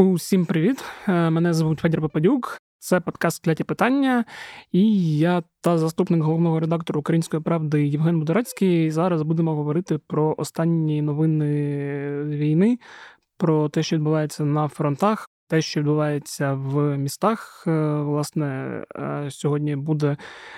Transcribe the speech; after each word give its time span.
Усім 0.00 0.46
привіт! 0.46 0.84
Е, 1.08 1.30
мене 1.30 1.54
звуть 1.54 1.80
Федір 1.80 2.00
Попадюк. 2.00 2.58
Це 2.78 3.00
подкаст 3.00 3.44
«Кляті 3.44 3.64
питання. 3.64 4.24
І 4.72 5.18
я 5.18 5.42
та 5.60 5.78
заступник 5.78 6.22
головного 6.22 6.60
редактора 6.60 6.98
Української 6.98 7.42
правди 7.42 7.86
Євген 7.86 8.18
Будорецький. 8.18 8.90
Зараз 8.90 9.22
будемо 9.22 9.54
говорити 9.54 9.98
про 9.98 10.34
останні 10.38 11.02
новини 11.02 11.46
війни, 12.24 12.78
про 13.38 13.68
те, 13.68 13.82
що 13.82 13.96
відбувається 13.96 14.44
на 14.44 14.68
фронтах, 14.68 15.28
те, 15.48 15.62
що 15.62 15.80
відбувається 15.80 16.52
в 16.52 16.98
містах. 16.98 17.64
Е, 17.66 17.70
власне, 17.96 18.46
е, 18.96 19.26
сьогодні 19.30 19.76
буде 19.76 20.16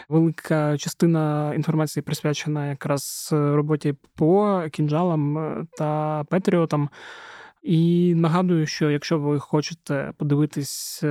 велика 0.09 0.79
частина 0.79 1.54
інформації 1.54 2.02
присвячена 2.02 2.68
якраз 2.68 3.29
роботі 3.32 3.95
по 4.16 4.62
кінжалам 4.72 5.66
та 5.79 6.24
петріотам. 6.24 6.88
І 7.62 8.15
нагадую, 8.15 8.66
що 8.66 8.91
якщо 8.91 9.19
ви 9.19 9.39
хочете 9.39 10.12
подивитись 10.16 11.01
е, 11.02 11.07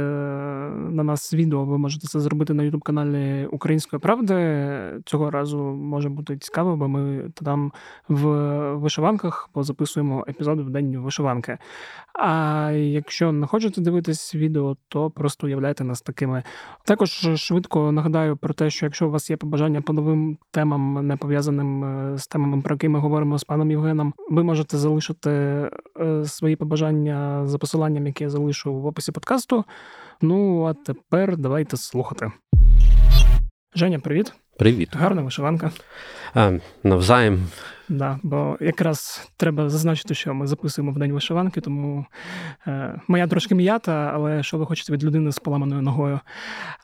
на 0.90 1.04
нас 1.04 1.34
відео, 1.34 1.66
ви 1.66 1.78
можете 1.78 2.08
це 2.08 2.20
зробити 2.20 2.54
на 2.54 2.64
youtube 2.64 2.82
каналі 2.82 3.46
Української 3.52 4.00
правди. 4.00 5.02
Цього 5.06 5.32
разу 5.32 5.58
може 5.64 6.10
бути 6.10 6.38
цікаво, 6.38 6.78
бо 6.78 6.88
ми 6.88 7.30
там 7.34 7.72
в 8.08 8.26
вишиванках 8.74 9.50
позаписуємо 9.54 10.26
епізоди 10.30 10.62
в 10.62 10.70
день 10.70 10.98
вишиванки. 10.98 11.58
А 12.14 12.72
якщо 12.72 13.32
не 13.32 13.48
хочете 13.48 13.82
дивитись 13.82 14.36
відео, 14.36 14.78
то 14.88 15.10
просто 15.10 15.48
уявляйте 15.48 15.84
нас 15.84 16.02
такими. 16.02 16.44
Також 16.86 17.30
швидко 17.36 17.92
нагадаю 17.92 18.38
про 18.38 18.54
те, 18.54 18.70
що 18.70 18.86
якщо 18.86 19.08
у 19.08 19.12
вас 19.12 19.30
є 19.30 19.38
побажання 19.38 19.82
по 19.82 19.94
новим 19.94 20.38
темам, 20.52 21.08
не 21.08 21.18
пов'язаним 21.18 21.84
е, 21.84 22.18
з 22.18 22.28
темами, 22.28 22.62
про 22.62 22.76
які 22.76 22.90
ми 22.90 23.00
говоримо 23.00 23.38
з 23.38 23.44
паном 23.44 23.72
Євгеном, 23.72 24.14
ви 24.30 24.44
можете 24.44 24.78
залишити 24.78 25.32
е, 26.00 26.26
свої 26.26 26.56
побажання 26.56 27.48
за 27.48 27.58
посиланням, 27.58 28.08
яке 28.08 28.24
я 28.24 28.30
залишу 28.30 28.74
в 28.74 28.86
описі 28.86 29.12
подкасту. 29.12 29.66
Ну 30.22 30.66
а 30.66 30.74
тепер 30.74 31.38
давайте 31.38 31.78
слухати. 31.78 32.32
Женя, 33.76 34.00
привіт. 34.00 34.34
Привіт. 34.58 34.90
Гарна 34.94 35.22
вишиванка. 35.22 35.72
А, 36.34 36.52
Навзаєм. 36.84 37.48
Да, 37.92 38.20
бо 38.24 38.58
якраз 38.62 39.30
треба 39.38 39.70
зазначити, 39.70 40.14
що 40.14 40.34
ми 40.34 40.48
записуємо 40.48 40.92
в 40.92 40.98
день 40.98 41.14
вишиванки, 41.14 41.62
тому 41.62 42.06
е, 42.68 43.02
моя 43.08 43.28
трошки 43.28 43.56
м'ята, 43.56 44.12
але 44.14 44.44
що 44.44 44.58
ви 44.58 44.66
хочете 44.66 44.94
від 44.94 45.04
людини 45.04 45.32
з 45.32 45.40
поламаною 45.40 45.82
ногою. 45.82 46.20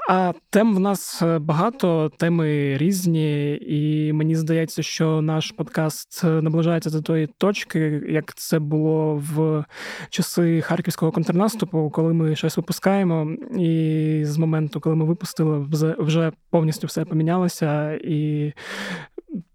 А 0.09 0.33
тем 0.49 0.75
в 0.75 0.79
нас 0.79 1.21
е, 1.21 1.39
багато, 1.39 2.11
теми 2.17 2.77
різні, 2.77 3.55
і 3.55 4.13
мені 4.13 4.35
здається, 4.35 4.83
що 4.83 5.21
наш 5.21 5.51
подкаст 5.51 6.23
наближається 6.23 6.89
до 6.89 7.01
тої 7.01 7.27
точки, 7.27 8.03
як 8.09 8.35
це 8.35 8.59
було 8.59 9.15
в 9.15 9.65
часи 10.09 10.61
харківського 10.61 11.11
контрнаступу, 11.11 11.89
коли 11.89 12.13
ми 12.13 12.35
щось 12.35 12.57
випускаємо, 12.57 13.31
і 13.57 14.21
з 14.25 14.37
моменту, 14.37 14.79
коли 14.79 14.95
ми 14.95 15.05
випустили, 15.05 15.67
вже 15.99 16.31
повністю 16.49 16.87
все 16.87 17.05
помінялося 17.05 17.93
і 17.93 18.53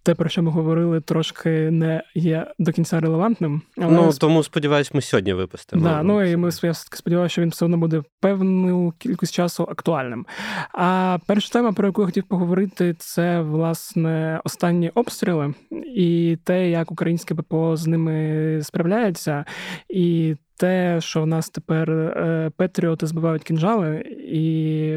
те, 0.02 0.14
про 0.14 0.28
що 0.28 0.42
ми 0.42 0.50
говорили, 0.50 1.00
трошки 1.00 1.50
не 1.70 2.02
є 2.14 2.46
до 2.58 2.72
кінця 2.72 3.00
релевантним. 3.00 3.62
Але... 3.78 3.92
Ну 3.92 4.12
тому 4.20 4.42
сподіваюсь, 4.42 4.94
ми 4.94 5.00
сьогодні 5.00 5.32
випустимо. 5.32 5.82
Да, 5.82 6.02
ну 6.02 6.22
і 6.22 6.36
ми 6.36 6.50
я 6.62 6.74
сподіваюся, 6.74 7.32
що 7.32 7.42
він 7.42 7.48
все 7.48 7.64
одно 7.64 7.76
буде 7.76 8.02
певну 8.20 8.92
кількість 8.98 9.34
часу 9.34 9.62
актуальним. 9.70 10.26
А 10.74 11.18
перша 11.26 11.52
тема, 11.52 11.72
про 11.72 11.86
яку 11.86 12.02
я 12.02 12.06
хотів 12.06 12.24
поговорити, 12.24 12.94
це 12.98 13.40
власне 13.40 14.40
останні 14.44 14.90
обстріли 14.94 15.54
і 15.96 16.38
те, 16.44 16.70
як 16.70 16.90
українське 16.90 17.34
ППО 17.34 17.76
з 17.76 17.86
ними 17.86 18.60
справляється, 18.62 19.44
і 19.88 20.36
те, 20.62 21.00
що 21.00 21.22
в 21.22 21.26
нас 21.26 21.50
тепер 21.50 21.90
е, 21.90 22.50
Петріоти 22.56 23.06
збивають 23.06 23.42
кінжали, 23.42 24.04
і 24.28 24.96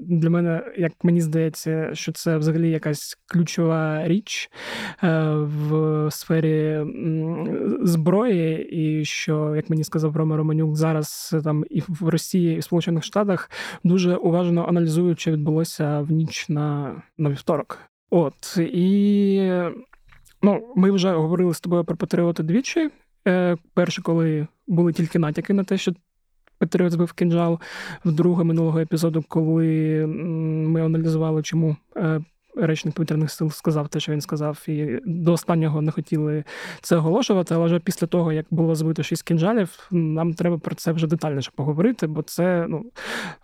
для 0.00 0.30
мене, 0.30 0.72
як 0.76 0.92
мені 1.02 1.20
здається, 1.20 1.90
що 1.92 2.12
це 2.12 2.36
взагалі 2.36 2.70
якась 2.70 3.18
ключова 3.26 4.08
річ 4.08 4.50
е, 5.02 5.34
в 5.34 6.10
сфері 6.10 6.84
зброї, 7.82 8.68
і 8.68 9.04
що, 9.04 9.56
як 9.56 9.70
мені 9.70 9.84
сказав 9.84 10.16
Рома 10.16 10.36
Романюк, 10.36 10.76
зараз 10.76 11.36
там 11.44 11.64
і 11.70 11.82
в 11.88 12.08
Росії, 12.08 12.56
і 12.56 12.58
в 12.58 12.64
Сполучених 12.64 13.04
Штатах 13.04 13.50
дуже 13.84 14.16
уважно 14.16 14.66
аналізують, 14.68 15.20
що 15.20 15.32
відбулося 15.32 16.00
в 16.00 16.12
ніч 16.12 16.48
на, 16.48 17.02
на 17.18 17.30
вівторок. 17.30 17.78
От 18.10 18.58
і. 18.58 19.52
Ну, 20.42 20.72
ми 20.76 20.90
вже 20.90 21.12
говорили 21.12 21.54
з 21.54 21.60
тобою 21.60 21.84
про 21.84 21.96
патріоти 21.96 22.42
двічі. 22.42 22.90
Е, 23.26 23.56
перше, 23.74 24.02
коли 24.02 24.46
були 24.66 24.92
тільки 24.92 25.18
натяки 25.18 25.52
на 25.52 25.64
те, 25.64 25.78
що 25.78 25.92
Патріот 26.58 26.92
збив 26.92 27.12
кінжал, 27.12 27.60
вдруге 28.04 28.44
минулого 28.44 28.80
епізоду, 28.80 29.24
коли 29.28 30.06
ми 30.06 30.84
аналізували, 30.84 31.42
чому 31.42 31.76
е, 31.96 32.20
речник 32.56 32.94
повітряних 32.94 33.30
сил 33.30 33.50
сказав 33.50 33.88
те, 33.88 34.00
що 34.00 34.12
він 34.12 34.20
сказав, 34.20 34.64
і 34.68 35.00
до 35.04 35.32
останнього 35.32 35.82
не 35.82 35.90
хотіли 35.90 36.44
це 36.80 36.96
оголошувати. 36.96 37.54
Але 37.54 37.66
вже 37.66 37.78
після 37.78 38.06
того, 38.06 38.32
як 38.32 38.46
було 38.50 38.74
збито 38.74 39.02
шість 39.02 39.22
кінжалів, 39.22 39.88
нам 39.90 40.34
треба 40.34 40.58
про 40.58 40.74
це 40.74 40.92
вже 40.92 41.06
детальніше 41.06 41.50
поговорити, 41.54 42.06
бо 42.06 42.22
це 42.22 42.66
ну, 42.68 42.84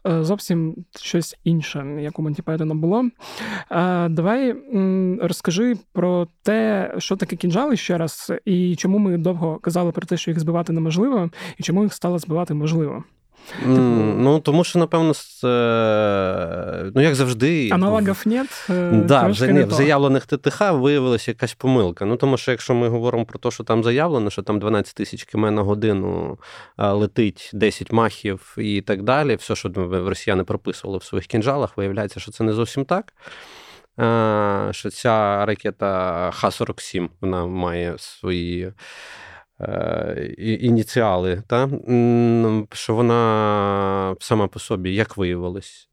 е, 0.06 0.24
зовсім 0.24 0.76
щось 0.96 1.38
інше, 1.44 1.98
як 2.00 2.18
у 2.18 2.22
Монті 2.22 2.42
Пайтона 2.42 2.74
було. 2.74 3.08
Давай 4.10 4.56
розкажи 5.20 5.76
про 5.92 6.28
те, 6.42 6.94
що 6.98 7.16
таке 7.16 7.36
кінжали 7.36 7.76
ще 7.76 7.98
раз, 7.98 8.32
і 8.44 8.76
чому 8.76 8.98
ми 8.98 9.18
довго 9.18 9.58
казали 9.58 9.92
про 9.92 10.06
те, 10.06 10.16
що 10.16 10.30
їх 10.30 10.40
збивати 10.40 10.72
неможливо, 10.72 11.30
і 11.58 11.62
чому 11.62 11.82
їх 11.82 11.94
стало 11.94 12.18
збивати 12.18 12.54
можливо. 12.54 13.04
Типу... 13.50 13.68
Ну, 13.68 14.40
тому 14.40 14.64
що, 14.64 14.78
напевно, 14.78 15.12
е, 15.44 16.90
ну, 16.94 17.02
як 17.02 17.14
завжди. 17.14 17.70
Аналогів 17.72 18.22
нет. 18.24 18.66
Е, 18.70 18.90
да, 18.92 19.26
вже, 19.26 19.52
ні, 19.52 19.62
в 19.62 19.70
заявлених 19.70 20.26
ТТХ 20.26 20.60
виявилася 20.72 21.30
якась 21.30 21.54
помилка. 21.54 22.04
Ну, 22.04 22.16
тому 22.16 22.36
що, 22.36 22.50
якщо 22.50 22.74
ми 22.74 22.88
говоримо 22.88 23.24
про 23.24 23.38
те, 23.38 23.50
що 23.50 23.64
там 23.64 23.84
заявлено, 23.84 24.30
що 24.30 24.42
там 24.42 24.58
12 24.58 24.94
тисяч 24.94 25.24
км 25.24 25.46
на 25.46 25.62
годину 25.62 26.38
е, 26.78 26.86
летить 26.86 27.50
10 27.52 27.92
махів 27.92 28.54
і 28.58 28.80
так 28.80 29.02
далі, 29.02 29.34
все, 29.34 29.54
що 29.56 29.70
росіяни 29.90 30.44
прописували 30.44 30.98
в 30.98 31.04
своїх 31.04 31.26
кінжалах, 31.26 31.76
виявляється, 31.76 32.20
що 32.20 32.32
це 32.32 32.44
не 32.44 32.52
зовсім 32.52 32.84
так. 32.84 33.12
Що 34.70 34.90
ця 34.90 35.46
ракета 35.46 36.30
Х-47 36.30 37.08
вона 37.20 37.46
має 37.46 37.94
свої 37.98 38.72
ініціали, 40.38 41.42
та? 41.46 41.68
що 42.72 42.94
вона 42.94 44.16
сама 44.20 44.48
по 44.48 44.58
собі, 44.58 44.94
як 44.94 45.16
виявилось, 45.16 45.88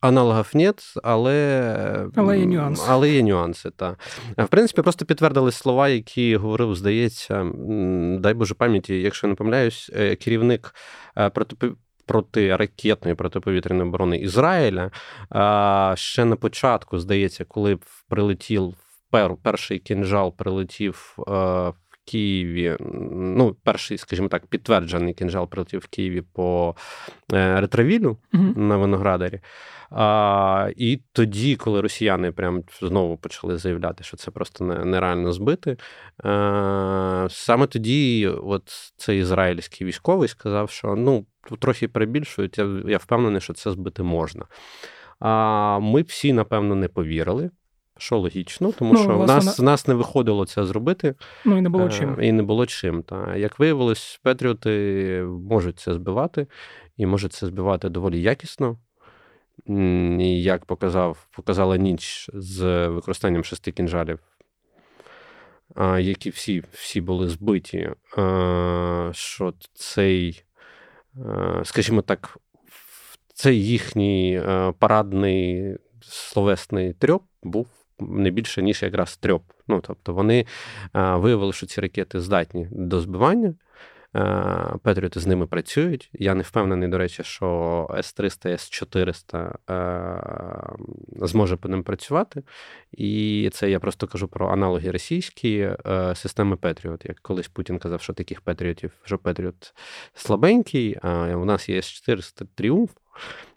аналогів 0.00 0.50
нет, 0.54 0.94
але 1.02 2.08
але 2.16 2.38
є 2.38 2.46
нюанси. 2.46 2.82
Але 2.88 3.10
є 3.10 3.22
нюанси, 3.22 3.70
та. 3.70 3.96
В 4.38 4.48
принципі, 4.48 4.82
просто 4.82 5.04
підтвердили 5.04 5.52
слова, 5.52 5.88
які 5.88 6.36
говорив, 6.36 6.74
здається, 6.74 7.52
дай 8.18 8.34
Боже 8.34 8.54
пам'яті, 8.54 9.00
якщо 9.00 9.28
не 9.28 9.34
помиляюсь, 9.34 9.90
е, 9.94 10.16
керівник 10.16 10.74
е, 11.18 11.30
проти. 11.30 11.56
Протиракетної 12.08 13.14
протиповітряної 13.14 13.88
оборони 13.88 14.18
Ізраїля 14.18 14.90
ще 15.94 16.24
на 16.24 16.36
початку, 16.36 16.98
здається, 16.98 17.44
коли 17.44 17.78
прилетів 18.08 18.74
перший 19.42 19.78
кінжал, 19.78 20.36
прилетів 20.36 21.16
Києві. 22.06 22.76
Ну, 23.10 23.56
перший, 23.62 23.98
скажімо 23.98 24.28
так, 24.28 24.46
підтверджений 24.46 25.14
кінжал 25.14 25.48
прилетів 25.48 25.80
в 25.80 25.86
Києві 25.86 26.22
по 26.32 26.76
е, 27.32 27.60
ретровілю 27.60 28.16
uh 28.32 28.58
на 28.58 28.76
Виноградарі. 28.76 29.40
А, 29.90 30.70
І 30.76 31.00
тоді, 31.12 31.56
коли 31.56 31.80
росіяни 31.80 32.32
прям 32.32 32.62
знову 32.80 33.16
почали 33.16 33.56
заявляти, 33.56 34.04
що 34.04 34.16
це 34.16 34.30
просто 34.30 34.64
нереально 34.64 35.32
збити, 35.32 35.76
а, 36.18 37.24
е, 37.26 37.30
саме 37.30 37.66
тоді, 37.66 38.26
от 38.26 38.92
цей 38.96 39.20
ізраїльський 39.20 39.86
військовий 39.86 40.28
сказав, 40.28 40.70
що 40.70 40.94
ну, 40.96 41.26
трохи 41.58 41.88
перебільшують, 41.88 42.58
я, 42.58 42.82
я 42.86 42.96
впевнений, 42.96 43.40
що 43.40 43.52
це 43.52 43.70
збити 43.70 44.02
можна. 44.02 44.44
А 45.18 45.78
ми 45.78 46.02
всі, 46.02 46.32
напевно, 46.32 46.74
не 46.74 46.88
повірили. 46.88 47.50
Що 47.98 48.18
логічно, 48.18 48.72
тому 48.72 48.92
ну, 48.92 49.02
що 49.02 49.18
в 49.18 49.26
нас 49.26 49.58
вона... 49.58 49.70
нас 49.70 49.88
не 49.88 49.94
виходило 49.94 50.46
це 50.46 50.64
зробити. 50.64 51.14
Ну 51.44 51.58
і 51.58 51.60
не 51.60 51.68
було 51.68 51.86
е, 51.86 51.90
чим. 51.90 52.16
І 52.22 52.32
не 52.32 52.42
було 52.42 52.66
чим. 52.66 53.02
Та. 53.02 53.36
Як 53.36 53.58
виявилось, 53.58 54.20
Петріоти 54.22 55.24
можуть 55.50 55.78
це 55.78 55.94
збивати, 55.94 56.46
і 56.96 57.06
можуть 57.06 57.32
це 57.32 57.46
збивати 57.46 57.88
доволі 57.88 58.22
якісно. 58.22 58.78
І 60.18 60.42
як 60.42 60.64
показав, 60.64 61.26
показала 61.36 61.76
ніч 61.76 62.30
з 62.34 62.88
використанням 62.88 63.44
шести 63.44 63.72
кінжалів, 63.72 64.18
які 65.98 66.30
всі 66.30 66.64
всі 66.72 67.00
були 67.00 67.28
збиті, 67.28 67.90
що 69.12 69.54
цей, 69.74 70.44
скажімо 71.64 72.02
так, 72.02 72.38
цей 73.34 73.66
їхній 73.66 74.42
парадний 74.78 75.76
словесний 76.00 76.92
трьоп 76.92 77.22
був 77.42 77.66
не 77.98 78.30
більше, 78.30 78.62
ніж 78.62 78.82
якраз 78.82 79.16
трьоп. 79.16 79.42
Ну, 79.68 79.80
Тобто 79.86 80.14
вони 80.14 80.46
виявили, 80.94 81.52
що 81.52 81.66
ці 81.66 81.80
ракети 81.80 82.20
здатні 82.20 82.68
до 82.70 83.00
збивання. 83.00 83.54
Петріоти 84.82 85.20
з 85.20 85.26
ними 85.26 85.46
працюють. 85.46 86.10
Я 86.12 86.34
не 86.34 86.42
впевнений, 86.42 86.88
до 86.88 86.98
речі, 86.98 87.22
що 87.22 87.88
С-300, 87.98 88.48
С-400 88.48 89.54
зможе 91.26 91.56
по 91.56 91.68
ним 91.68 91.82
працювати. 91.82 92.42
І 92.92 93.50
це 93.52 93.70
я 93.70 93.80
просто 93.80 94.06
кажу 94.06 94.28
про 94.28 94.48
аналоги 94.48 94.90
російські 94.90 95.70
системи 96.14 96.56
Петріот. 96.56 97.04
Як 97.04 97.18
колись 97.20 97.48
Путін 97.48 97.78
казав, 97.78 98.00
що 98.00 98.12
таких 98.12 98.40
Петріотів, 98.40 98.92
що 99.04 99.18
Петріот 99.18 99.74
слабенький, 100.14 100.96
а 101.02 101.36
у 101.36 101.44
нас 101.44 101.68
є 101.68 101.76
С-400 101.78 102.46
Тріумф 102.54 102.90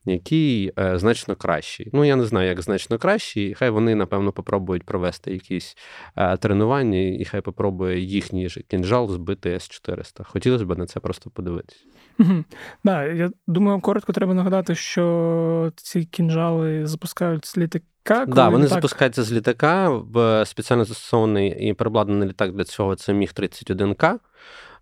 який 0.10 0.72
е, 0.80 1.00
значно 1.00 1.36
кращий. 1.36 1.90
Ну, 1.94 2.06
я 2.06 2.16
не 2.16 2.26
знаю, 2.26 2.48
як 2.48 2.62
значно 2.62 2.98
кращий. 2.98 3.54
Хай 3.54 3.70
вони, 3.70 3.96
напевно, 3.96 4.32
попробують 4.32 4.84
провести 4.84 5.32
якісь 5.32 5.78
е, 6.16 6.38
тренування, 6.38 7.00
і 7.00 7.26
хай 7.26 7.42
попробує 7.42 8.00
їхній 8.00 8.50
же 8.50 8.62
кінжал 8.62 9.10
збити 9.10 9.50
С-400. 9.50 10.24
Хотілося 10.24 10.66
б 10.66 10.78
на 10.78 10.86
це 10.86 11.00
просто 11.00 11.30
подивитися. 11.30 11.86
Угу. 12.20 12.44
Да, 12.84 13.04
я 13.04 13.32
думаю, 13.48 13.82
коротко 13.82 14.14
треба 14.14 14.34
нагадати, 14.34 14.76
що 14.76 15.72
ці 15.76 16.04
кінжали 16.04 16.88
запускають 16.88 17.46
з 17.46 17.58
літака. 17.58 17.86
Так, 18.04 18.36
да, 18.36 18.50
вони 18.50 18.66
так... 18.66 18.74
запускаються 18.74 19.24
з 19.24 19.32
літака 19.32 19.90
в 19.90 20.46
спеціально 20.46 20.86
застосований 20.86 21.70
і 21.70 21.74
перебладнаний 21.74 22.30
літак 22.30 22.56
для 22.56 22.64
цього 22.64 22.96
це 22.96 23.14
Міг 23.14 23.30
31К. 23.36 24.16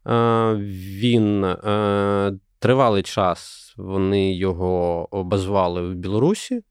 Е, 0.07 0.55
він 1.01 1.45
тривалий 2.59 3.03
час 3.03 3.73
вони 3.77 4.33
його 4.33 5.09
базували 5.11 5.81
в 5.81 5.95
Білорусі 5.95 6.55
е, 6.55 6.61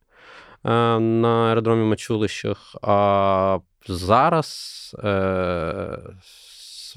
на 1.01 1.49
аеродромі 1.49 1.85
Мачулищах. 1.85 2.77
А 2.83 3.59
зараз 3.89 4.97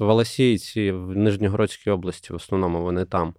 Волосійці 0.00 0.92
в 0.92 1.16
Нижньогородській 1.16 1.90
області, 1.90 2.32
в 2.32 2.36
основному 2.36 2.82
вони 2.82 3.04
там 3.04 3.34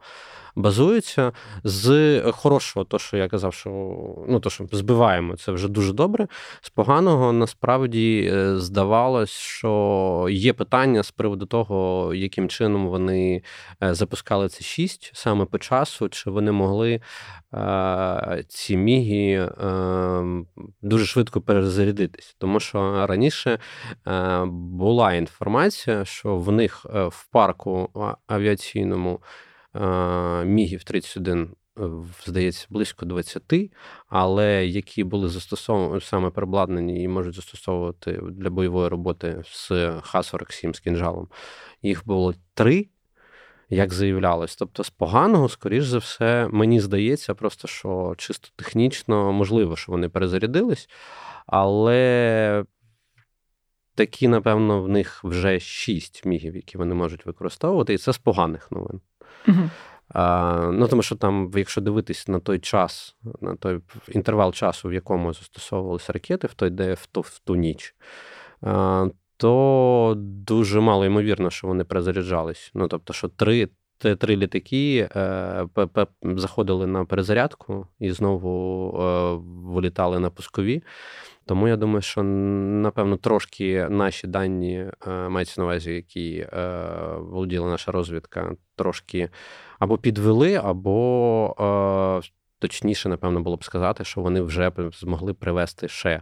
базуються. 0.56 1.32
З 1.64 2.22
хорошого, 2.32 2.84
то, 2.84 3.00
що 3.00 3.18
я 3.18 3.28
казав, 3.28 3.54
що 3.54 3.70
ну, 4.28 4.40
то, 4.40 4.50
що 4.50 4.68
збиваємо, 4.72 5.36
це 5.36 5.52
вже 5.52 5.68
дуже 5.68 5.94
добре. 5.94 6.28
З 6.62 6.70
поганого 6.70 7.34
насправді 7.34 8.32
е, 8.34 8.58
здавалось, 8.58 9.30
що 9.30 10.28
є 10.32 10.54
питання 10.54 11.04
з 11.04 11.12
приводу 11.12 11.46
того, 11.46 12.12
яким 12.14 12.50
чином 12.50 12.88
вони 12.88 13.44
е, 13.84 13.94
запускали 13.94 14.50
це 14.50 14.64
6 14.64 15.12
саме 15.14 15.46
по 15.46 15.60
часу, 15.60 16.10
чи 16.10 16.30
вони 16.30 16.52
могли 16.52 17.02
е, 17.54 18.44
ці 18.48 18.78
міги 18.78 19.50
дуже 20.82 21.06
швидко 21.06 21.42
перезарядитись. 21.42 22.36
Тому 22.40 22.60
що 22.60 23.08
раніше 23.08 23.60
була 24.46 25.14
інформація, 25.14 26.06
що 26.06 26.38
в 26.38 26.52
них 26.52 26.86
в 26.86 27.28
парку 27.32 27.90
авіаційному 28.28 29.20
мігів 30.46 30.84
31, 30.84 31.50
е, 31.80 31.82
здається, 32.26 32.68
близько 32.70 33.06
20, 33.06 33.72
але 34.08 34.66
які 34.66 35.04
були 35.04 35.30
застосовані 35.30 36.02
саме 36.02 36.30
перебладнані 36.30 37.04
і 37.04 37.08
можуть 37.08 37.36
застосовувати 37.36 38.22
для 38.32 38.50
бойової 38.50 38.88
роботи 38.88 39.44
з 39.46 39.68
Х-47 40.02 40.74
з 40.74 40.80
кінжалом. 40.80 41.28
Їх 41.82 42.06
було 42.06 42.34
три. 42.54 42.88
Як 43.74 43.94
заявлялось, 43.94 44.56
тобто 44.56 44.84
з 44.84 44.90
поганого, 44.90 45.50
скоріш 45.50 45.84
за 45.84 45.98
все, 45.98 46.48
мені 46.52 46.80
здається, 46.80 47.36
просто 47.36 47.68
що 47.68 48.16
чисто 48.18 48.50
технічно 48.56 49.32
можливо, 49.32 49.76
що 49.76 49.92
вони 49.92 50.10
перезарядились, 50.10 50.90
але 51.48 52.66
такі, 53.96 54.28
напевно, 54.28 54.82
в 54.82 54.90
них 54.90 55.24
вже 55.24 55.60
шість 55.60 56.26
мігів, 56.26 56.56
які 56.56 56.78
вони 56.78 56.96
можуть 56.96 57.26
використовувати, 57.26 57.94
і 57.94 57.98
це 57.98 58.14
з 58.14 58.18
поганих 58.18 58.72
новин. 58.72 59.02
Ну, 60.72 60.88
Тому 60.90 61.02
що 61.02 61.16
там, 61.16 61.52
якщо 61.56 61.82
дивитись 61.82 62.28
на 62.28 62.40
той 62.40 62.60
час, 62.60 63.16
на 63.42 63.56
той 63.56 63.80
інтервал 64.08 64.54
часу, 64.54 64.90
в 64.90 64.94
якому 64.94 65.34
застосовувалися 65.34 66.14
ракети, 66.14 66.48
в 66.48 66.54
той 66.54 66.70
де 66.70 66.94
в 66.94 67.06
ту, 67.06 67.22
в 67.22 67.40
ту 67.40 67.56
ніч, 67.56 67.96
то 69.38 70.14
дуже 70.18 70.80
мало 70.80 71.06
ймовірно, 71.06 71.50
що 71.50 71.68
вони 71.68 71.84
перезаряджались. 71.84 72.72
Ну, 72.74 72.88
тобто, 72.88 73.14
що 73.14 73.28
три. 73.28 73.70
Три 74.02 74.36
літаки 74.36 75.10
е, 75.16 75.68
заходили 76.24 76.88
на 76.88 77.06
перезарядку 77.06 77.88
і 78.00 78.12
знову 78.12 78.90
е, 79.02 79.34
вилітали 79.74 80.20
на 80.20 80.30
пускові. 80.30 80.84
Тому 81.46 81.68
я 81.68 81.78
думаю, 81.78 82.02
що 82.02 82.24
напевно 82.24 83.18
трошки 83.18 83.88
наші 83.90 84.28
дані 84.28 84.86
е, 85.08 85.30
мається 85.30 85.62
на 85.62 85.66
увазі, 85.66 85.94
які 85.94 86.48
володіла 87.18 87.70
наша 87.70 87.92
розвідка, 87.92 88.56
трошки 88.76 89.30
або 89.80 89.98
підвели, 89.98 90.56
або 90.56 91.56
точніше, 92.60 93.10
напевно, 93.10 93.42
було 93.42 93.56
б 93.56 93.64
сказати, 93.64 94.04
що 94.04 94.22
вони 94.22 94.42
вже 94.42 94.72
змогли 94.94 95.34
привести 95.34 95.88
ще. 95.88 96.22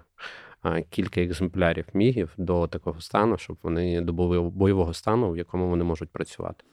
Кілька 0.90 1.22
екземплярів 1.22 1.86
мігів 1.94 2.34
до 2.38 2.68
такого 2.68 3.02
стану, 3.02 3.38
щоб 3.38 3.58
вони 3.64 4.02
до 4.02 4.14
бойового 4.50 4.94
стану, 4.94 5.32
в 5.32 5.38
якому 5.38 5.70
вони 5.70 5.84
можуть 5.84 6.10
працювати. 6.10 6.64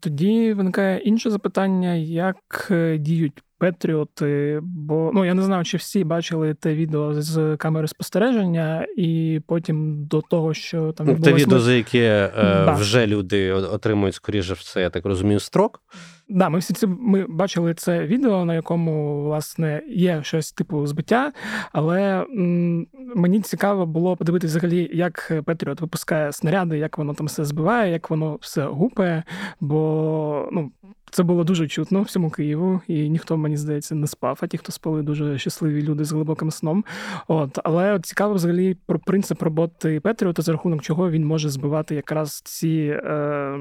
Тоді 0.00 0.52
виникає 0.52 0.98
інше 0.98 1.30
запитання: 1.30 1.94
як 1.94 2.72
діють 2.98 3.42
Петріоти, 3.58 4.60
бо 4.62 5.10
ну 5.14 5.24
я 5.24 5.34
не 5.34 5.42
знаю, 5.42 5.64
чи 5.64 5.76
всі 5.76 6.04
бачили 6.04 6.54
те 6.54 6.74
відео 6.74 7.22
з 7.22 7.56
камери 7.56 7.88
спостереження, 7.88 8.86
і 8.96 9.40
потім 9.46 10.04
до 10.04 10.20
того, 10.20 10.54
що 10.54 10.92
там 10.92 11.06
відбулось... 11.06 11.32
Те 11.32 11.44
відео, 11.44 11.58
за 11.58 11.72
яке 11.72 12.32
е, 12.36 12.42
да. 12.42 12.72
вже 12.72 13.06
люди 13.06 13.52
отримують 13.52 14.14
скоріше 14.14 14.54
все, 14.54 14.80
я 14.80 14.90
так 14.90 15.06
розумію, 15.06 15.40
строк. 15.40 15.82
Да, 16.28 16.48
ми 16.48 16.58
всі 16.58 16.74
це 16.74 16.86
ми 16.86 17.26
бачили 17.28 17.74
це 17.74 18.06
відео, 18.06 18.44
на 18.44 18.54
якому 18.54 19.22
власне 19.24 19.82
є 19.88 20.20
щось 20.22 20.52
типу 20.52 20.86
збиття, 20.86 21.32
але 21.72 22.00
м, 22.20 22.86
мені 23.14 23.40
цікаво 23.40 23.86
було 23.86 24.16
подивитися 24.16 24.58
взагалі, 24.58 24.90
як 24.92 25.42
Петріот 25.46 25.80
випускає 25.80 26.32
снаряди, 26.32 26.78
як 26.78 26.98
воно 26.98 27.14
там 27.14 27.26
все 27.26 27.44
збиває, 27.44 27.92
як 27.92 28.10
воно 28.10 28.38
все 28.40 28.64
гупає. 28.64 29.22
Бо 29.60 30.48
ну 30.52 30.70
це 31.10 31.22
було 31.22 31.44
дуже 31.44 31.68
чутно 31.68 32.02
всьому 32.02 32.30
Києву, 32.30 32.80
і 32.88 33.08
ніхто, 33.08 33.36
мені 33.36 33.56
здається, 33.56 33.94
не 33.94 34.06
спав. 34.06 34.38
А 34.42 34.46
ті, 34.46 34.58
хто 34.58 34.72
спали, 34.72 35.02
дуже 35.02 35.38
щасливі 35.38 35.82
люди 35.82 36.04
з 36.04 36.12
глибоким 36.12 36.50
сном. 36.50 36.84
От, 37.28 37.58
але 37.64 37.92
от 37.92 38.06
цікаво 38.06 38.34
взагалі 38.34 38.76
про 38.86 38.98
принцип 38.98 39.42
роботи 39.42 40.00
Петріота, 40.00 40.42
за 40.42 40.52
рахунок 40.52 40.82
чого 40.82 41.10
він 41.10 41.26
може 41.26 41.48
збивати 41.48 41.94
якраз 41.94 42.40
ці 42.44 42.98
е, 43.04 43.58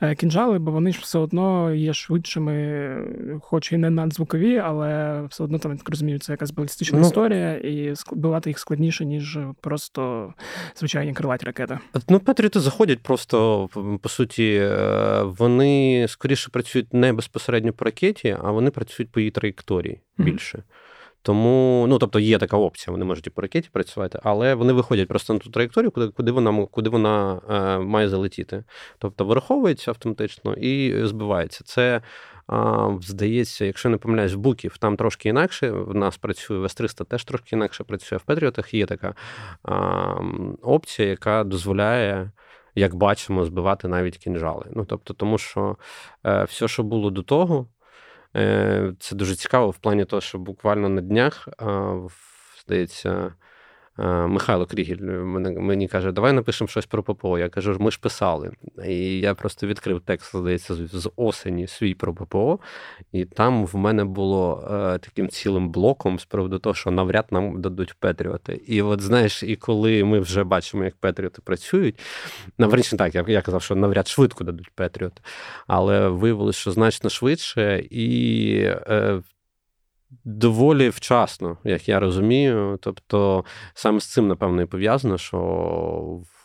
е, 0.00 0.14
кінжали, 0.14 0.58
бо 0.58 0.70
вони 0.70 0.92
ж 0.92 1.00
все 1.02 1.18
одно 1.18 1.74
є 1.74 1.92
швидшими, 1.92 2.96
хоч 3.42 3.72
і 3.72 3.76
не 3.76 3.90
надзвукові, 3.90 4.58
але 4.58 5.22
все 5.30 5.44
одно 5.44 5.58
там 5.58 5.72
я 5.72 5.78
так 5.78 5.88
розумію, 5.88 6.18
це 6.18 6.32
якась 6.32 6.50
балістична 6.50 6.98
ну, 6.98 7.06
історія, 7.06 7.56
і 7.56 7.94
збивати 7.94 8.50
їх 8.50 8.58
складніше, 8.58 9.04
ніж 9.04 9.38
просто 9.60 10.32
звичайні 10.76 11.12
крилаті 11.12 11.46
ракети. 11.46 11.78
Ну, 12.08 12.20
Петріоти 12.20 12.60
заходять 12.60 13.02
просто 13.02 13.68
по 14.02 14.08
суті, 14.08 14.54
е, 14.62 15.22
вони 15.22 16.06
скоріше 16.08 16.50
працюють 16.58 16.94
не 16.94 17.12
безпосередньо 17.12 17.72
по 17.72 17.84
ракеті, 17.84 18.36
а 18.42 18.50
вони 18.50 18.70
працюють 18.70 19.12
по 19.12 19.20
її 19.20 19.30
траєкторії 19.30 20.00
більше. 20.18 20.62
Тому, 21.22 21.86
ну 21.88 21.98
тобто, 21.98 22.18
є 22.18 22.38
така 22.38 22.56
опція, 22.56 22.92
вони 22.92 23.04
можуть 23.04 23.26
і 23.26 23.30
по 23.30 23.42
ракеті 23.42 23.68
працювати, 23.72 24.18
але 24.22 24.54
вони 24.54 24.72
виходять 24.72 25.08
просто 25.08 25.32
на 25.32 25.38
ту 25.38 25.50
траєкторію, 25.50 25.90
куди 25.90 26.08
куди 26.08 26.32
вона 26.32 26.66
куди 26.66 26.90
вона 26.90 27.40
е, 27.50 27.78
має 27.78 28.08
залетіти. 28.08 28.64
Тобто 28.98 29.24
вираховується 29.24 29.90
автоматично 29.90 30.54
і 30.54 31.06
збивається. 31.06 31.64
Це 31.64 32.02
а, 32.46 32.90
здається, 33.00 33.64
якщо 33.64 33.88
не 33.88 33.96
помиляюсь, 33.96 34.32
в 34.32 34.38
буків 34.38 34.78
там 34.78 34.96
трошки 34.96 35.28
інакше. 35.28 35.70
В 35.70 35.94
нас 35.94 36.16
працює 36.16 36.58
в 36.58 36.64
С-300 36.64 37.04
теж 37.04 37.24
трошки 37.24 37.56
інакше 37.56 37.84
працює. 37.84 38.18
В 38.18 38.22
Петріотах 38.22 38.74
є 38.74 38.86
така 38.86 39.14
а, 39.62 39.74
опція, 40.62 41.08
яка 41.08 41.44
дозволяє 41.44 42.30
як 42.78 42.94
бачимо, 42.94 43.44
збивати 43.44 43.88
навіть 43.88 44.18
кінжали. 44.18 44.66
Ну 44.70 44.84
тобто, 44.84 45.14
тому 45.14 45.38
що 45.38 45.76
е, 46.26 46.44
все, 46.44 46.68
що 46.68 46.82
було 46.82 47.10
до 47.10 47.22
того, 47.22 47.68
е, 48.36 48.92
це 48.98 49.16
дуже 49.16 49.34
цікаво 49.34 49.70
в 49.70 49.78
плані 49.78 50.04
того, 50.04 50.20
що 50.20 50.38
буквально 50.38 50.88
на 50.88 51.00
днях, 51.00 51.48
е, 51.62 51.94
здається, 52.64 53.34
Михайло 54.04 54.66
Крігіль 54.66 55.00
мені 55.00 55.88
каже, 55.88 56.12
давай 56.12 56.32
напишемо 56.32 56.68
щось 56.68 56.86
про 56.86 57.02
ППО. 57.02 57.38
Я 57.38 57.48
кажу, 57.48 57.76
ми 57.80 57.90
ж 57.90 58.00
писали. 58.00 58.50
І 58.86 59.20
я 59.20 59.34
просто 59.34 59.66
відкрив 59.66 60.00
текст, 60.00 60.36
здається, 60.36 60.74
з 60.74 61.10
осені 61.16 61.66
свій 61.66 61.94
про 61.94 62.14
ППО, 62.14 62.58
і 63.12 63.24
там 63.24 63.66
в 63.66 63.76
мене 63.76 64.04
було 64.04 64.68
е, 64.70 64.98
таким 64.98 65.28
цілим 65.28 65.70
блоком 65.70 66.18
з 66.18 66.24
приводу 66.24 66.58
того, 66.58 66.74
що 66.74 66.90
навряд 66.90 67.26
нам 67.30 67.60
дадуть 67.60 67.94
Петріоти. 67.94 68.60
І 68.66 68.82
от 68.82 69.00
знаєш, 69.00 69.42
і 69.42 69.56
коли 69.56 70.04
ми 70.04 70.20
вже 70.20 70.44
бачимо, 70.44 70.84
як 70.84 70.96
Петріоти 70.96 71.42
працюють, 71.44 71.98
навряд 72.58 72.94
так, 72.98 73.28
я, 73.28 73.42
казав, 73.42 73.62
що 73.62 73.76
навряд 73.76 74.08
швидко 74.08 74.44
дадуть 74.44 74.70
Петріоти, 74.74 75.22
але 75.66 76.08
виявилося, 76.08 76.60
що 76.60 76.70
значно 76.70 77.10
швидше 77.10 77.84
і. 77.90 78.72
Доволі 80.24 80.88
вчасно, 80.88 81.58
як 81.64 81.88
я 81.88 82.00
розумію. 82.00 82.78
Тобто, 82.82 83.44
саме 83.74 84.00
з 84.00 84.12
цим, 84.12 84.28
напевно, 84.28 84.62
і 84.62 84.66
пов'язано, 84.66 85.18
що 85.18 85.38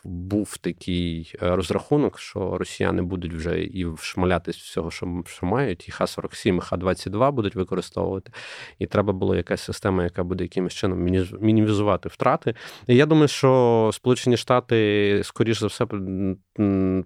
був 0.03 0.57
такий 0.57 1.36
е, 1.41 1.55
розрахунок, 1.55 2.19
що 2.19 2.57
росіяни 2.57 3.01
будуть 3.01 3.33
вже 3.33 3.63
і 3.63 3.86
вшмалятись 3.86 4.57
всього, 4.57 4.91
що 4.91 5.45
мають, 5.45 5.88
і 5.88 5.91
Х-47, 5.91 6.57
і 6.57 6.60
Х-22 6.60 7.31
будуть 7.31 7.55
використовувати. 7.55 8.31
І 8.79 8.86
треба 8.86 9.13
було 9.13 9.36
якась 9.36 9.62
система, 9.62 10.03
яка 10.03 10.24
буде 10.24 10.43
якимось 10.43 10.74
чином 10.74 11.00
мінімізувати 11.41 12.10
втрати. 12.10 12.55
І 12.88 12.95
я 12.95 13.05
думаю, 13.05 13.27
що 13.27 13.89
Сполучені 13.93 14.38
Штати, 14.38 15.22
скоріш 15.24 15.60
за 15.60 15.67
все, 15.67 15.86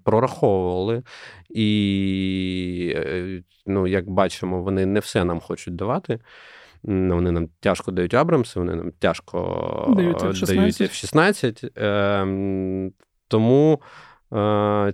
прораховували, 0.03 1.03
і, 1.49 2.93
е, 2.95 3.43
ну, 3.65 3.87
як 3.87 4.09
бачимо, 4.09 4.63
вони 4.63 4.85
не 4.85 4.99
все 4.99 5.23
нам 5.23 5.39
хочуть 5.39 5.75
давати. 5.75 6.19
Вони 6.87 7.31
нам 7.31 7.49
тяжко 7.59 7.91
дають 7.91 8.13
Абрамси, 8.13 8.59
вони 8.59 8.75
нам 8.75 8.91
тяжко 8.91 9.93
дають 9.95 10.81
F-16. 10.81 11.69
Ем, 11.75 12.91
тому 13.27 13.81
е, 14.33 14.93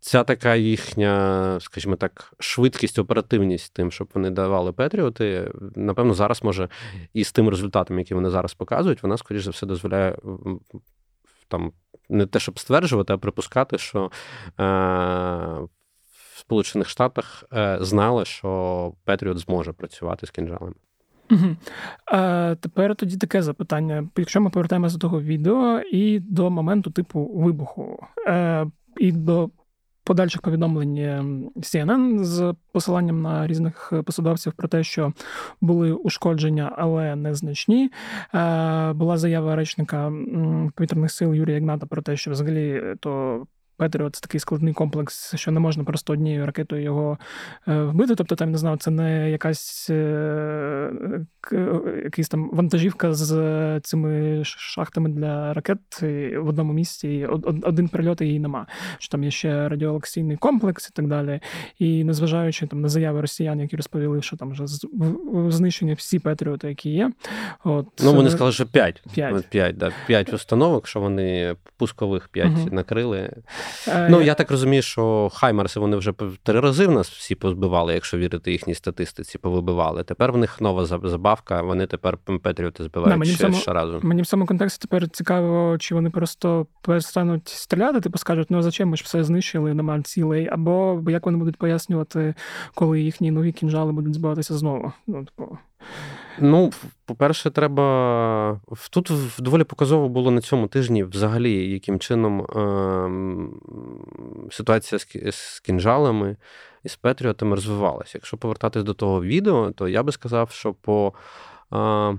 ця 0.00 0.24
така 0.24 0.54
їхня, 0.54 1.58
скажімо 1.60 1.96
так, 1.96 2.34
швидкість, 2.38 2.98
оперативність 2.98 3.74
тим, 3.74 3.90
щоб 3.90 4.08
вони 4.14 4.30
давали 4.30 4.72
Петріоти, 4.72 5.52
напевно, 5.76 6.14
зараз 6.14 6.44
може 6.44 6.68
і 7.12 7.24
з 7.24 7.32
тим 7.32 7.48
результатом, 7.48 7.98
які 7.98 8.14
вони 8.14 8.30
зараз 8.30 8.54
показують, 8.54 9.02
вона, 9.02 9.16
скоріш 9.16 9.44
за 9.44 9.50
все, 9.50 9.66
дозволяє 9.66 10.16
там 11.48 11.72
не 12.08 12.26
те, 12.26 12.38
щоб 12.38 12.58
стверджувати, 12.58 13.12
а 13.12 13.18
припускати, 13.18 13.78
що. 13.78 14.10
Е, 14.60 14.62
в 16.32 16.38
Сполучених 16.38 16.88
Штатах 16.88 17.44
е, 17.52 17.78
знали, 17.80 18.24
що 18.24 18.92
Петріот 19.04 19.38
зможе 19.38 19.72
працювати 19.72 20.26
з 20.26 20.30
кінжалами. 20.30 20.74
Угу. 21.32 21.56
А 22.06 22.54
Тепер 22.60 22.96
тоді 22.96 23.16
таке 23.16 23.42
запитання. 23.42 24.08
Якщо 24.16 24.40
ми 24.40 24.50
повертаємося 24.50 24.94
до 24.94 25.00
того 25.00 25.22
відео 25.22 25.80
і 25.92 26.20
до 26.20 26.50
моменту 26.50 26.90
типу 26.90 27.30
вибуху, 27.34 28.06
е, 28.26 28.66
і 28.96 29.12
до 29.12 29.50
подальших 30.04 30.42
повідомлень 30.42 30.96
CNN 31.56 32.24
з 32.24 32.54
посиланням 32.72 33.22
на 33.22 33.46
різних 33.46 33.92
посадовців 34.06 34.52
про 34.52 34.68
те, 34.68 34.84
що 34.84 35.12
були 35.60 35.92
ушкодження, 35.92 36.72
але 36.78 37.16
незначні. 37.16 37.90
Е, 38.34 38.92
була 38.92 39.18
заява 39.18 39.56
речника 39.56 40.12
повітряних 40.74 41.12
сил 41.12 41.34
Юрія 41.34 41.56
Ігната 41.56 41.86
про 41.86 42.02
те, 42.02 42.16
що 42.16 42.30
взагалі 42.30 42.82
то. 43.00 43.44
Петріот 43.82 44.16
це 44.16 44.20
такий 44.20 44.40
складний 44.40 44.74
комплекс, 44.74 45.34
що 45.34 45.50
не 45.50 45.60
можна 45.60 45.84
просто 45.84 46.12
однією 46.12 46.46
ракетою 46.46 46.82
його 46.82 47.18
е, 47.68 47.82
вбити. 47.82 48.14
Тобто, 48.14 48.34
там 48.36 48.50
не 48.50 48.58
знаю, 48.58 48.76
це 48.76 48.90
не 48.90 49.30
якась 49.30 49.90
е, 49.90 50.92
якась 52.04 52.28
там 52.28 52.50
вантажівка 52.52 53.14
з 53.14 53.80
цими 53.80 54.42
шахтами 54.44 55.08
для 55.08 55.54
ракет 55.54 55.78
в 56.36 56.48
одному 56.48 56.72
місці. 56.72 57.28
Один 57.62 57.88
прильот 57.88 58.20
і 58.20 58.24
її 58.24 58.40
нема. 58.40 58.66
Що 58.98 59.10
там 59.10 59.24
є 59.24 59.30
ще 59.30 59.68
радіолокаційний 59.68 60.36
комплекс 60.36 60.88
і 60.88 60.92
так 60.92 61.08
далі. 61.08 61.40
І 61.78 62.04
незважаючи 62.04 62.66
там 62.66 62.80
на 62.80 62.88
заяви 62.88 63.20
росіян, 63.20 63.60
які 63.60 63.76
розповіли, 63.76 64.22
що 64.22 64.36
там 64.36 64.50
вже 64.50 64.64
знищені 65.48 65.94
всі 65.94 66.18
Петріоти, 66.18 66.68
які 66.68 66.90
є. 66.90 67.12
От, 67.64 67.86
Ну 68.02 68.14
вони 68.14 68.30
сказали, 68.30 68.52
що 68.52 68.66
5. 68.66 69.02
5. 69.14 69.46
5, 69.46 69.76
да, 69.76 69.92
5 70.06 70.32
установок, 70.32 70.86
що 70.86 71.00
вони 71.00 71.56
пускових 71.76 72.28
5 72.28 72.48
угу. 72.48 72.68
накрили. 72.72 73.30
Е, 73.88 74.08
ну, 74.10 74.22
я 74.22 74.34
так 74.34 74.50
розумію, 74.50 74.82
що 74.82 75.30
Хаймарси 75.34 75.80
вони 75.80 75.96
вже 75.96 76.12
три 76.42 76.60
рази 76.60 76.86
в 76.86 76.90
нас 76.90 77.10
всі 77.10 77.34
позбивали, 77.34 77.94
якщо 77.94 78.18
вірити 78.18 78.52
їхній 78.52 78.74
статистиці, 78.74 79.38
повибивали. 79.38 80.04
Тепер 80.04 80.32
в 80.32 80.36
них 80.36 80.60
нова 80.60 80.84
забавка, 80.84 81.62
вони 81.62 81.86
тепер 81.86 82.18
Петріоти 82.42 82.84
збивають 82.84 83.18
да, 83.18 83.24
ще, 83.24 83.36
цьому, 83.36 83.54
ще 83.54 83.72
разу. 83.72 84.00
Мені 84.02 84.22
в 84.22 84.26
цьому 84.26 84.46
контексті 84.46 84.82
тепер 84.82 85.08
цікаво, 85.08 85.78
чи 85.78 85.94
вони 85.94 86.10
просто 86.10 86.66
перестануть 86.82 87.48
стріляти, 87.48 88.00
типу 88.00 88.18
скажуть, 88.18 88.50
ну 88.50 88.62
зачем 88.62 88.88
ми 88.88 88.96
ж 88.96 89.02
все 89.06 89.24
знищили, 89.24 89.74
нема 89.74 90.02
цілей, 90.02 90.48
або 90.52 91.02
як 91.08 91.26
вони 91.26 91.38
будуть 91.38 91.56
пояснювати, 91.56 92.34
коли 92.74 93.00
їхні 93.00 93.30
нові 93.30 93.52
кінжали 93.52 93.92
будуть 93.92 94.14
збиватися 94.14 94.54
знову. 94.54 94.92
Ну, 95.06 95.24
типу... 95.24 95.58
Ну, 96.38 96.70
по-перше, 97.04 97.50
треба. 97.50 98.60
Тут 98.90 99.10
доволі 99.38 99.64
показово 99.64 100.08
було 100.08 100.30
на 100.30 100.40
цьому 100.40 100.66
тижні 100.66 101.04
взагалі, 101.04 101.70
яким 101.70 101.98
чином 101.98 102.40
е- 102.40 104.50
ситуація 104.50 104.98
з, 104.98 105.06
з 105.30 105.60
кінжалами 105.60 106.36
і 106.84 106.88
з 106.88 106.96
Петріотами 106.96 107.54
розвивалася. 107.54 108.12
Якщо 108.14 108.36
повертатись 108.36 108.82
до 108.82 108.94
того 108.94 109.22
відео, 109.22 109.70
то 109.70 109.88
я 109.88 110.02
би 110.02 110.12
сказав, 110.12 110.50
що 110.50 110.74
по 110.74 111.12
е- 111.72 112.18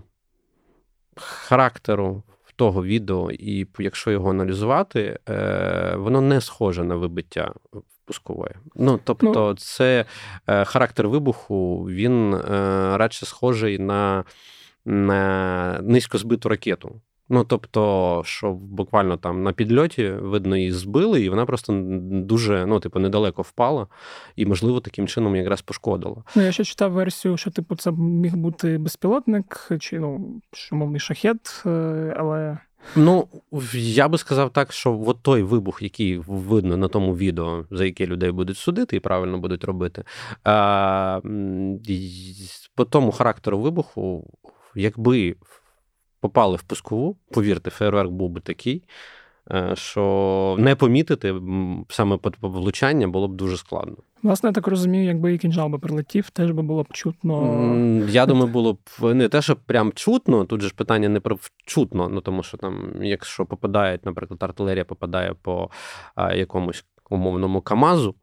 характеру 1.16 2.24
того 2.56 2.84
відео, 2.84 3.32
і 3.32 3.68
якщо 3.80 4.12
його 4.12 4.30
аналізувати, 4.30 5.20
е- 5.30 5.96
воно 5.98 6.22
не 6.22 6.42
схоже 6.42 6.84
на 6.84 6.96
вибиття 6.96 7.54
пускової. 8.06 8.54
Ну 8.76 9.00
тобто, 9.04 9.34
ну, 9.34 9.56
це 9.56 10.06
е, 10.48 10.66
характер 10.66 11.08
вибуху, 11.08 11.88
він 11.90 12.34
е, 12.34 12.40
радше 12.98 13.26
схожий 13.26 13.80
на, 13.80 14.24
на 14.86 15.80
низько 15.82 16.18
збиту 16.18 16.50
ракету. 16.50 17.02
Ну, 17.30 17.44
тобто, 17.44 18.22
що 18.26 18.52
буквально 18.52 19.18
там 19.18 19.44
на 19.44 19.54
підльоті, 19.54 20.10
видно, 20.10 20.58
її 20.58 20.72
збили, 20.72 21.22
і 21.22 21.30
вона 21.30 21.46
просто 21.46 21.82
дуже 22.10 22.66
ну, 22.66 22.80
типу, 22.80 23.00
недалеко 23.00 23.42
впала, 23.42 23.88
і, 24.36 24.46
можливо, 24.46 24.80
таким 24.80 25.08
чином 25.08 25.36
якраз 25.36 25.62
пошкодила. 25.62 26.24
Ну, 26.36 26.42
я 26.42 26.52
ще 26.52 26.64
читав 26.64 26.92
версію, 26.92 27.38
що 27.38 27.52
типу 27.52 27.76
це 27.76 27.92
міг 27.92 28.36
бути 28.36 28.78
безпілотник, 28.78 29.70
чи 29.80 30.00
ну, 30.00 30.42
мовний 30.72 31.00
шахет, 31.00 31.64
е, 31.66 32.16
але. 32.20 32.58
Ну, 32.96 33.28
я 33.74 34.08
би 34.08 34.18
сказав 34.18 34.50
так, 34.54 34.72
що 34.74 35.04
от 35.06 35.22
той 35.22 35.44
вибух, 35.44 35.82
який 35.82 36.18
видно 36.18 36.78
на 36.78 36.88
тому 36.88 37.18
відео, 37.18 37.66
за 37.72 37.86
яке 37.86 38.06
людей 38.06 38.32
будуть 38.32 38.58
судити 38.58 38.96
і 38.96 39.00
правильно 39.00 39.38
будуть 39.38 39.64
робити, 39.64 40.04
а, 40.44 41.22
по 42.76 42.86
тому 42.86 43.12
характеру 43.12 43.60
вибуху, 43.60 44.34
якби 44.76 45.36
попали 46.20 46.56
в 46.56 46.64
пускову, 46.64 47.18
повірте, 47.32 47.70
фейерверк 47.70 48.12
був 48.12 48.30
би 48.30 48.42
такий. 48.42 48.84
Е, 49.52 49.76
що 49.76 50.56
не 50.60 50.76
помітити 50.76 51.36
саме 51.90 52.20
влучання 52.42 53.08
було 53.08 53.28
б 53.28 53.36
дуже 53.36 53.58
складно. 53.58 53.96
Власне, 54.24 54.50
я 54.50 54.54
так 54.54 54.68
розумію, 54.68 55.06
якби 55.06 55.34
і 55.34 55.38
кінжал 55.38 55.70
би 55.70 55.80
прилетів, 55.80 56.30
теж 56.30 56.52
би 56.52 56.64
було 56.64 56.84
б 56.84 56.88
чутно. 56.92 58.06
Я 58.10 58.26
думаю, 58.26 58.48
було 58.48 58.74
б 58.74 59.14
не 59.14 59.30
те, 59.30 59.42
що 59.42 59.56
прям 59.56 59.92
чутно. 59.92 60.46
Тут 60.46 60.62
же 60.62 60.68
ж 60.68 60.76
питання 60.76 61.10
не 61.10 61.20
про 61.20 61.38
чутно, 61.66 62.10
ну 62.10 62.22
тому 62.22 62.44
що 62.44 62.58
там, 62.58 62.94
якщо 63.02 63.46
попадають, 63.46 64.06
наприклад, 64.06 64.44
артилерія 64.44 64.86
попадає 64.86 65.36
по 65.42 65.70
якомусь 66.36 66.86
умовному 67.10 67.62
Камазу, 67.62 68.16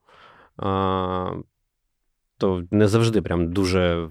то 2.39 2.63
не 2.71 2.89
завжди 2.89 3.23
прям 3.23 3.53
дуже 3.53 4.09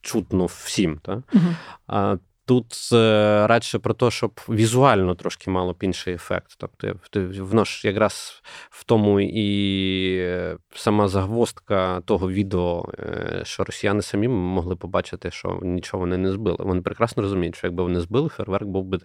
чутно 0.00 0.46
всім. 0.46 0.98
Та? 0.98 1.22
Угу. 1.34 2.18
Тут 2.48 2.90
е, 2.92 3.46
радше 3.46 3.78
про 3.78 3.94
те, 3.94 4.10
щоб 4.10 4.40
візуально 4.48 5.14
трошки 5.14 5.50
мало 5.50 5.72
б 5.72 5.76
інший 5.80 6.14
ефект. 6.14 6.54
Тобто, 6.58 6.94
воно 7.40 7.64
ж 7.64 7.88
якраз 7.88 8.42
в 8.70 8.84
тому 8.84 9.20
і 9.20 10.16
е, 10.18 10.56
сама 10.74 11.08
загвоздка 11.08 12.00
того 12.00 12.30
відео, 12.30 12.88
е, 12.98 13.40
що 13.44 13.64
росіяни 13.64 14.02
самі 14.02 14.28
могли 14.28 14.76
побачити, 14.76 15.30
що 15.30 15.60
нічого 15.62 16.00
вони 16.00 16.16
не 16.16 16.32
збили. 16.32 16.56
Вони 16.60 16.80
прекрасно 16.80 17.22
розуміють, 17.22 17.56
що 17.56 17.66
якби 17.66 17.82
вони 17.82 18.00
збили, 18.00 18.28
фейерверк 18.28 18.66
був 18.66 18.84
би 18.84 18.98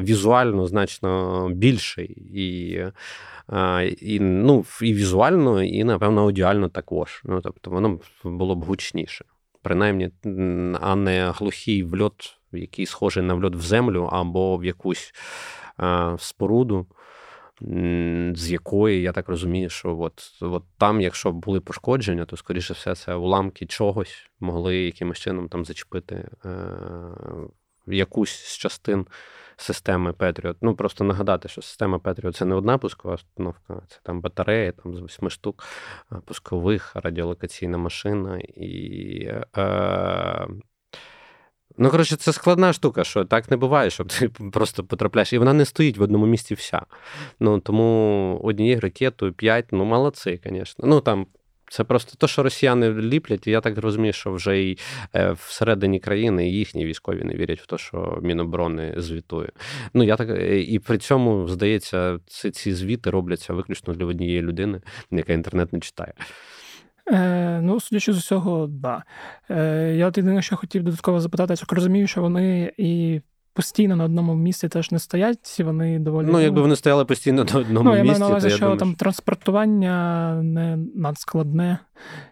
візуально 0.00 0.66
значно 0.66 1.48
більший 1.48 2.06
і. 2.34 2.78
І 4.00 4.20
ну, 4.20 4.64
і 4.82 4.94
візуально, 4.94 5.62
і, 5.62 5.84
напевно, 5.84 6.22
аудіально 6.22 6.68
також. 6.68 7.22
Ну, 7.24 7.40
Тобто, 7.40 7.70
воно 7.70 7.98
було 8.24 8.56
б 8.56 8.64
гучніше 8.64 9.24
принаймні, 9.62 10.10
а 10.80 10.96
не 10.96 11.32
глухий 11.36 11.82
вльот, 11.82 12.38
який 12.52 12.86
схожий 12.86 13.22
на 13.22 13.34
вльот 13.34 13.56
в 13.56 13.60
землю 13.60 14.08
або 14.12 14.56
в 14.56 14.64
якусь 14.64 15.14
а, 15.76 16.16
споруду. 16.18 16.86
З 18.34 18.50
якої, 18.50 19.02
я 19.02 19.12
так 19.12 19.28
розумію, 19.28 19.70
що 19.70 19.98
от, 19.98 20.22
от 20.40 20.64
там, 20.78 21.00
якщо 21.00 21.32
були 21.32 21.60
пошкодження, 21.60 22.24
то, 22.24 22.36
скоріше 22.36 22.74
все, 22.74 22.94
це 22.94 23.14
уламки 23.14 23.66
чогось 23.66 24.26
могли 24.40 24.76
якимось 24.76 25.18
чином 25.18 25.48
там 25.48 25.64
зачепити 25.64 26.28
е, 26.44 26.48
якусь 27.86 28.30
з 28.30 28.56
частин 28.56 29.06
системи 29.62 30.10
Patriot. 30.10 30.56
Ну, 30.60 30.74
просто 30.74 31.04
нагадати, 31.04 31.48
що 31.48 31.62
система 31.62 31.98
Patriot– 31.98 32.32
це 32.38 32.44
не 32.44 32.54
одна 32.54 32.78
пускова 32.78 33.14
установка, 33.14 33.82
це 33.88 33.98
там 34.02 34.20
батарея 34.20 34.72
там, 34.72 34.96
з 34.96 35.00
восьми 35.00 35.30
штук 35.30 35.64
пускових, 36.24 36.92
радіолокаційна 36.96 37.78
машина 37.78 38.38
і. 38.38 39.30
Е, 39.56 40.48
Ну, 41.78 41.90
коротше, 41.90 42.16
це 42.16 42.32
складна 42.32 42.72
штука, 42.72 43.04
що 43.04 43.24
так 43.24 43.50
не 43.50 43.56
буває, 43.56 43.90
щоб 43.90 44.08
ти 44.08 44.28
просто 44.52 44.84
потрапляєш. 44.84 45.32
І 45.32 45.38
вона 45.38 45.52
не 45.52 45.64
стоїть 45.64 45.98
в 45.98 46.02
одному 46.02 46.26
місці 46.26 46.54
вся. 46.54 46.82
Ну, 47.40 47.60
Тому 47.60 48.40
однією 48.44 48.80
ракетою 48.80 49.32
5, 49.32 49.66
ну, 49.72 49.84
молодці, 49.84 50.40
звісно. 50.44 50.88
Ну, 50.88 51.00
там 51.00 51.26
Це 51.72 51.84
просто 51.84 52.16
те, 52.18 52.26
що 52.26 52.42
росіяни 52.42 52.92
ліплять, 52.92 53.46
і 53.46 53.50
я 53.50 53.60
так 53.60 53.78
розумію, 53.78 54.12
що 54.12 54.32
вже 54.32 54.62
і 54.62 54.78
е, 55.14 55.32
всередині 55.32 56.00
країни 56.00 56.48
їхні 56.48 56.84
військові 56.84 57.24
не 57.24 57.34
вірять 57.34 57.60
в 57.60 57.66
те, 57.66 57.78
що 57.78 58.18
Міноборони 58.22 58.94
звітує. 58.96 59.48
Ну 59.94 60.04
я 60.04 60.16
так 60.16 60.30
е, 60.30 60.60
і 60.60 60.78
при 60.78 60.98
цьому 60.98 61.48
здається, 61.48 62.18
ці, 62.26 62.50
ці 62.50 62.72
звіти 62.72 63.10
робляться 63.10 63.52
виключно 63.52 63.94
для 63.94 64.06
однієї 64.06 64.42
людини, 64.42 64.80
яка 65.10 65.32
інтернет 65.32 65.72
не 65.72 65.80
читає. 65.80 66.12
Е, 67.10 67.60
Ну, 67.62 67.80
судячи 67.80 68.12
з 68.12 68.18
усього, 68.18 68.66
да. 68.66 69.02
Е, 69.50 69.94
Я 69.96 70.06
от 70.06 70.16
єдине, 70.16 70.42
що 70.42 70.56
хотів 70.56 70.82
додатково 70.82 71.20
запитати, 71.20 71.54
як 71.60 71.72
розумію, 71.72 72.06
що 72.06 72.20
вони 72.20 72.72
і 72.76 73.20
постійно 73.54 73.96
на 73.96 74.04
одному 74.04 74.34
місці 74.34 74.68
теж 74.68 74.90
не 74.90 74.98
стоять, 74.98 75.60
вони 75.64 75.98
доволі. 75.98 76.26
Ну, 76.30 76.40
якби 76.40 76.60
вони 76.60 76.76
стояли 76.76 77.04
постійно 77.04 77.44
на 77.44 77.60
одному 77.60 77.90
ну, 77.90 77.96
я 77.96 78.02
місці. 78.02 78.20
маю 78.20 78.20
на 78.20 78.26
увазі, 78.26 78.50
що 78.50 78.58
думаю, 78.58 78.78
там 78.78 78.94
транспортування 78.94 80.34
не 80.42 80.76
надскладне. 80.94 81.78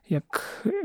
Як... 0.08 0.24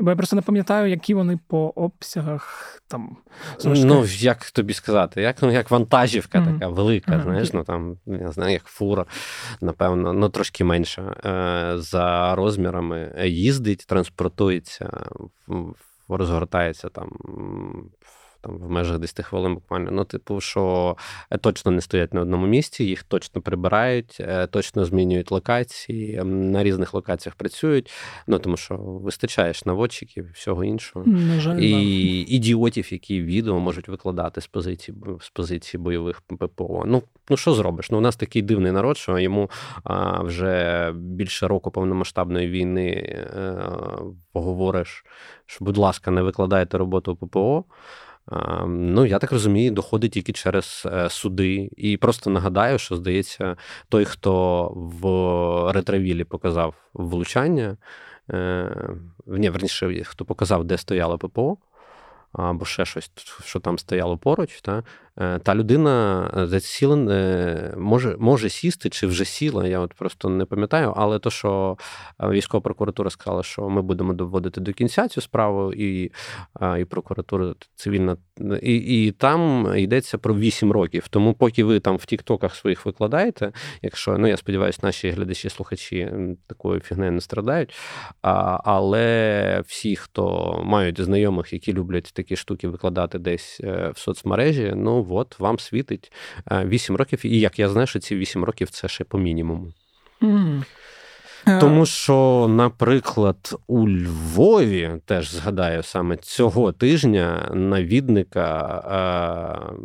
Бо 0.00 0.10
я 0.10 0.16
просто 0.16 0.36
не 0.36 0.42
пам'ятаю, 0.42 0.90
які 0.90 1.14
вони 1.14 1.38
по 1.48 1.72
обсягах 1.76 2.82
там. 2.88 3.16
Ну, 3.64 4.04
як 4.04 4.50
тобі 4.50 4.74
сказати, 4.74 5.22
як 5.22 5.42
ну, 5.42 5.50
як 5.50 5.70
вантажівка 5.70 6.38
mm-hmm. 6.38 6.52
така 6.52 6.68
велика, 6.68 7.12
mm-hmm. 7.12 7.22
знаєш, 7.22 7.52
ну 7.52 7.64
там, 7.64 7.96
я 8.06 8.32
знаю, 8.32 8.52
як 8.52 8.64
фура, 8.64 9.04
напевно, 9.60 10.12
ну 10.12 10.28
трошки 10.28 10.64
менша 10.64 11.02
е, 11.02 11.78
за 11.78 12.34
розмірами, 12.34 13.12
їздить, 13.26 13.84
транспортується, 13.86 14.90
розгортається 16.08 16.88
там 16.88 17.10
там 18.46 18.58
в 18.58 18.70
межах 18.70 18.98
10 18.98 19.24
хвилин 19.24 19.54
буквально. 19.54 19.90
Ну, 19.90 20.04
типу, 20.04 20.40
що 20.40 20.96
е, 21.30 21.38
точно 21.38 21.70
не 21.70 21.80
стоять 21.80 22.14
на 22.14 22.20
одному 22.20 22.46
місці, 22.46 22.84
їх 22.84 23.02
точно 23.02 23.42
прибирають, 23.42 24.16
е, 24.20 24.46
точно 24.46 24.84
змінюють 24.84 25.30
локації, 25.30 26.22
на 26.24 26.64
різних 26.64 26.94
локаціях 26.94 27.34
працюють. 27.34 27.92
Ну 28.26 28.38
тому 28.38 28.56
що 28.56 28.76
вистачаєш 28.76 29.64
наводчиків 29.64 30.26
і 30.28 30.32
всього 30.32 30.64
іншого. 30.64 31.06
На 31.06 31.40
жаль, 31.40 31.58
і 31.58 31.72
да. 31.72 32.34
ідіотів, 32.34 32.92
які 32.92 33.22
відео 33.22 33.60
можуть 33.60 33.88
викладати 33.88 34.40
з 34.40 34.46
позиції 34.46 34.96
з 35.20 35.30
позиції 35.30 35.82
бойових 35.82 36.20
ППО. 36.20 36.84
Ну 36.86 37.02
ну 37.28 37.36
що 37.36 37.54
зробиш? 37.54 37.90
Ну 37.90 37.98
у 37.98 38.00
нас 38.00 38.16
такий 38.16 38.42
дивний 38.42 38.72
народ, 38.72 38.96
що 38.96 39.18
йому 39.18 39.50
а, 39.84 40.22
вже 40.22 40.92
більше 40.94 41.48
року 41.48 41.70
повномасштабної 41.70 42.48
війни 42.48 43.16
а, 43.36 43.38
е, 43.38 43.56
поговориш, 44.32 45.04
що, 45.46 45.64
будь 45.64 45.76
ласка, 45.76 46.10
не 46.10 46.22
викладайте 46.22 46.78
роботу 46.78 47.16
ППО. 47.16 47.64
Ну, 48.66 49.06
я 49.06 49.18
так 49.18 49.32
розумію, 49.32 49.70
доходить 49.70 50.12
тільки 50.12 50.32
через 50.32 50.82
е, 50.92 51.10
суди. 51.10 51.70
І 51.76 51.96
просто 51.96 52.30
нагадаю, 52.30 52.78
що 52.78 52.96
здається, 52.96 53.56
той, 53.88 54.04
хто 54.04 54.68
в 54.74 55.72
ретравілі 55.72 56.24
показав 56.24 56.74
влучання, 56.94 57.76
е, 58.30 58.76
ні, 59.26 59.50
верніше, 59.50 60.04
хто 60.04 60.24
показав, 60.24 60.64
де 60.64 60.78
стояло 60.78 61.18
ППО, 61.18 61.56
або 62.32 62.64
ще 62.64 62.84
щось, 62.84 63.10
що 63.44 63.60
там 63.60 63.78
стояло 63.78 64.18
поруч, 64.18 64.60
та 64.60 64.82
та 65.16 65.54
людина 65.54 66.24
е, 66.36 66.46
засіла, 66.46 66.96
е, 66.96 67.74
може 67.76 68.16
може 68.18 68.48
сісти 68.48 68.90
чи 68.90 69.06
вже 69.06 69.24
сіла, 69.24 69.66
я 69.66 69.80
от 69.80 69.94
просто 69.94 70.28
не 70.28 70.44
пам'ятаю, 70.44 70.92
але 70.96 71.18
то, 71.18 71.30
що 71.30 71.76
військова 72.20 72.60
прокуратура 72.60 73.10
сказала, 73.10 73.42
що 73.42 73.68
ми 73.68 73.82
будемо 73.82 74.12
доводити 74.12 74.60
до 74.60 74.72
кінця 74.72 75.08
цю 75.08 75.20
справу, 75.20 75.72
і 75.72 76.12
і 76.80 76.84
прокуратура 76.84 77.54
цивільна, 77.74 78.16
і 78.62 78.76
і 78.76 79.12
там 79.12 79.72
йдеться 79.76 80.18
про 80.18 80.34
8 80.34 80.72
років. 80.72 81.08
Тому, 81.08 81.34
поки 81.34 81.64
ви 81.64 81.80
там 81.80 81.96
в 81.96 82.04
Тіктоках 82.04 82.54
своїх 82.54 82.86
викладаєте, 82.86 83.52
якщо 83.82 84.18
ну 84.18 84.26
я 84.26 84.36
сподіваюся, 84.36 84.80
наші 84.82 85.10
глядачі-слухачі 85.10 86.12
такою 86.46 86.80
фігнею 86.80 87.12
не 87.12 87.20
страдають. 87.20 87.74
А, 88.22 88.58
Але 88.64 89.62
всі, 89.66 89.96
хто 89.96 90.56
мають 90.64 91.00
знайомих, 91.00 91.52
які 91.52 91.72
люблять 91.72 92.10
такі 92.14 92.36
штуки 92.36 92.68
викладати 92.68 93.18
десь 93.18 93.60
в 93.94 93.98
соцмережі, 93.98 94.72
ну 94.76 95.05
от 95.12 95.38
вам 95.38 95.58
світить 95.58 96.12
8 96.50 96.94
е, 96.94 96.98
років, 96.98 97.26
і 97.26 97.40
як 97.40 97.58
я 97.58 97.68
знаю, 97.68 97.86
що 97.86 97.98
ці 97.98 98.16
8 98.16 98.44
років 98.44 98.70
це 98.70 98.88
ще 98.88 99.04
по 99.04 99.18
мінімуму. 99.18 99.72
Mm. 100.22 100.62
Тому 101.60 101.86
що, 101.86 102.46
наприклад, 102.50 103.56
у 103.66 103.88
Львові 103.88 105.00
теж 105.04 105.30
згадаю 105.30 105.82
саме 105.82 106.16
цього 106.16 106.72
тижня 106.72 107.50
навідника 107.54 108.78
е, 108.78 109.76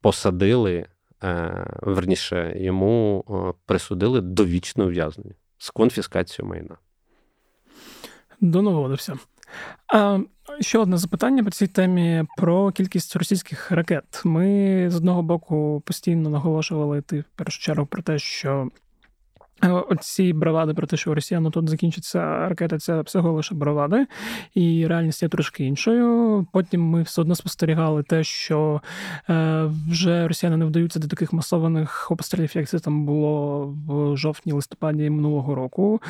посадили, 0.00 0.86
е, 1.22 1.66
верніше, 1.82 2.54
йому 2.56 3.24
е, 3.30 3.58
присудили 3.66 4.20
довічне 4.20 4.84
ув'язнення 4.84 5.34
з 5.58 5.70
конфіскацією 5.70 6.50
майна. 6.50 6.76
Донаводився. 8.40 9.18
А 9.86 10.18
ще 10.60 10.78
одне 10.78 10.96
запитання 10.96 11.44
по 11.44 11.50
цій 11.50 11.66
темі 11.66 12.24
про 12.36 12.72
кількість 12.72 13.16
російських 13.16 13.70
ракет. 13.70 14.22
Ми 14.24 14.86
з 14.90 14.96
одного 14.96 15.22
боку 15.22 15.82
постійно 15.86 16.30
наголошували 16.30 17.02
ти 17.02 17.20
в 17.20 17.24
першу 17.36 17.60
чергу 17.60 17.86
про 17.86 18.02
те, 18.02 18.18
що 18.18 18.68
оці 19.62 20.32
бравади 20.32 20.74
про 20.74 20.86
те, 20.86 20.96
що 20.96 21.10
у 21.10 21.14
росіян 21.14 21.50
тут 21.50 21.68
закінчиться 21.68 22.48
ракета, 22.48 22.78
це 22.78 23.00
всього 23.00 23.32
лише 23.32 23.54
бравади, 23.54 24.06
і 24.54 24.86
реальність 24.86 25.22
є 25.22 25.28
трошки 25.28 25.64
іншою. 25.64 26.46
Потім 26.52 26.82
ми 26.82 27.02
все 27.02 27.20
одно 27.20 27.34
спостерігали 27.34 28.02
те, 28.02 28.24
що 28.24 28.80
е, 29.30 29.64
вже 29.90 30.28
росіяни 30.28 30.56
не 30.56 30.64
вдаються 30.64 31.00
до 31.00 31.08
таких 31.08 31.32
масованих 31.32 32.10
обстрілів, 32.10 32.56
як 32.56 32.68
це 32.68 32.78
там 32.78 33.06
було 33.06 33.66
в 33.88 34.16
жовтні-листопаді 34.16 35.10
минулого 35.10 35.54
року, 35.54 36.00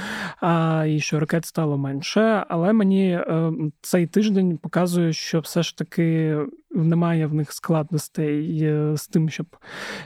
а 0.41 0.85
і 0.89 1.01
що 1.01 1.21
ракет 1.21 1.47
стало 1.47 1.79
менше. 1.79 2.45
Але 2.49 2.73
мені 2.73 3.11
е, 3.11 3.53
цей 3.81 4.07
тиждень 4.07 4.57
показує, 4.57 5.13
що 5.13 5.41
все 5.41 5.63
ж 5.63 5.79
таки 5.79 6.39
немає 6.71 7.27
в 7.27 7.35
них 7.35 7.53
складностей 7.53 8.63
е, 8.63 8.97
з 8.97 9.09
тим, 9.09 9.31
щоб 9.31 9.47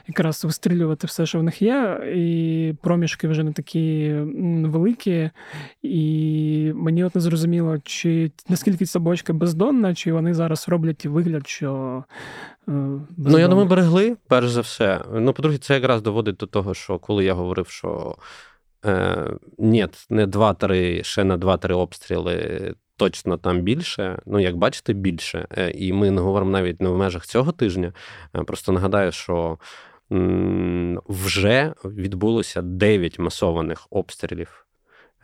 якраз 0.09 0.45
вистрілювати 0.45 1.07
все, 1.07 1.27
що 1.27 1.39
в 1.39 1.43
них 1.43 1.63
є, 1.63 2.01
і 2.17 2.75
проміжки 2.83 3.29
вже 3.29 3.43
не 3.43 3.53
такі 3.53 4.13
великі. 4.65 5.31
І 5.83 6.73
мені 6.75 7.05
от 7.05 7.15
не 7.15 7.21
зрозуміло, 7.21 7.79
чи 7.85 8.31
наскільки 8.49 8.85
ця 8.85 8.99
бочка 8.99 9.33
бездонна, 9.33 9.95
чи 9.95 10.13
вони 10.13 10.35
зараз 10.35 10.69
роблять 10.69 11.07
вигляд, 11.07 11.49
що. 11.49 12.05
Бездонна. 12.67 13.07
Ну, 13.19 13.39
я 13.39 13.49
думаю, 13.49 13.69
берегли, 13.69 14.17
перш 14.29 14.51
за 14.51 14.61
все. 14.61 15.01
Ну, 15.15 15.33
по-друге, 15.33 15.59
це 15.59 15.75
якраз 15.75 16.03
доводить 16.03 16.37
до 16.37 16.47
того, 16.47 16.75
що 16.75 16.99
коли 16.99 17.25
я 17.25 17.35
говорив, 17.35 17.69
що. 17.69 18.17
Е, 18.85 19.27
Ні, 19.59 19.89
не 20.11 20.27
два-три, 20.27 21.03
ще 21.03 21.25
на 21.25 21.37
два-три 21.37 21.75
обстріли 21.75 22.75
точно 23.03 23.37
там 23.37 23.61
більше. 23.61 24.19
Ну, 24.27 24.41
як 24.41 24.57
бачите, 24.57 24.93
більше. 24.93 25.47
Е, 25.51 25.71
і 25.71 25.93
ми 25.93 26.11
не 26.11 26.21
говоримо 26.21 26.51
навіть 26.51 26.81
не 26.81 26.89
в 26.89 26.97
межах 26.97 27.27
цього 27.27 27.53
тижня. 27.53 27.93
Е, 28.37 28.43
просто 28.43 28.73
нагадаю, 28.73 29.13
що 29.13 29.59
вже 31.09 31.75
відбулося 31.85 32.63
9 32.63 33.19
масованих 33.19 33.87
обстрілів. 33.91 34.67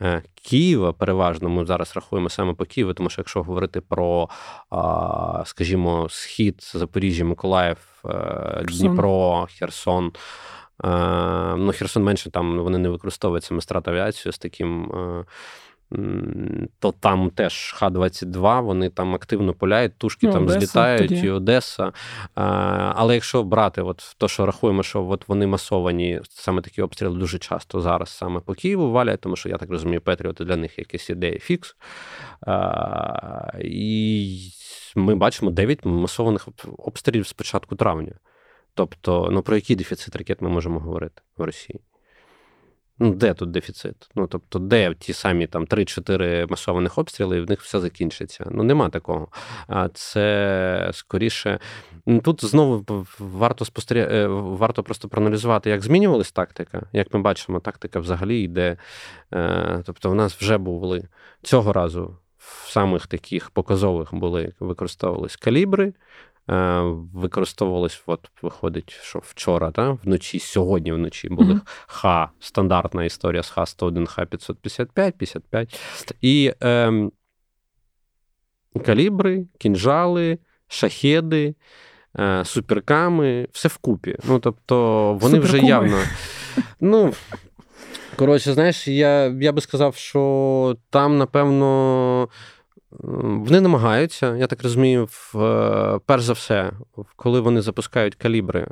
Е, 0.01 0.23
Києва 0.33 0.93
переважно 0.93 1.49
ми 1.49 1.65
зараз 1.65 1.95
рахуємо 1.95 2.29
саме 2.29 2.53
по 2.53 2.65
Києву, 2.65 2.93
тому 2.93 3.09
що 3.09 3.21
якщо 3.21 3.43
говорити 3.43 3.81
про, 3.81 4.29
скажімо, 5.45 6.07
схід 6.09 6.71
Запоріжжя, 6.73 7.25
Миколаїв, 7.25 7.77
Дніпро, 8.63 9.47
Херсон. 9.59 10.11
Ну, 11.57 11.71
Херсон 11.75 12.03
менше 12.03 12.31
там 12.31 12.59
вони 12.59 12.77
не 12.77 12.89
використовують 12.89 13.43
саме 13.43 13.61
страт 13.61 13.87
авіацію 13.87 14.31
з 14.31 14.37
таким 14.37 14.91
то 16.79 16.91
там 16.91 17.29
теж 17.29 17.71
Х-22, 17.71 18.61
вони 18.61 18.89
там 18.89 19.15
активно 19.15 19.53
пуляють, 19.53 19.97
тушки 19.97 20.27
ну, 20.27 20.33
там 20.33 20.43
Одеса, 20.43 20.59
злітають, 20.59 21.09
тоді. 21.09 21.27
і 21.27 21.29
Одеса. 21.29 21.91
А, 22.35 22.43
Але 22.95 23.13
якщо 23.13 23.43
брати, 23.43 23.81
от 23.81 24.15
то, 24.17 24.27
що 24.27 24.45
рахуємо, 24.45 24.83
що 24.83 25.07
от 25.07 25.27
вони 25.27 25.47
масовані, 25.47 26.21
саме 26.29 26.61
такі 26.61 26.81
обстріли 26.81 27.19
дуже 27.19 27.39
часто 27.39 27.81
зараз 27.81 28.09
саме 28.09 28.39
по 28.39 28.53
Києву 28.53 28.91
валять, 28.91 29.21
тому 29.21 29.35
що 29.35 29.49
я 29.49 29.57
так 29.57 29.69
розумію, 29.69 30.01
Петріоти 30.01 30.45
для 30.45 30.55
них 30.55 30.79
якась 30.79 31.09
ідея 31.09 31.39
фікс. 31.39 31.75
А, 32.41 33.51
І 33.61 34.39
ми 34.95 35.15
бачимо 35.15 35.51
9 35.51 35.85
масованих 35.85 36.47
обстрілів 36.77 37.27
з 37.27 37.33
початку 37.33 37.75
травня. 37.75 38.13
Тобто, 38.73 39.29
ну 39.31 39.41
про 39.41 39.55
який 39.55 39.75
дефіцит 39.75 40.15
ракет 40.15 40.41
ми 40.41 40.49
можемо 40.49 40.79
говорити 40.79 41.21
в 41.37 41.43
Росії? 41.43 41.79
Ну, 42.99 43.13
де 43.13 43.33
тут 43.33 43.51
дефіцит? 43.51 44.09
Ну, 44.15 44.27
тобто, 44.27 44.59
де 44.59 44.93
ті 44.93 45.13
самі 45.13 45.47
там 45.47 45.65
3-4 45.65 46.49
масованих 46.49 46.97
обстріли, 46.97 47.37
і 47.37 47.41
в 47.41 47.49
них 47.49 47.61
все 47.61 47.79
закінчиться. 47.79 48.47
Ну, 48.51 48.63
нема 48.63 48.89
такого. 48.89 49.27
А 49.67 49.89
це 49.89 50.89
скоріше. 50.93 51.59
Тут 52.23 52.45
знову 52.45 53.05
варто 53.19 53.65
спостеріг... 53.65 54.03
Е, 54.03 54.27
варто 54.27 54.83
просто 54.83 55.07
проаналізувати, 55.07 55.69
як 55.69 55.81
змінювалась 55.81 56.31
тактика. 56.31 56.81
Як 56.93 57.13
ми 57.13 57.21
бачимо, 57.21 57.59
тактика 57.59 57.99
взагалі 57.99 58.41
йде. 58.41 58.77
Е, 59.33 59.83
тобто, 59.85 60.11
у 60.11 60.13
нас 60.13 60.35
вже 60.35 60.57
були 60.57 61.07
цього 61.41 61.73
разу 61.73 62.17
в 62.39 62.69
самих 62.71 63.07
таких 63.07 63.49
показових 63.49 64.13
були 64.13 64.53
використовувались 64.59 65.35
калібри. 65.35 65.93
Е, 66.49 66.81
використовувались, 67.13 68.03
от 68.05 68.29
виходить, 68.41 68.91
що 69.01 69.19
вчора, 69.19 69.71
та, 69.71 69.97
вночі, 70.03 70.39
сьогодні 70.39 70.91
вночі 70.91 71.29
були 71.29 71.53
mm-hmm. 71.53 71.67
Х, 71.87 72.29
стандартна 72.39 73.03
історія 73.03 73.43
з 73.43 73.53
Х101, 73.57 74.17
Х555, 74.17 75.11
55. 75.11 75.79
І 76.21 76.53
е, 76.63 77.09
калібри, 78.85 79.47
кінжали, 79.57 80.37
шахеди. 80.67 81.55
Е, 82.19 82.45
суперками, 82.45 83.47
все 83.51 83.67
вкупі. 83.67 84.15
Ну, 84.23 84.39
тобто, 84.39 85.13
вони 85.13 85.35
Суперкуми. 85.35 85.59
вже 85.59 85.67
явно. 85.67 85.97
Ну, 86.79 87.13
коротше, 88.15 88.53
знаєш, 88.53 88.87
я 88.87 89.25
я 89.25 89.51
би 89.51 89.61
сказав, 89.61 89.95
що 89.95 90.77
там, 90.89 91.17
напевно, 91.17 92.29
вони 92.91 93.61
намагаються, 93.61 94.35
я 94.35 94.47
так 94.47 94.63
розумію, 94.63 95.07
в, 95.11 95.39
е, 95.43 95.99
перш 96.05 96.23
за 96.23 96.33
все, 96.33 96.71
коли 97.15 97.39
вони 97.39 97.61
запускають 97.61 98.15
калібри. 98.15 98.67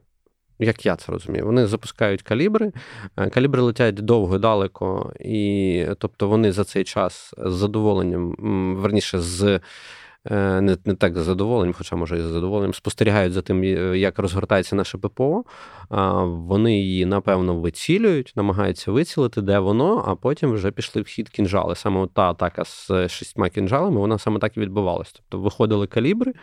Як 0.59 0.85
я 0.85 0.95
це 0.95 1.11
розумію, 1.11 1.45
вони 1.45 1.67
запускають 1.67 2.21
калібри, 2.21 2.71
е, 3.17 3.29
калібри 3.29 3.61
летять 3.61 3.95
довго 3.95 4.35
і 4.35 4.39
далеко, 4.39 5.13
і 5.19 5.85
тобто 5.97 6.27
вони 6.27 6.51
за 6.51 6.63
цей 6.63 6.83
час 6.83 7.33
з 7.37 7.53
задоволенням, 7.53 8.35
верніше, 8.79 9.19
з 9.19 9.59
не 10.31 10.77
не 10.85 10.95
так 10.95 11.17
з 11.17 11.21
задоволенням, 11.23 11.73
хоча 11.77 11.95
може 11.95 12.17
і 12.17 12.21
з 12.21 12.73
спостерігають 12.73 13.33
за 13.33 13.41
тим, 13.41 13.63
як 13.95 14.19
розгортається 14.19 14.75
наше 14.75 14.97
ППО. 14.97 15.43
Вони 16.25 16.77
її, 16.77 17.05
напевно, 17.05 17.55
вицілюють, 17.55 18.33
намагаються 18.35 18.91
вицілити, 18.91 19.41
де 19.41 19.59
воно, 19.59 20.03
а 20.07 20.15
потім 20.15 20.51
вже 20.51 20.71
пішли 20.71 21.01
в 21.01 21.05
хід 21.05 21.29
кінжали. 21.29 21.75
Саме 21.75 22.07
та 22.13 22.21
атака 22.21 22.65
з 22.65 23.07
шістьма 23.09 23.49
кінжалами, 23.49 23.99
вона 23.99 24.17
саме 24.17 24.39
так 24.39 24.57
і 24.57 24.59
відбувалася. 24.59 25.11
Тобто 25.15 25.39
виходили 25.39 25.87
калібри, 25.87 26.33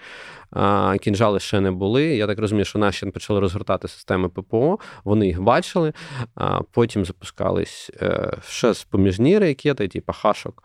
кінжали 1.00 1.40
ще 1.40 1.61
не 1.61 1.70
були. 1.70 2.04
Я 2.04 2.26
так 2.26 2.38
розумію, 2.38 2.64
що 2.64 2.78
наші 2.78 3.07
почали 3.07 3.40
розгортати 3.40 3.88
системи 3.88 4.28
ППО, 4.28 4.78
вони 5.04 5.26
їх 5.26 5.42
бачили, 5.42 5.92
потім 6.70 7.04
запускались 7.04 7.90
е, 8.02 8.33
ще 8.48 8.74
споміжні 8.74 9.38
ракети, 9.38 9.88
типу 9.88 10.12
хашок 10.12 10.64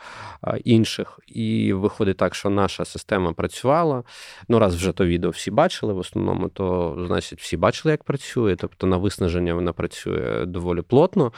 інших. 0.63 1.19
І 1.27 1.73
виходить 1.73 2.17
так, 2.17 2.35
що 2.35 2.49
наша 2.49 2.85
система 2.85 3.33
працювала. 3.33 4.03
Ну, 4.49 4.59
раз 4.59 4.75
вже 4.75 4.91
то 4.91 5.05
відео 5.05 5.29
всі 5.29 5.51
бачили, 5.51 5.93
в 5.93 5.97
основному, 5.97 6.49
то 6.49 6.95
значить 7.07 7.39
всі 7.39 7.57
бачили, 7.57 7.91
як 7.91 8.03
працює. 8.03 8.55
Тобто 8.55 8.87
на 8.87 8.97
виснаження 8.97 9.53
вона 9.53 9.73
працює 9.73 10.45
доволі 10.45 10.81
плотно. 10.81 11.31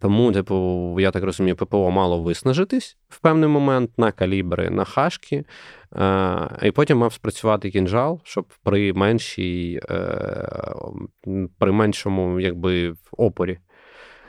Тому, 0.00 0.32
типу, 0.32 0.96
я 1.00 1.10
так 1.10 1.24
розумію, 1.24 1.56
ППО 1.56 1.90
мало 1.90 2.22
виснажитись 2.22 2.96
в 3.08 3.20
певний 3.20 3.48
момент 3.48 3.90
на 3.98 4.12
калібри, 4.12 4.70
на 4.70 4.84
хашки, 4.84 5.44
е, 5.96 6.58
і 6.62 6.70
потім 6.70 6.98
мав 6.98 7.12
спрацювати 7.12 7.70
кінжал, 7.70 8.20
щоб 8.24 8.46
при 8.62 8.92
меншій, 8.92 9.80
е, 9.90 10.48
при 11.58 11.72
меншому 11.72 12.40
якби, 12.40 12.94
опорі. 13.12 13.58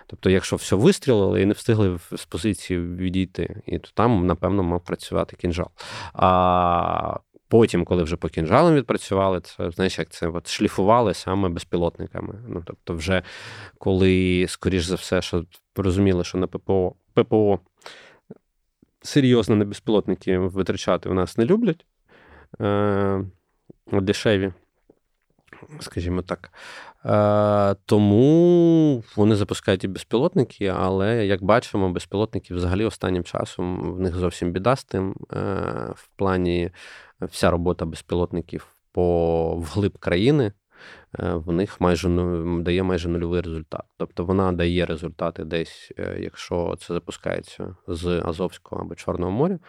Тобто, 0.08 0.30
якщо 0.30 0.56
все 0.56 0.76
вистрілили 0.76 1.42
і 1.42 1.46
не 1.46 1.54
встигли 1.54 2.00
з 2.16 2.26
позиції 2.26 2.80
відійти, 2.80 3.62
і 3.66 3.80
то 3.80 3.90
там, 3.94 4.26
напевно, 4.28 4.64
мав 4.64 4.84
працювати 4.84 5.36
кінжал. 5.36 5.68
А 6.14 7.20
Потім, 7.52 7.86
коли 7.86 8.04
вже 8.04 8.16
по 8.16 8.30
кінжалам 8.30 8.76
відпрацювали, 8.76 9.42
це 9.42 9.72
знаєш, 9.72 10.00
як 10.00 10.10
це 10.10 10.28
от 10.28 10.48
шліфували 10.48 11.14
саме 11.14 11.50
безпілотниками. 11.50 12.36
Ну 12.48 12.64
тобто, 12.66 12.94
вже 12.94 13.24
коли, 13.78 14.46
скоріш 14.50 14.84
за 14.84 14.96
все, 14.96 15.22
що 15.22 15.46
розуміли, 15.76 16.24
що 16.24 16.38
на 16.38 16.48
ППО 16.48 16.96
ППО 17.14 17.60
серйозно 19.02 19.56
на 19.56 19.66
безпілотники 19.66 20.38
витрачати 20.38 21.10
у 21.10 21.14
нас 21.14 21.38
не 21.38 21.46
люблять 21.46 21.86
е, 22.62 23.26
дешеві, 23.92 24.54
скажімо 25.80 26.22
так. 26.22 26.52
Е, 27.06 27.76
Тому 27.86 29.04
вони 29.16 29.36
запускають 29.36 29.84
і 29.84 29.88
безпілотники, 29.88 30.68
але 30.68 31.26
як 31.26 31.44
бачимо, 31.44 31.90
безпілотники 31.90 32.54
взагалі 32.54 32.86
останнім 32.86 33.24
часом 33.24 33.94
в 33.94 34.00
них 34.00 34.16
зовсім 34.16 34.52
біда 34.52 34.76
з 34.76 34.84
тим 34.84 35.16
е, 35.34 35.36
в 35.96 36.10
плані 36.16 36.72
вся 37.22 37.52
робота 37.52 37.86
безпілотників 37.86 38.68
по 38.92 39.56
вглиб 39.56 39.98
країни. 39.98 40.52
Е, 41.20 41.34
в 41.34 41.52
них 41.52 41.82
майже 41.82 42.10
дає 42.60 42.84
майже 42.84 43.10
нульовий 43.10 43.42
результат. 43.42 43.84
Тобто 43.98 44.26
вона 44.26 44.52
дає 44.52 44.86
результати 44.86 45.44
десь, 45.44 45.92
е, 45.98 46.18
якщо 46.20 46.76
це 46.80 46.94
запускається 46.94 47.76
з 47.88 48.22
Азовського 48.26 48.82
або 48.82 48.96
Чорного 48.96 49.32
моря, 49.32 49.60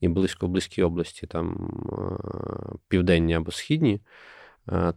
і 0.00 0.08
близько 0.08 0.46
в 0.46 0.50
близькій 0.50 0.82
області, 0.82 1.26
там 1.26 1.70
е, 1.92 2.78
південні 2.88 3.34
або 3.34 3.50
східні, 3.50 4.00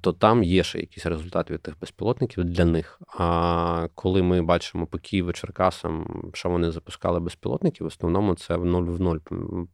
то 0.01 0.13
там 0.13 0.43
є 0.43 0.63
ще 0.63 0.79
якісь 0.79 1.05
результати 1.05 1.53
від 1.53 1.62
тих 1.62 1.79
безпілотників 1.79 2.43
для 2.43 2.65
них. 2.65 3.01
А 3.17 3.88
коли 3.95 4.23
ми 4.23 4.41
бачимо 4.41 4.86
по 4.88 4.97
Києву, 4.97 5.34
Черкасам, 5.34 6.21
що 6.34 6.49
вони 6.49 6.71
запускали 6.71 7.19
безпілотники, 7.19 7.84
в 7.84 7.88
основному 7.88 8.36
це 8.36 8.55
в 8.55 8.65
нуль 8.65 8.84
в 8.84 9.01
нуль 9.01 9.17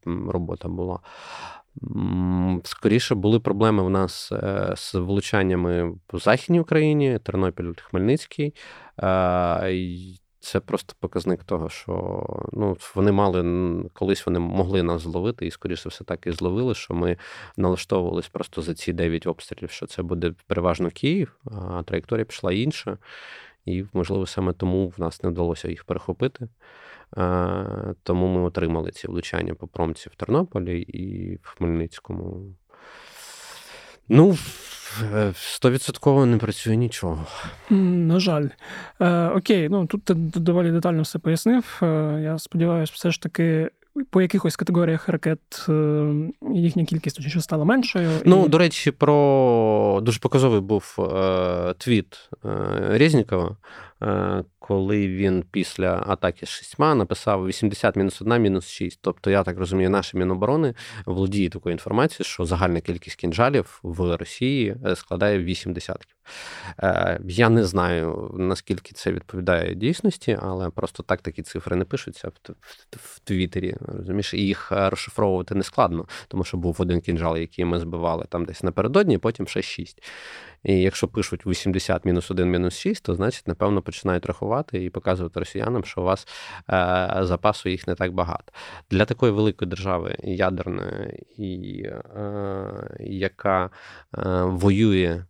робота 0.06 0.68
була. 0.68 1.00
Скоріше 2.64 3.16
були 3.16 3.40
проблеми 3.40 3.84
в 3.84 3.90
нас 3.90 4.32
е, 4.32 4.74
з 4.76 4.94
влучаннями 4.94 5.94
по 6.08 6.20
Західній 6.20 6.60
Україні, 6.60 7.20
Тернопіль, 7.24 7.74
Хмельницький. 7.82 8.54
Це 10.40 10.60
просто 10.60 10.94
показник 11.00 11.44
того, 11.44 11.70
що 11.70 12.26
ну, 12.54 12.78
вони 12.96 13.12
мали 13.12 13.44
колись 13.94 14.26
вони 14.26 14.40
могли 14.40 14.84
нас 14.84 15.02
зловити, 15.02 15.48
і, 15.48 15.52
скоріше 15.52 15.90
все, 15.90 16.04
так 16.04 16.28
і 16.28 16.32
зловили, 16.32 16.76
що 16.76 16.94
ми 16.94 17.18
налаштовувались 17.58 18.28
просто 18.28 18.62
за 18.62 18.74
ці 18.74 18.94
9 18.94 19.28
обстрілів, 19.28 19.72
що 19.72 19.86
це 19.86 20.04
буде 20.04 20.34
переважно 20.48 20.90
Київ, 20.92 21.36
а 21.46 21.84
траєкторія 21.84 22.26
пішла 22.26 22.54
інша. 22.54 22.98
І, 23.66 23.86
можливо, 23.94 24.26
саме 24.26 24.54
тому 24.54 24.88
в 24.98 25.00
нас 25.00 25.24
не 25.24 25.30
вдалося 25.30 25.70
їх 25.70 25.84
перехопити. 25.84 26.48
Тому 28.04 28.28
ми 28.28 28.42
отримали 28.42 28.92
ці 28.92 29.08
влучання 29.08 29.54
по 29.54 29.68
промці 29.68 30.10
в 30.10 30.16
Тернополі 30.16 30.82
і 30.82 31.36
в 31.36 31.48
Хмельницькому. 31.48 32.56
Ну, 34.10 34.38
стовідсотково 35.36 36.26
не 36.26 36.38
працює 36.38 36.76
нічого. 36.76 37.26
На 37.70 38.20
жаль. 38.20 38.48
Е, 39.02 39.28
Окей, 39.28 39.70
ну 39.70 39.86
тут 39.86 40.04
ти 40.04 40.14
доволі 40.14 40.72
детально 40.72 41.02
все 41.02 41.20
пояснив. 41.20 41.80
Е, 41.84 42.20
я 42.24 42.38
сподіваюся, 42.40 42.94
все 42.96 43.12
ж 43.12 43.22
таки 43.22 43.70
по 44.10 44.22
якихось 44.22 44.56
категоріях 44.56 45.10
ракет 45.10 45.66
е, 45.70 46.14
їхня 46.54 46.86
кількість 46.86 47.16
точніше 47.16 47.42
стала 47.42 47.66
меншою. 47.66 48.10
Ну, 48.26 48.46
і... 48.46 48.50
до 48.50 48.58
речі, 48.58 48.92
про 48.92 50.00
дуже 50.04 50.20
показовий 50.20 50.60
був 50.60 50.96
е, 51.00 51.74
твіт 51.78 52.30
е, 52.46 52.50
Резнікова, 52.98 53.50
е, 53.50 53.56
коли 54.60 55.08
він 55.08 55.44
після 55.52 56.04
атаки 56.08 56.46
з 56.46 56.50
шістьма 56.50 56.96
написав 56.96 57.48
80 57.48 57.96
мінус 57.96 58.22
1, 58.22 58.42
мінус 58.42 58.68
6. 58.68 59.00
Тобто, 59.02 59.30
я 59.30 59.44
так 59.44 59.58
розумію, 59.58 59.90
наші 59.90 60.18
міноборони 60.18 60.74
володіє 61.06 61.50
такою 61.50 61.74
інформацією, 61.74 62.26
що 62.26 62.46
загальна 62.46 62.82
кількість 62.82 63.16
кінжалів 63.16 63.80
в 63.84 64.18
Росії 64.18 64.76
е, 64.86 64.96
складає 64.96 65.40
8 65.40 65.74
десятків. 65.74 66.16
Е, 66.80 67.20
я 67.28 67.50
не 67.50 67.66
знаю, 67.66 68.32
наскільки 68.38 68.94
це 68.94 69.12
відповідає 69.12 69.76
дійсності, 69.76 70.38
але 70.42 70.70
просто 70.70 71.04
так 71.04 71.22
такі 71.22 71.42
цифри 71.42 71.76
не 71.76 71.86
пишуться 71.86 72.32
в, 72.92 73.20
Твіттері. 73.24 73.76
Розумієш, 73.82 74.34
і 74.34 74.38
їх 74.38 74.72
е, 74.72 74.90
розшифровувати 74.90 75.56
не 75.56 75.64
складно, 75.64 76.08
тому 76.28 76.44
що 76.44 76.58
був 76.58 76.76
один 76.80 77.02
кінжал, 77.02 77.38
який 77.38 77.66
ми 77.66 77.80
збивали 77.80 78.26
там 78.30 78.46
десь 78.46 78.64
напередодні, 78.64 79.18
потім 79.18 79.48
ще 79.48 79.62
6. 79.62 80.04
І 80.68 80.82
якщо 80.82 81.08
пишуть 81.08 81.46
80 81.46 82.06
мінус 82.06 82.32
1, 82.32 82.50
мінус 82.52 82.78
6, 82.78 83.04
то 83.04 83.16
значить, 83.16 83.48
напевно, 83.48 83.82
починають 83.82 84.26
рахувати 84.26 84.84
і 84.84 84.90
показувати 84.90 85.40
росіянам, 85.40 85.84
що 85.84 86.02
у 86.02 86.04
вас 86.04 86.28
е, 86.70 87.18
запасу 87.22 87.70
їх 87.70 87.88
не 87.88 87.96
так 87.96 88.14
багато. 88.14 88.54
Для 88.92 89.06
такої 89.06 89.32
великої 89.32 89.70
держави 89.70 90.16
ядерної, 90.24 91.26
і, 91.38 91.82
е, 91.84 92.98
яка 93.00 93.66
е, 93.66 93.70
воює, 94.44 95.24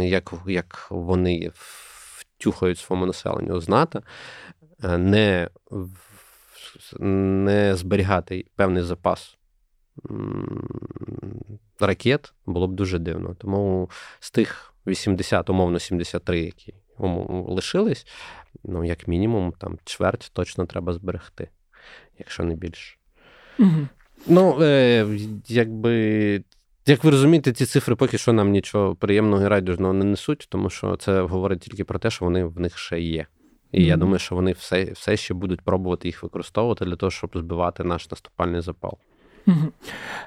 як, 0.00 0.32
як 0.46 0.86
вони 0.90 1.50
втюхають 1.54 2.78
своєму 2.78 3.06
населенню 3.06 3.60
з 3.60 3.68
е, 4.84 4.98
не 4.98 5.48
не 7.00 7.76
зберігати 7.76 8.46
певний 8.56 8.82
запас 8.82 9.36
ракет 11.80 12.32
було 12.46 12.68
б 12.68 12.74
дуже 12.74 12.98
дивно. 12.98 13.34
Тому 13.34 13.90
з 14.20 14.30
тих 14.30 14.69
80, 14.86 15.50
умовно, 15.50 15.78
73, 15.78 16.40
які 16.40 16.74
лишились, 17.28 18.06
ну, 18.64 18.84
як 18.84 19.08
мінімум, 19.08 19.52
там 19.52 19.78
чверть 19.84 20.30
точно 20.32 20.66
треба 20.66 20.92
зберегти, 20.92 21.48
якщо 22.18 22.44
не 22.44 22.54
більше. 22.54 22.96
Угу. 23.58 23.88
Ну, 24.26 24.62
е, 24.62 25.06
якби. 25.48 26.44
Як 26.86 27.04
ви 27.04 27.10
розумієте, 27.10 27.52
ці 27.52 27.66
цифри 27.66 27.94
поки 27.94 28.18
що 28.18 28.32
нам 28.32 28.50
нічого 28.50 28.94
приємного 28.94 29.42
і 29.42 29.48
радужного 29.48 29.92
не 29.92 30.04
несуть, 30.04 30.46
тому 30.50 30.70
що 30.70 30.96
це 30.96 31.22
говорить 31.22 31.60
тільки 31.60 31.84
про 31.84 31.98
те, 31.98 32.10
що 32.10 32.24
вони 32.24 32.44
в 32.44 32.60
них 32.60 32.78
ще 32.78 33.00
є. 33.00 33.26
І 33.72 33.80
mm-hmm. 33.80 33.86
я 33.86 33.96
думаю, 33.96 34.18
що 34.18 34.34
вони 34.34 34.52
все 34.52 34.84
все 34.84 35.16
ще 35.16 35.34
будуть 35.34 35.60
пробувати 35.60 36.08
їх 36.08 36.22
використовувати 36.22 36.84
для 36.84 36.96
того, 36.96 37.10
щоб 37.10 37.30
збивати 37.34 37.84
наш 37.84 38.10
наступальний 38.10 38.60
запал. 38.60 38.98
Mm-hmm. 39.46 39.70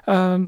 Е, 0.08 0.46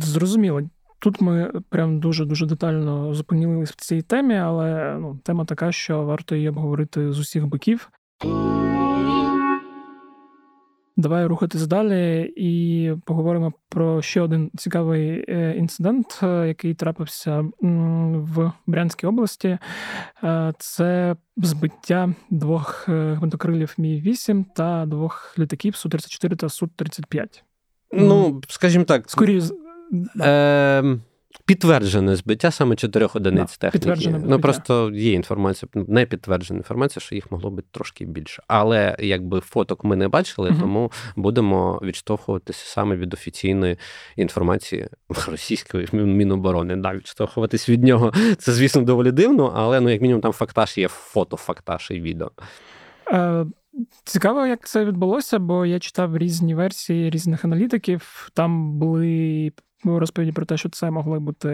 Зрозуміло. 0.00 0.62
Тут 0.98 1.20
ми 1.20 1.52
прям 1.68 2.00
дуже-дуже 2.00 2.46
детально 2.46 3.14
зупинились 3.14 3.70
в 3.70 3.76
цій 3.76 4.02
темі, 4.02 4.34
але 4.34 4.96
ну, 5.00 5.20
тема 5.24 5.44
така, 5.44 5.72
що 5.72 6.02
варто 6.02 6.34
її 6.34 6.48
обговорити 6.48 7.12
з 7.12 7.18
усіх 7.18 7.46
боків. 7.46 7.90
Давай 10.98 11.26
рухатись 11.26 11.66
далі 11.66 12.32
і 12.36 12.92
поговоримо 13.04 13.52
про 13.68 14.02
ще 14.02 14.20
один 14.20 14.50
цікавий 14.56 15.24
е, 15.28 15.54
інцидент, 15.58 16.20
е, 16.22 16.48
який 16.48 16.74
трапився 16.74 17.44
в 17.60 18.52
Брянській 18.66 19.06
області. 19.06 19.58
Е, 20.24 20.52
це 20.58 21.16
збиття 21.36 22.14
двох 22.30 22.88
гвинтокрилів 22.88 23.74
Мі 23.78 24.00
8 24.00 24.44
та 24.44 24.86
двох 24.86 25.34
літаків 25.38 25.74
Су-34 25.74 26.36
та 26.36 26.46
Су-35. 26.46 27.42
Ну, 27.92 28.40
скажімо 28.48 28.84
так, 28.84 29.10
скоріше. 29.10 29.48
Е- 30.20 30.98
Підтверджене 31.44 32.16
збиття 32.16 32.50
саме 32.50 32.76
чотирьох 32.76 33.16
одиниць 33.16 33.58
да, 33.58 33.70
техніки. 33.70 34.14
Ну 34.24 34.40
просто 34.40 34.90
є 34.94 35.12
інформація, 35.12 35.68
не 35.74 36.06
підтверджена 36.06 36.58
інформація, 36.58 37.00
що 37.00 37.14
їх 37.14 37.32
могло 37.32 37.50
бути 37.50 37.68
трошки 37.70 38.04
більше. 38.04 38.42
Але 38.48 38.96
якби 38.98 39.40
фоток 39.40 39.84
ми 39.84 39.96
не 39.96 40.08
бачили, 40.08 40.50
uh 40.50 40.60
тому 40.60 40.92
будемо 41.16 41.80
відштовхуватися 41.82 42.66
саме 42.66 42.96
від 42.96 43.14
офіційної 43.14 43.78
інформації 44.16 44.88
російської 45.28 45.88
міноборони. 45.92 46.76
Да, 46.76 46.94
відштовхуватись 46.94 47.68
від 47.68 47.84
нього. 47.84 48.12
Це, 48.38 48.52
звісно, 48.52 48.82
доволі 48.82 49.12
дивно, 49.12 49.52
але 49.56 49.80
ну, 49.80 49.90
як 49.90 50.02
мінімум, 50.02 50.22
там 50.22 50.32
фактаж 50.32 50.78
є 50.78 50.88
фото, 50.88 51.36
фактаж 51.36 51.88
і 51.90 52.00
відео. 52.00 52.30
Е, 53.12 53.46
цікаво, 54.04 54.46
як 54.46 54.68
це 54.68 54.84
відбулося, 54.84 55.38
бо 55.38 55.66
я 55.66 55.78
читав 55.78 56.18
різні 56.18 56.54
версії 56.54 57.10
різних 57.10 57.44
аналітиків. 57.44 58.30
Там 58.34 58.78
були 58.78 59.52
розповіді 59.86 60.32
про 60.32 60.46
те, 60.46 60.56
що 60.56 60.68
це 60.68 60.90
могли 60.90 61.18
бути 61.18 61.48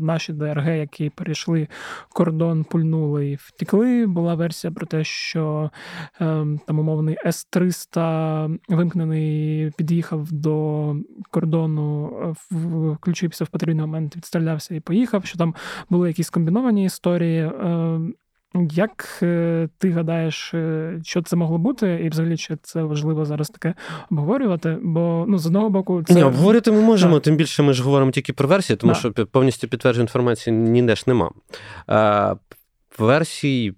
наші 0.00 0.32
ДРГ, 0.32 0.68
які 0.68 1.10
перейшли 1.10 1.68
кордон, 2.08 2.64
пульнули 2.64 3.30
і 3.30 3.34
втекли. 3.34 4.06
Була 4.06 4.34
версія 4.34 4.70
про 4.70 4.86
те, 4.86 5.04
що 5.04 5.70
ем, 6.20 6.60
там 6.66 6.78
умовний 6.78 7.16
С-300 7.26 8.58
вимкнений, 8.68 9.70
під'їхав 9.76 10.32
до 10.32 10.96
кордону, 11.30 12.12
включився 13.00 13.44
в 13.44 13.48
потрібний 13.48 13.86
момент, 13.86 14.16
відстрілявся 14.16 14.74
і 14.74 14.80
поїхав. 14.80 15.24
Що 15.24 15.38
там 15.38 15.54
були 15.90 16.08
якісь 16.08 16.30
комбіновані 16.30 16.84
історії. 16.84 17.50
Як 18.54 19.18
е, 19.22 19.68
ти 19.78 19.90
гадаєш, 19.90 20.54
е, 20.54 21.00
що 21.04 21.22
це 21.22 21.36
могло 21.36 21.58
бути, 21.58 22.00
і 22.04 22.08
взагалі 22.08 22.36
чи 22.36 22.56
це 22.62 22.82
важливо 22.82 23.24
зараз 23.24 23.50
таке 23.50 23.74
обговорювати? 24.10 24.78
Бо 24.82 25.24
ну 25.28 25.38
з 25.38 25.46
одного 25.46 25.70
боку, 25.70 26.02
це 26.02 26.14
Ні, 26.14 26.22
обговорювати 26.22 26.72
ми 26.72 26.80
можемо, 26.80 27.14
так. 27.14 27.22
тим 27.22 27.36
більше 27.36 27.62
ми 27.62 27.72
ж 27.72 27.82
говоримо 27.82 28.10
тільки 28.10 28.32
про 28.32 28.48
версії, 28.48 28.76
тому 28.76 28.92
так. 28.92 29.00
що 29.00 29.26
повністю 29.26 29.68
підтвердження 29.68 30.02
інформації 30.02 30.56
ніде 30.56 30.96
ж 30.96 31.04
нема. 31.06 31.30
А, 31.86 32.34
Версій 32.98 33.72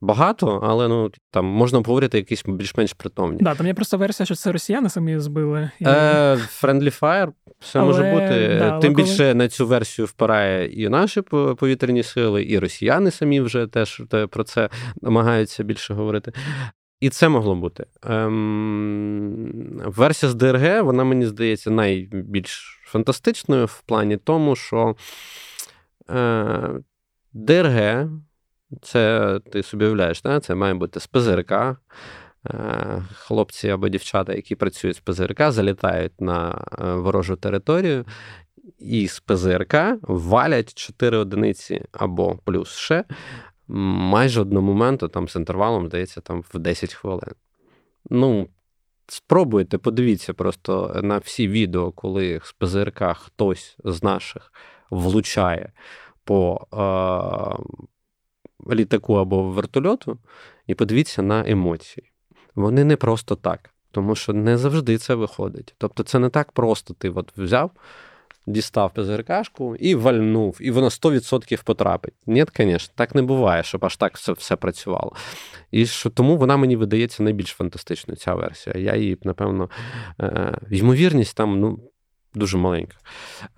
багато, 0.00 0.60
але 0.64 0.88
ну 0.88 1.10
там 1.30 1.44
можна 1.46 1.78
обговорити 1.78 2.18
якісь 2.18 2.44
більш-менш 2.46 2.92
притомні. 2.92 3.38
Да, 3.40 3.54
там 3.54 3.66
є 3.66 3.74
просто 3.74 3.98
версія, 3.98 4.26
що 4.26 4.34
це 4.34 4.52
росіяни 4.52 4.88
самі 4.88 5.18
збили. 5.18 5.70
І... 5.80 5.84
Е, 5.84 6.34
Friendly 6.34 7.00
Fire, 7.00 7.32
все 7.60 7.78
але, 7.78 7.88
може 7.88 8.02
бути. 8.02 8.56
Да, 8.58 8.78
Тим 8.78 8.94
більше 8.94 9.16
коли... 9.16 9.34
на 9.34 9.48
цю 9.48 9.66
версію 9.66 10.06
впирає 10.06 10.66
і 10.66 10.88
наші 10.88 11.20
повітряні 11.58 12.02
сили, 12.02 12.44
і 12.44 12.58
росіяни 12.58 13.10
самі 13.10 13.40
вже 13.40 13.66
теж 13.66 14.02
про 14.30 14.44
це 14.44 14.68
намагаються 15.02 15.62
більше 15.62 15.94
говорити. 15.94 16.32
І 17.00 17.10
це 17.10 17.28
могло 17.28 17.54
бути. 17.54 17.86
Ем, 18.02 19.82
Версія 19.84 20.30
з 20.30 20.34
ДРГ, 20.34 20.84
вона 20.84 21.04
мені 21.04 21.26
здається 21.26 21.70
найбільш 21.70 22.80
фантастичною 22.84 23.66
в 23.66 23.80
плані 23.80 24.16
тому, 24.16 24.56
що 24.56 24.96
е, 26.10 26.70
ДРГ 27.32 28.08
це 28.82 29.40
ти 29.52 29.62
собі 29.62 29.84
уявляєш, 29.84 30.22
це 30.42 30.54
має 30.54 30.74
бути 30.74 31.00
з 31.00 31.06
ПЗРК. 31.06 31.52
Е, 32.50 33.02
хлопці 33.14 33.68
або 33.68 33.88
дівчата, 33.88 34.34
які 34.34 34.54
працюють 34.54 34.96
з 34.96 35.00
ПЗРК, 35.00 35.50
залітають 35.50 36.20
на 36.20 36.64
е, 36.78 36.92
ворожу 36.94 37.36
територію, 37.36 38.04
і 38.78 39.08
з 39.08 39.20
ПЗРК 39.20 39.74
валять 40.02 40.74
4 40.74 41.16
одиниці 41.16 41.84
або 41.92 42.38
плюс 42.44 42.76
ще 42.76 43.04
майже 43.68 44.40
одного 44.40 44.66
моменту, 44.66 45.08
там 45.08 45.28
з 45.28 45.36
інтервалом, 45.36 45.86
здається, 45.86 46.20
там 46.20 46.44
в 46.54 46.58
10 46.58 46.94
хвилин. 46.94 47.34
Ну, 48.10 48.48
спробуйте, 49.06 49.78
подивіться 49.78 50.34
просто 50.34 51.00
на 51.02 51.18
всі 51.18 51.48
відео, 51.48 51.92
коли 51.92 52.40
з 52.44 52.52
ПЗРК 52.52 53.02
хтось 53.14 53.76
з 53.84 54.02
наших 54.02 54.52
влучає 54.90 55.72
по 56.24 56.66
е, 58.68 58.74
літаку 58.74 59.14
або 59.14 59.42
вертольоту, 59.42 60.18
і 60.66 60.74
подивіться 60.74 61.22
на 61.22 61.48
емоції. 61.48 62.12
Вони 62.58 62.84
не 62.84 62.96
просто 62.96 63.36
так, 63.36 63.70
тому 63.90 64.14
що 64.14 64.32
не 64.32 64.58
завжди 64.58 64.98
це 64.98 65.14
виходить. 65.14 65.74
Тобто, 65.78 66.02
це 66.02 66.18
не 66.18 66.28
так 66.28 66.52
просто 66.52 66.94
ти 66.94 67.10
от 67.10 67.32
взяв. 67.36 67.70
Дістав 68.46 68.94
ПЗРКшку 68.94 69.76
і 69.76 69.94
вальнув, 69.94 70.58
і 70.60 70.70
воно 70.70 70.88
100% 70.88 71.64
потрапить. 71.64 72.14
Ні, 72.26 72.44
звісно, 72.56 72.94
так 72.96 73.14
не 73.14 73.22
буває, 73.22 73.62
щоб 73.62 73.84
аж 73.84 73.96
так 73.96 74.16
все 74.16 74.32
все 74.32 74.56
працювало. 74.56 75.12
І 75.70 75.86
що 75.86 76.10
тому 76.10 76.36
вона 76.36 76.56
мені 76.56 76.76
видається 76.76 77.22
найбільш 77.22 77.50
фантастичною, 77.50 78.16
ця 78.16 78.34
версія. 78.34 78.76
Я 78.78 78.96
її, 78.96 79.18
напевно, 79.22 79.70
е, 80.20 80.58
ймовірність 80.70 81.36
там 81.36 81.60
ну, 81.60 81.80
дуже 82.34 82.58
маленька. 82.58 82.96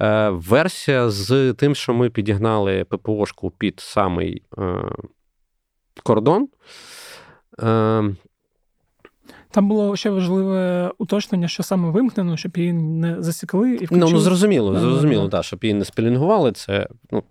Е, 0.00 0.28
Версія 0.30 1.10
з 1.10 1.52
тим, 1.52 1.74
що 1.74 1.94
ми 1.94 2.10
підігнали 2.10 2.84
ППОшку 2.84 3.50
під 3.50 3.80
самий 3.80 4.42
е, 4.58 4.82
кордон. 6.02 6.48
Е, 7.62 8.02
там 9.50 9.68
було 9.68 9.96
ще 9.96 10.10
важливе 10.10 10.90
уточнення, 10.98 11.48
що 11.48 11.62
саме 11.62 11.90
вимкнено, 11.90 12.36
щоб 12.36 12.56
її 12.56 12.72
не 12.72 13.22
засікли 13.22 13.70
і 13.70 13.74
включили. 13.74 14.00
Ну, 14.00 14.10
ну 14.10 14.18
зрозуміло, 14.18 14.80
зрозуміло, 14.80 15.28
так, 15.28 15.44
щоб 15.44 15.64
її 15.64 15.74
не 15.74 15.84
спілінгували. 15.84 16.52
Це 16.52 16.88
ну, 17.10 17.22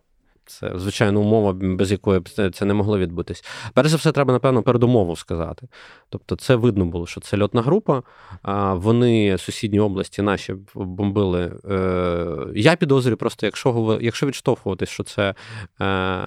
це, 0.50 0.72
звичайно, 0.76 1.22
умова, 1.22 1.54
без 1.54 1.92
якої 1.92 2.22
це 2.54 2.66
не 2.66 2.74
могло 2.74 3.00
відбутись. 3.00 3.44
Перш 3.74 3.90
за 3.90 3.98
все, 3.98 4.12
треба, 4.12 4.34
напевно, 4.34 4.64
передумову 4.64 5.16
сказати. 5.16 5.68
Тобто, 6.10 6.36
це 6.36 6.56
видно 6.56 6.86
було, 6.86 7.08
що 7.08 7.22
це 7.22 7.38
льотна 7.38 7.62
група. 7.62 8.04
а 8.42 8.74
Вони 8.74 9.38
сусідні 9.38 9.80
області 9.80 10.22
наші 10.22 10.56
бомбили. 10.76 11.60
Е, 11.70 12.38
я 12.56 12.76
підозрюю, 12.76 13.18
просто 13.18 13.46
якщо 13.46 14.00
якщо 14.02 14.28
відштовхуватись, 14.28 14.90
що 14.90 15.04
це 15.04 15.36
е, 15.82 16.18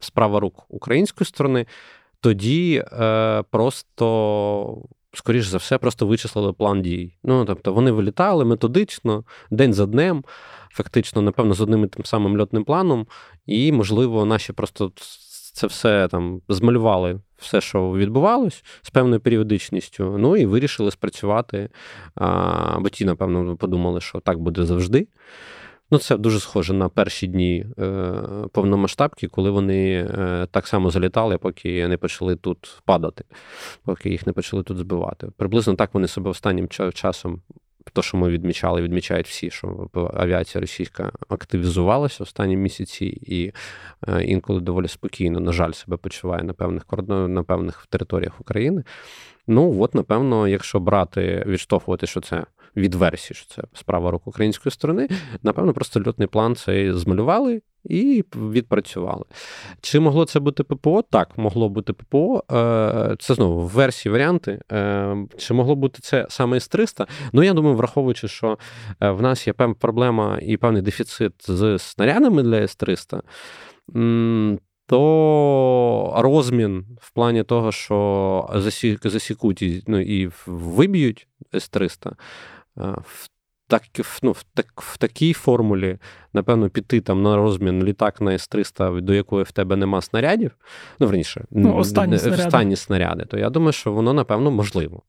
справа 0.00 0.40
рук 0.40 0.64
української 0.68 1.26
сторони, 1.26 1.66
тоді 2.20 2.84
е, 2.92 3.42
просто. 3.50 4.82
Скоріше 5.16 5.50
за 5.50 5.56
все, 5.56 5.78
просто 5.78 6.06
вичислили 6.06 6.52
план 6.52 6.82
дій. 6.82 7.14
Ну, 7.24 7.44
тобто, 7.44 7.72
вони 7.72 7.90
вилітали 7.90 8.44
методично, 8.44 9.24
день 9.50 9.74
за 9.74 9.86
днем 9.86 10.24
фактично, 10.70 11.22
напевно, 11.22 11.54
з 11.54 11.60
одним 11.60 11.84
і 11.84 11.86
тим 11.86 12.04
самим 12.04 12.40
льотним 12.40 12.64
планом, 12.64 13.06
і, 13.46 13.72
можливо, 13.72 14.24
наші 14.24 14.52
просто 14.52 14.92
це 15.52 15.66
все 15.66 16.08
там 16.08 16.40
змалювали. 16.48 17.20
Все, 17.38 17.60
що 17.60 17.92
відбувалось 17.92 18.64
з 18.82 18.90
певною 18.90 19.20
періодичністю, 19.20 20.16
ну 20.18 20.36
і 20.36 20.46
вирішили 20.46 20.90
спрацювати. 20.90 21.68
А, 22.14 22.78
Бо 22.80 22.88
ті, 22.88 23.04
напевно, 23.04 23.56
подумали, 23.56 24.00
що 24.00 24.20
так 24.20 24.38
буде 24.38 24.64
завжди. 24.64 25.08
Ну, 25.90 25.98
це 25.98 26.16
дуже 26.16 26.40
схоже 26.40 26.74
на 26.74 26.88
перші 26.88 27.26
дні 27.26 27.66
е, 27.78 28.12
повномасштабки, 28.52 29.28
коли 29.28 29.50
вони 29.50 29.94
е, 29.94 30.46
так 30.50 30.66
само 30.66 30.90
залітали, 30.90 31.38
поки 31.38 31.88
не 31.88 31.96
почали 31.96 32.36
тут 32.36 32.82
падати, 32.84 33.24
поки 33.84 34.10
їх 34.10 34.26
не 34.26 34.32
почали 34.32 34.62
тут 34.62 34.78
збивати. 34.78 35.28
Приблизно 35.36 35.74
так 35.74 35.94
вони 35.94 36.08
себе 36.08 36.30
останнім 36.30 36.68
часом 36.94 37.42
то, 37.92 38.02
що 38.02 38.16
ми 38.16 38.28
відмічали, 38.28 38.82
відмічають 38.82 39.28
всі, 39.28 39.50
що 39.50 39.88
авіація 40.14 40.60
російська 40.60 41.12
активізувалася 41.28 42.22
останні 42.22 42.56
місяці, 42.56 43.04
і 43.06 43.52
е, 44.08 44.24
інколи 44.24 44.60
доволі 44.60 44.88
спокійно, 44.88 45.40
на 45.40 45.52
жаль, 45.52 45.72
себе 45.72 45.96
почуває 45.96 46.42
на 46.42 46.52
певних 46.52 46.82
на 47.08 47.42
певних 47.42 47.86
територіях 47.90 48.40
України. 48.40 48.84
Ну 49.46 49.82
от, 49.82 49.94
напевно, 49.94 50.48
якщо 50.48 50.80
брати, 50.80 51.44
відштовхувати, 51.46 52.06
що 52.06 52.20
це 52.20 52.44
від 52.76 52.94
версії, 52.94 53.36
що 53.36 53.54
це 53.54 53.62
справа 53.74 54.10
рук 54.10 54.26
української 54.26 54.72
сторони, 54.72 55.08
напевно, 55.42 55.72
просто 55.72 56.00
льотний 56.06 56.28
план 56.28 56.56
цей 56.56 56.92
змалювали 56.92 57.62
і 57.84 58.24
відпрацювали. 58.36 59.24
Чи 59.80 60.00
могло 60.00 60.24
це 60.24 60.40
бути 60.40 60.64
ППО? 60.64 61.02
Так, 61.02 61.38
могло 61.38 61.68
бути 61.68 61.92
ППО. 61.92 62.42
Е, 62.52 63.16
це 63.18 63.34
знову 63.34 63.66
версії, 63.66 64.12
варіанти. 64.12 64.60
Е, 64.72 65.16
чи 65.38 65.54
могло 65.54 65.76
бути 65.76 65.98
це 66.02 66.26
саме 66.28 66.60
з 66.60 66.68
300? 66.68 67.06
Ну, 67.32 67.42
я 67.42 67.52
думаю, 67.52 67.76
враховуючи, 67.76 68.28
що 68.28 68.58
е, 69.00 69.10
в 69.10 69.22
нас 69.22 69.46
є 69.46 69.52
певна 69.52 69.74
проблема 69.74 70.38
і 70.42 70.56
певний 70.56 70.82
дефіцит 70.82 71.32
з 71.48 71.78
снарядами 71.78 72.42
для 72.42 72.56
С-300. 72.56 73.20
То 74.88 76.14
розмін 76.16 76.84
в 77.00 77.10
плані 77.10 77.42
того, 77.42 77.72
що 77.72 78.50
засікуть 79.04 79.84
ну, 79.86 80.00
і 80.00 80.30
виб'ють 80.46 81.28
С-300, 81.54 82.12
так, 83.68 83.82
ну, 84.22 84.32
в, 84.32 84.42
так, 84.54 84.66
в 84.76 84.98
такій 84.98 85.32
формулі, 85.32 85.98
напевно, 86.32 86.68
піти 86.68 87.00
там 87.00 87.22
на 87.22 87.36
розмін 87.36 87.84
літак 87.84 88.20
на 88.20 88.32
С-300, 88.32 89.00
до 89.00 89.14
якої 89.14 89.44
в 89.44 89.52
тебе 89.52 89.76
нема 89.76 90.02
снарядів, 90.02 90.50
ну, 90.98 91.06
верніше, 91.06 91.44
ну, 91.50 91.76
останні, 91.76 92.18
снаряди. 92.18 92.44
останні 92.44 92.76
снаряди, 92.76 93.24
то 93.24 93.38
я 93.38 93.50
думаю, 93.50 93.72
що 93.72 93.92
воно, 93.92 94.12
напевно, 94.12 94.50
можливо. 94.50 95.02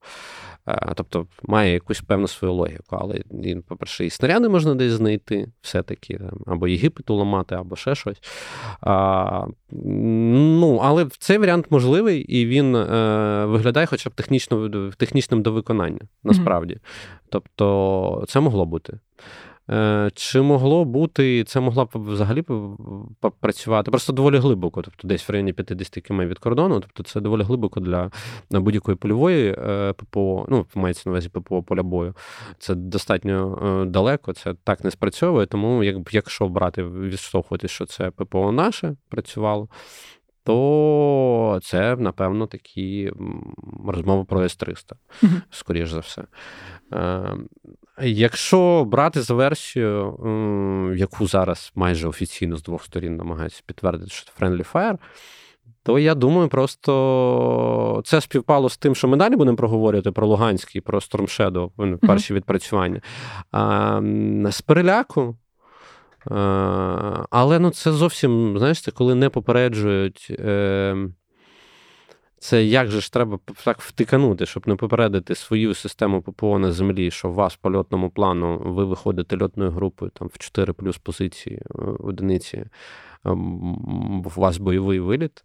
Е, 0.68 0.92
тобто 0.96 1.28
має 1.44 1.74
якусь 1.74 2.02
певну 2.02 2.28
свою 2.28 2.54
логіку. 2.54 2.98
Але, 3.02 3.22
по-перше, 3.68 4.06
і 4.06 4.10
снаряди 4.10 4.50
можна 4.50 4.76
десь 4.76 4.92
знайти, 4.92 5.48
все-таки, 5.62 6.20
або 6.46 6.68
Єгипет 6.68 7.10
уламати, 7.10 7.56
або 7.56 7.76
ще 7.76 7.96
щось. 7.96 8.18
А, 8.82 9.46
ну, 9.72 10.80
Але 10.84 11.06
цей 11.06 11.38
варіант 11.38 11.66
можливий, 11.70 12.22
і 12.22 12.46
він 12.46 12.76
е, 12.76 13.46
виглядає 13.46 13.86
хоча 13.86 14.10
б 14.10 14.14
технічно, 14.14 14.70
технічним 14.98 15.42
до 15.42 15.52
виконання, 15.52 16.02
насправді. 16.24 16.74
Mm-hmm. 16.74 17.20
Тобто, 17.30 18.26
це 18.28 18.40
могло 18.40 18.66
бути. 18.66 19.00
Е, 19.70 20.12
чи 20.14 20.42
могло 20.42 20.86
бути, 20.86 21.44
це 21.44 21.60
могла 21.60 21.86
б 21.86 21.90
взагалі 21.94 22.44
працювати 23.40 23.92
просто 23.92 24.14
доволі 24.14 24.38
глибоко, 24.38 24.82
тобто 24.82 25.08
десь 25.08 25.30
в 25.30 25.32
районі 25.32 25.54
50 25.54 26.04
км 26.04 26.22
від 26.22 26.40
кордону, 26.40 26.80
тобто 26.80 27.04
це 27.04 27.22
доволі 27.22 27.44
глибоко 27.44 27.80
для 27.80 28.12
будь-якої 28.52 28.98
польової 28.98 29.56
е, 29.58 29.94
ППО, 29.94 30.46
ну, 30.50 30.66
мається 30.76 31.04
на 31.06 31.12
увазі 31.12 31.30
ППО 31.30 31.64
поля 31.64 31.84
бою. 31.84 32.16
Це 32.60 32.76
достатньо 32.76 33.60
е, 33.64 33.86
далеко, 33.86 34.34
це 34.34 34.54
так 34.64 34.84
не 34.84 34.92
спрацьовує, 34.92 35.46
тому 35.46 35.84
якщо 36.12 36.50
брати, 36.50 36.84
відштовхувати, 36.84 37.68
що 37.68 37.86
це 37.86 38.12
ППО 38.12 38.52
наше 38.52 38.96
працювало, 39.10 39.70
то 40.44 41.60
це, 41.64 41.96
напевно, 41.96 42.48
такі 42.48 43.12
розмови 43.88 44.26
про 44.26 44.44
С-300, 44.44 44.94
скоріш 45.50 45.90
за 45.90 46.00
все. 46.00 46.24
Якщо 48.02 48.86
брати 48.86 49.22
за 49.22 49.34
версію, 49.34 50.18
яку 50.98 51.28
зараз 51.28 51.72
майже 51.76 52.08
офіційно 52.08 52.58
з 52.58 52.64
двох 52.64 52.84
сторін 52.84 53.16
намагаються 53.16 53.62
підтвердити, 53.66 54.10
що 54.10 54.26
це 54.26 54.46
Friendly 54.46 54.72
Fire, 54.72 54.98
то 55.84 56.00
я 56.00 56.16
думаю, 56.16 56.48
просто 56.48 58.02
це 58.06 58.22
співпало 58.22 58.70
з 58.70 58.78
тим, 58.78 58.96
що 58.96 59.08
ми 59.08 59.18
далі 59.18 59.36
будемо 59.36 59.58
проговорювати 59.58 60.12
про 60.12 60.28
Луганський, 60.28 60.82
про 60.82 61.00
Storm 61.00 61.22
Shadow, 61.22 61.98
перші 61.98 62.34
відпрацювання. 62.34 63.02
А, 63.52 64.02
З 64.52 64.62
переляку. 64.62 65.38
Але 67.30 67.60
ну, 67.60 67.70
це 67.70 67.92
зовсім, 67.92 68.58
знаєш, 68.58 68.82
це 68.82 68.92
коли 68.92 69.16
не 69.16 69.30
попереджують. 69.30 70.28
Е, 70.40 70.96
це 72.40 72.64
як 72.64 72.88
же 72.88 73.02
ж 73.02 73.14
треба 73.14 73.40
так 73.66 73.82
втиканути, 73.82 74.46
щоб 74.46 74.68
не 74.68 74.76
попередити 74.76 75.36
свою 75.36 75.74
систему 75.74 76.22
ППО 76.22 76.60
на 76.60 76.72
землі, 76.72 77.12
що 77.12 77.30
у 77.30 77.34
вас 77.34 77.56
по 77.56 77.72
льотному 77.72 78.10
плану 78.10 78.62
ви 78.66 78.86
виходите 78.86 79.38
льотною 79.38 79.72
групою 79.72 80.12
там 80.12 80.28
в 80.28 80.38
4 80.38 80.74
плюс 80.74 80.98
позиції 80.98 81.56
е, 81.56 81.82
одиниці, 82.00 82.66
ем, 83.26 84.26
у 84.26 84.40
вас 84.40 84.58
бойовий 84.58 85.00
виліт. 85.00 85.44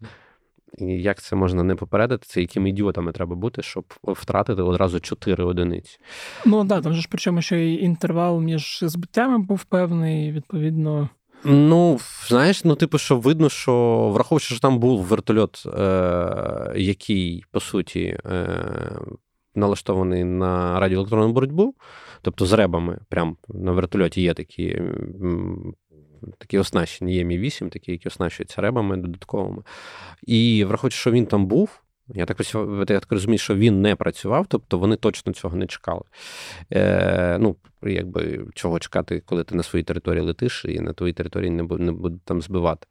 І 0.79 0.85
як 0.85 1.23
це 1.23 1.37
можна 1.37 1.63
не 1.63 1.75
попередити? 1.75 2.27
Це 2.27 2.41
якими 2.41 2.69
ідіотами 2.69 3.13
треба 3.13 3.37
бути, 3.37 3.63
щоб 3.63 3.85
втратити 4.05 4.63
одразу 4.63 5.01
4 5.01 5.45
одиниці? 5.45 5.99
Ну 6.47 6.67
так, 6.67 6.83
там 6.83 6.95
же 6.95 7.01
ж 7.01 7.09
причому 7.11 7.43
ще 7.43 7.59
й 7.59 7.85
інтервал 7.85 8.41
між 8.41 8.79
збиттями 8.83 9.39
був 9.39 9.65
певний, 9.65 10.33
відповідно. 10.33 11.09
Ну, 11.45 11.99
знаєш, 12.29 12.65
ну, 12.65 12.75
типу, 12.75 12.99
що 12.99 13.17
видно, 13.17 13.49
що 13.49 14.11
враховуючи, 14.15 14.47
що 14.47 14.61
там 14.61 14.79
був 14.79 15.03
вертольот, 15.03 15.63
е, 15.67 16.73
який, 16.77 17.45
по 17.51 17.61
суті, 17.61 18.19
е, 18.27 18.49
налаштований 19.55 20.25
на 20.25 20.81
радіоелектронну 20.81 21.33
боротьбу, 21.33 21.75
тобто 22.23 22.47
з 22.47 22.53
ребами, 22.53 22.99
прям 23.09 23.37
на 23.49 23.73
вертольоті 23.73 24.23
є 24.23 24.35
такі 24.35 24.83
такі 26.39 26.59
оснащені, 26.59 27.15
є 27.15 27.25
Мі 27.25 27.39
8, 27.39 27.71
такі, 27.71 27.93
які 27.93 28.09
оснащуються 28.09 28.63
ребами 28.63 28.97
додатковими. 28.97 29.63
І 30.23 30.65
враховуючи, 30.65 30.97
що 30.97 31.11
він 31.11 31.27
там 31.27 31.47
був, 31.47 31.83
я 32.15 32.27
так 32.27 32.41
я 32.91 33.01
так 33.01 33.13
розумію, 33.13 33.39
що 33.39 33.55
він 33.55 33.83
не 33.83 33.97
працював, 33.97 34.47
тобто 34.49 34.79
вони 34.79 34.97
точно 34.97 35.33
цього 35.33 35.57
не 35.57 35.67
чекали. 35.67 36.03
Е, 36.73 37.39
Ну, 37.41 37.57
якби 37.83 38.47
чого 38.55 38.79
чекати, 38.79 39.23
коли 39.27 39.45
ти 39.45 39.55
на 39.55 39.63
своїй 39.63 39.83
території 39.83 40.25
летиш 40.25 40.65
і 40.69 40.81
на 40.81 40.93
твоїй 40.93 41.13
території 41.13 41.51
не 41.51 41.63
будуть 41.93 42.23
там 42.23 42.43
збивати. 42.43 42.87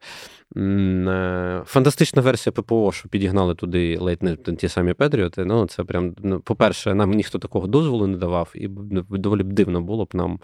Е, 0.56 1.62
фантастична 1.66 2.22
версія 2.22 2.52
ППО, 2.52 2.92
що 2.92 3.08
підігнали 3.08 3.54
туди 3.54 3.98
ледь 3.98 4.22
не 4.22 4.36
ті 4.36 4.68
самі 4.68 4.94
Петріоти. 4.94 5.44
Ну, 5.44 5.66
це 5.66 5.84
прям, 5.84 6.14
ну, 6.18 6.40
по-перше, 6.40 6.94
нам 6.94 7.10
ніхто 7.10 7.38
такого 7.38 7.66
дозволу 7.66 8.06
не 8.06 8.16
давав, 8.16 8.52
і 8.54 8.68
доволі 9.10 9.42
б 9.42 9.52
дивно 9.52 9.80
було 9.80 10.04
б 10.04 10.10
нам 10.14 10.40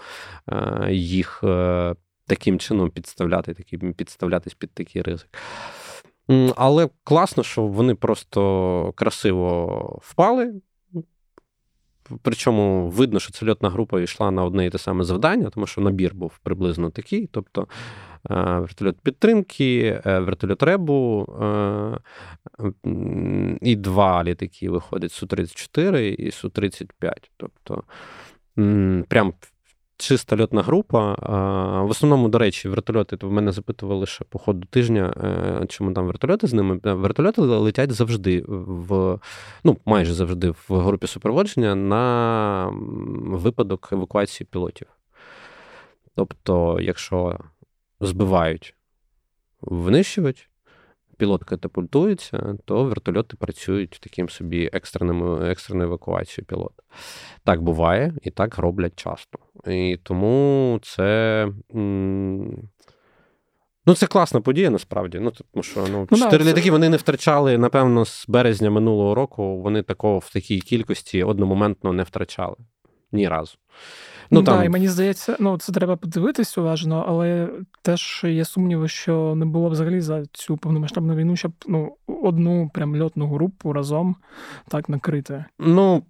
е, 0.48 0.88
їх 0.92 1.40
е, 1.44 1.94
таким 2.26 2.58
чином 2.58 2.90
підставляти, 2.90 3.54
таким, 3.54 3.92
підставлятись 3.92 4.54
під 4.54 4.70
такий 4.70 5.02
ризик. 5.02 5.28
Але 6.56 6.88
класно, 7.04 7.42
що 7.42 7.62
вони 7.62 7.94
просто 7.94 8.92
красиво 8.96 9.98
впали. 10.02 10.54
Причому 12.22 12.88
видно, 12.88 13.20
що 13.20 13.32
цельотна 13.32 13.70
група 13.70 14.00
йшла 14.00 14.30
на 14.30 14.44
одне 14.44 14.66
і 14.66 14.70
те 14.70 14.78
саме 14.78 15.04
завдання, 15.04 15.50
тому 15.50 15.66
що 15.66 15.80
набір 15.80 16.14
був 16.14 16.38
приблизно 16.38 16.90
такий. 16.90 17.26
Тобто 17.26 17.68
е, 18.30 18.34
вертольот 18.58 19.00
підтримки, 19.00 20.00
е, 20.06 20.18
вертольот 20.18 20.62
ребу 20.62 21.26
е, 21.42 21.98
і 23.60 23.76
два 23.76 24.24
літаки 24.24 24.70
виходять 24.70 25.10
Су-34 25.10 25.96
і 25.96 26.30
Су-35. 26.30 27.12
Тобто, 27.36 27.82
прям 29.08 29.32
чиста 29.98 30.36
льотна 30.36 30.62
група. 30.62 31.14
В 31.84 31.90
основному, 31.90 32.28
до 32.28 32.38
речі, 32.38 32.68
вертольоти 32.68 33.16
то 33.16 33.28
в 33.28 33.32
мене 33.32 33.52
запитували 33.52 34.06
ще 34.06 34.24
по 34.24 34.38
ходу 34.38 34.66
тижня, 34.70 35.14
е, 35.62 35.66
чому 35.66 35.92
там 35.92 36.06
вертольоти 36.06 36.46
з 36.46 36.52
ними. 36.52 36.80
Е, 36.84 36.92
вертольоти 36.92 37.40
летять 37.40 37.92
завжди 37.92 38.44
в 38.48 39.18
ну 39.64 39.76
майже 39.84 40.14
завжди 40.14 40.50
в 40.50 40.78
групі 40.78 41.06
супроводження 41.06 41.74
на 41.74 42.68
випадок 43.24 43.88
евакуації 43.92 44.46
пілотів. 44.50 44.86
Тобто, 46.14 46.78
якщо 46.80 47.38
збивають 48.00 48.74
винищувач, 49.60 50.50
пілот 51.18 51.44
катапультується, 51.44 52.54
то 52.64 52.84
вертольоти 52.84 53.36
працюють 53.36 53.98
таким 54.02 54.28
собі 54.28 54.70
екстреним, 54.72 55.42
екстреною 55.42 55.88
евакуацією 55.88 56.46
пілота. 56.46 56.82
Так 57.44 57.62
буває 57.62 58.14
і 58.22 58.30
так 58.30 58.58
роблять 58.58 58.96
часто. 58.96 59.38
І 59.66 59.98
тому 60.02 60.78
це. 60.82 61.48
Ну, 63.86 63.94
це 63.94 64.06
класна 64.06 64.40
подія, 64.40 64.70
насправді. 64.70 65.18
Ну, 65.18 65.32
тому 65.52 65.62
що 65.62 65.86
ну, 65.90 66.08
ну 66.10 66.18
чотири 66.18 66.44
ну, 66.44 66.50
літаки 66.50 66.70
вони 66.70 66.88
не 66.88 66.96
втрачали, 66.96 67.58
напевно, 67.58 68.04
з 68.04 68.24
березня 68.28 68.70
минулого 68.70 69.14
року 69.14 69.60
вони 69.60 69.82
такого 69.82 70.18
в 70.18 70.32
такій 70.32 70.60
кількості 70.60 71.22
одномоментно 71.22 71.92
не 71.92 72.02
втрачали 72.02 72.56
ні 73.12 73.28
разу. 73.28 73.58
Ну, 74.30 74.42
там... 74.42 74.58
Да, 74.58 74.64
і 74.64 74.68
мені 74.68 74.88
здається, 74.88 75.36
ну 75.40 75.58
це 75.58 75.72
треба 75.72 75.96
подивитись 75.96 76.58
уважно, 76.58 77.04
але 77.08 77.48
теж 77.82 78.22
є 78.24 78.44
сумніви, 78.44 78.88
що 78.88 79.34
не 79.34 79.46
було 79.46 79.68
взагалі 79.68 80.00
за 80.00 80.26
цю 80.32 80.56
повномасштабну 80.56 81.14
війну, 81.14 81.36
щоб 81.36 81.52
ну, 81.66 81.96
одну 82.06 82.70
прям 82.74 83.02
льотну 83.02 83.28
групу 83.28 83.72
разом 83.72 84.16
так 84.68 84.88
накрити. 84.88 85.44
Ну. 85.58 86.02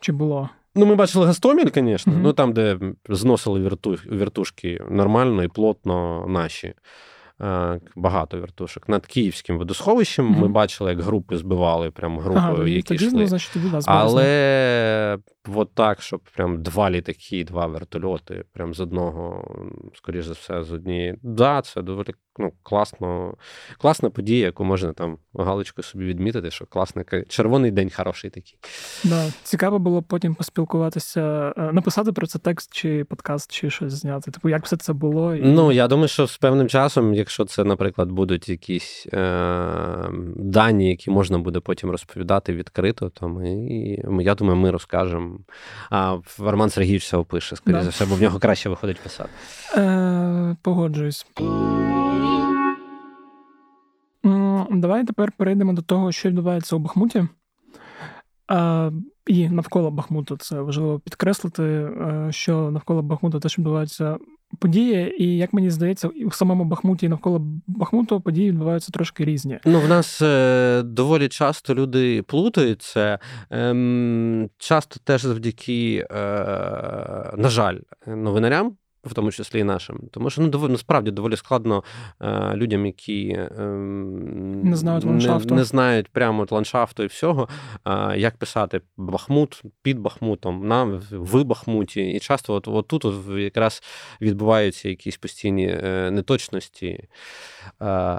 Чи 0.00 0.12
було? 0.12 0.48
Ну, 0.74 0.86
ми 0.86 0.94
бачили 0.94 1.26
Гастоміль, 1.26 1.70
звісно, 1.74 2.12
mm-hmm. 2.12 2.22
ну 2.22 2.32
там, 2.32 2.52
де 2.52 2.78
зносили 3.08 3.60
вірту, 3.60 3.90
віртушки 3.90 4.80
нормально 4.90 5.42
і 5.44 5.48
плотно 5.48 6.26
наші. 6.28 6.74
Е, 7.42 7.80
багато 7.96 8.40
вертушок. 8.40 8.88
Над 8.88 9.06
Київським 9.06 9.58
водосховищем 9.58 10.26
mm-hmm. 10.26 10.40
ми 10.40 10.48
бачили, 10.48 10.90
як 10.90 11.00
групи 11.00 11.36
збивали, 11.36 11.90
прям 11.90 12.18
групи, 12.18 12.40
ага, 12.40 12.68
які 12.68 12.82
тоді, 12.82 13.06
йшли. 13.06 13.20
Ну, 13.20 13.26
значить, 13.26 13.52
тоді 13.52 13.66
нас 13.66 13.84
Але 13.88 15.18
от 15.54 15.74
так, 15.74 16.02
щоб 16.02 16.20
прям 16.20 16.62
два 16.62 16.90
літаки, 16.90 17.44
два 17.44 17.66
вертольоти, 17.66 18.44
прям 18.52 18.74
з 18.74 18.80
одного, 18.80 19.48
скоріш 19.94 20.24
за 20.24 20.32
все, 20.32 20.62
з 20.62 20.72
однієї. 20.72 21.18
Да, 21.22 21.62
це 21.62 21.82
доволі 21.82 22.14
ну, 22.38 22.52
класно, 22.62 23.34
класна 23.78 24.10
подія, 24.10 24.44
яку 24.44 24.64
можна 24.64 24.92
там 24.92 25.18
галочку 25.34 25.82
собі 25.82 26.04
відмітити, 26.04 26.50
що 26.50 26.66
класний 26.66 27.04
червоний 27.28 27.70
день 27.70 27.90
хороший 27.96 28.30
такий. 28.30 28.58
Да. 29.04 29.32
Цікаво 29.42 29.78
було 29.78 30.02
потім 30.02 30.34
поспілкуватися, 30.34 31.54
е, 31.56 31.72
написати 31.72 32.12
про 32.12 32.26
це 32.26 32.38
текст 32.38 32.74
чи 32.74 33.04
подкаст, 33.04 33.52
чи 33.52 33.70
щось 33.70 33.92
зняти. 33.92 34.30
Типу, 34.30 34.48
як 34.48 34.64
все 34.64 34.76
це 34.76 34.92
було? 34.92 35.34
І... 35.34 35.42
Ну, 35.42 35.72
я 35.72 35.88
думаю, 35.88 36.08
що 36.08 36.26
з 36.26 36.38
певним 36.38 36.68
часом, 36.68 37.14
якщо 37.14 37.44
це, 37.44 37.64
наприклад, 37.64 38.12
будуть 38.12 38.48
якісь 38.48 39.06
е- 39.12 40.08
дані, 40.36 40.90
які 40.90 41.10
можна 41.10 41.38
буде 41.38 41.60
потім 41.60 41.90
розповідати 41.90 42.54
відкрито, 42.54 43.10
то 43.10 43.28
ми, 43.28 43.50
я 44.20 44.34
думаю, 44.34 44.56
ми 44.56 44.70
розкажемо. 44.70 45.33
А 45.90 46.18
Роман 46.38 46.70
Сергійович 46.70 47.08
це 47.08 47.16
опише, 47.16 47.56
скоріше 47.56 47.78
да. 47.78 47.84
за 47.84 47.90
все, 47.90 48.06
бо 48.06 48.14
в 48.14 48.22
нього 48.22 48.38
краще 48.38 48.68
виходить 48.68 49.00
писати. 49.00 49.30
Е- 49.76 50.56
Погоджуюсь. 50.62 51.26
Давай 54.70 55.04
тепер 55.04 55.32
перейдемо 55.32 55.72
до 55.72 55.82
того, 55.82 56.12
що 56.12 56.28
відбувається 56.28 56.76
у 56.76 56.78
Бахмуті. 56.78 57.28
і 59.26 59.48
навколо 59.48 59.90
Бахмута 59.90 60.36
Це 60.36 60.60
важливо 60.60 60.98
підкреслити, 60.98 61.62
е, 61.62 62.28
що 62.30 62.70
навколо 62.70 63.02
Бахмута 63.02 63.40
теж 63.40 63.58
відбуваються 63.58 64.18
події, 64.58 65.22
і 65.22 65.36
як 65.36 65.52
мені 65.52 65.70
здається, 65.70 66.08
у 66.08 66.30
самому 66.30 66.64
Бахмуті 66.64 67.06
і 67.06 67.08
навколо 67.08 67.42
Бахмуту 67.66 68.20
події 68.20 68.48
відбуваються 68.50 68.92
трошки 68.92 69.24
різні. 69.24 69.58
Ну, 69.64 69.80
в 69.80 69.88
нас 69.88 70.22
е, 70.22 70.82
доволі 70.84 71.28
часто 71.28 71.74
люди 71.74 72.22
плутаються. 72.22 72.94
це. 72.94 73.18
Ем, 73.50 74.50
часто 74.58 75.00
теж 75.04 75.22
завдяки, 75.22 76.06
е, 76.10 76.14
на 77.36 77.48
жаль, 77.48 77.78
новинарям 78.06 78.76
в 79.06 79.14
тому 79.14 79.32
числі 79.32 79.58
і 79.58 79.64
нашим. 79.64 80.00
Тому 80.10 80.30
що 80.30 80.42
ну, 80.42 80.48
доволі, 80.48 80.72
насправді 80.72 81.10
доволі 81.10 81.36
складно 81.36 81.84
е, 82.20 82.54
людям, 82.54 82.86
які 82.86 83.28
е, 83.28 83.64
не 84.64 84.76
знають 84.76 85.04
ландшафту, 85.04 85.54
не, 85.54 85.60
не 85.60 85.64
знають 85.64 86.08
прямо 86.08 86.46
ландшафту 86.50 87.02
і 87.02 87.06
всього, 87.06 87.48
е, 87.84 88.18
як 88.18 88.36
писати 88.36 88.80
Бахмут 88.96 89.62
під 89.82 89.98
Бахмутом, 89.98 90.68
на 90.68 90.84
в 91.10 91.44
Бахмуті. 91.44 92.10
І 92.10 92.20
часто 92.20 92.54
от, 92.54 92.68
от 92.68 92.88
тут 92.88 93.04
от 93.04 93.14
якраз 93.38 93.82
відбуваються 94.20 94.88
якісь 94.88 95.16
постійні 95.16 95.66
е, 95.66 96.10
неточності. 96.10 97.08
Е, 97.82 98.18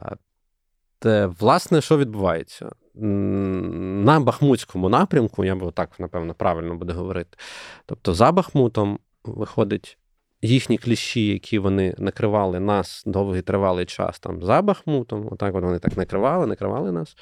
те, 0.99 1.25
власне, 1.25 1.81
що 1.81 1.97
відбувається? 1.97 2.71
На 2.95 4.19
Бахмутському 4.19 4.89
напрямку, 4.89 5.45
я 5.45 5.55
би 5.55 5.71
так, 5.71 5.99
напевно, 5.99 6.33
правильно 6.33 6.75
буде 6.75 6.93
говорити. 6.93 7.37
Тобто, 7.85 8.13
за 8.13 8.31
Бахмутом 8.31 8.99
виходить 9.23 9.97
їхні 10.45 10.77
кліщі, 10.77 11.27
які 11.27 11.59
вони 11.59 11.95
накривали 11.97 12.59
нас 12.59 13.03
довгий 13.05 13.41
тривалий 13.41 13.85
час 13.85 14.19
там 14.19 14.43
за 14.43 14.61
Бахмутом, 14.61 15.27
отак 15.31 15.55
от 15.55 15.63
вони 15.63 15.79
так 15.79 15.97
накривали, 15.97 16.47
накривали 16.47 16.91
нас. 16.91 17.15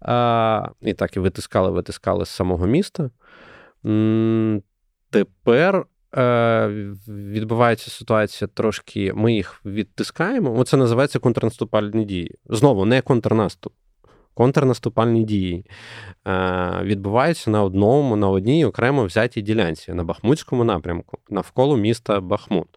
А, 0.00 0.68
І 0.80 0.92
так 0.92 1.16
і 1.16 1.20
витискали, 1.20 1.70
витискали 1.70 2.24
з 2.24 2.28
самого 2.28 2.66
міста. 2.66 3.10
Тепер 5.10 5.86
е, 6.16 6.68
відбувається 7.08 7.90
ситуація 7.90 8.48
трошки, 8.54 9.12
ми 9.14 9.34
їх 9.34 9.60
відтискаємо. 9.64 10.58
Оце 10.58 10.76
називається 10.76 11.18
контрнаступальні 11.18 12.04
дії. 12.04 12.34
Знову 12.46 12.84
не 12.84 13.00
контрнаступ 13.02 13.72
контрнаступальні 14.34 15.24
дії 15.24 15.66
е, 16.26 16.80
відбуваються 16.82 17.50
на 17.50 17.62
одному, 17.62 18.16
на 18.16 18.28
одній 18.28 18.64
окремо 18.64 19.04
взятій 19.04 19.42
ділянці 19.42 19.92
на 19.92 20.04
Бахмутському 20.04 20.64
напрямку, 20.64 21.18
навколо 21.30 21.76
міста 21.76 22.20
Бахмут. 22.20 22.68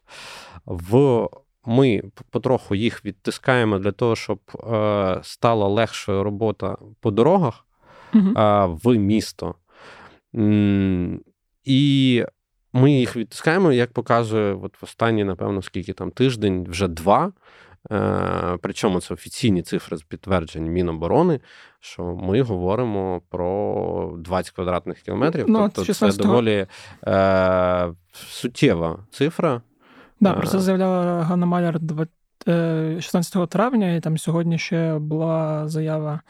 В 0.66 1.28
ми 1.66 2.02
потроху 2.30 2.74
їх 2.74 3.04
відтискаємо 3.04 3.78
для 3.78 3.92
того, 3.92 4.16
щоб 4.16 4.38
е, 4.54 5.20
стала 5.22 5.68
легшою 5.68 6.22
робота 6.24 6.76
по 7.00 7.10
дорогах 7.10 7.66
угу. 8.14 8.28
е, 8.38 8.66
в 8.66 8.96
місто. 8.96 9.54
І 11.64 12.24
ми 12.72 12.92
їх 12.92 13.16
відтискаємо, 13.16 13.72
як 13.72 13.92
показує 13.92 14.54
от 14.54 14.82
в 14.82 14.84
останні, 14.84 15.24
напевно, 15.24 15.62
скільки 15.62 15.92
там 15.92 16.10
тиждень, 16.10 16.66
вже 16.68 16.88
два. 16.88 17.32
Е, 17.92 18.58
причому 18.62 19.00
це 19.00 19.14
офіційні 19.14 19.62
цифри 19.62 19.96
з 19.96 20.02
підтверджень 20.02 20.72
Міноборони, 20.72 21.40
що 21.80 22.02
ми 22.02 22.42
говоримо 22.42 23.22
про 23.30 24.14
20 24.18 24.54
квадратних 24.54 25.00
кілометрів. 25.00 25.44
Ну, 25.48 25.58
тобто 25.58 25.84
16... 25.84 26.16
це 26.16 26.22
доволі 26.22 26.66
е, 27.06 27.92
суттєва 28.12 28.98
цифра. 29.10 29.62
Да, 30.20 30.32
про 30.32 30.46
це 30.46 30.58
заявляла 30.58 31.22
Ганна 31.22 31.46
Маляр 31.46 31.80
16 32.46 33.36
е, 33.36 33.46
травня, 33.46 33.94
і 33.94 34.00
там 34.00 34.18
сьогодні 34.18 34.58
ще 34.58 34.98
була 34.98 35.68
заява 35.68 36.20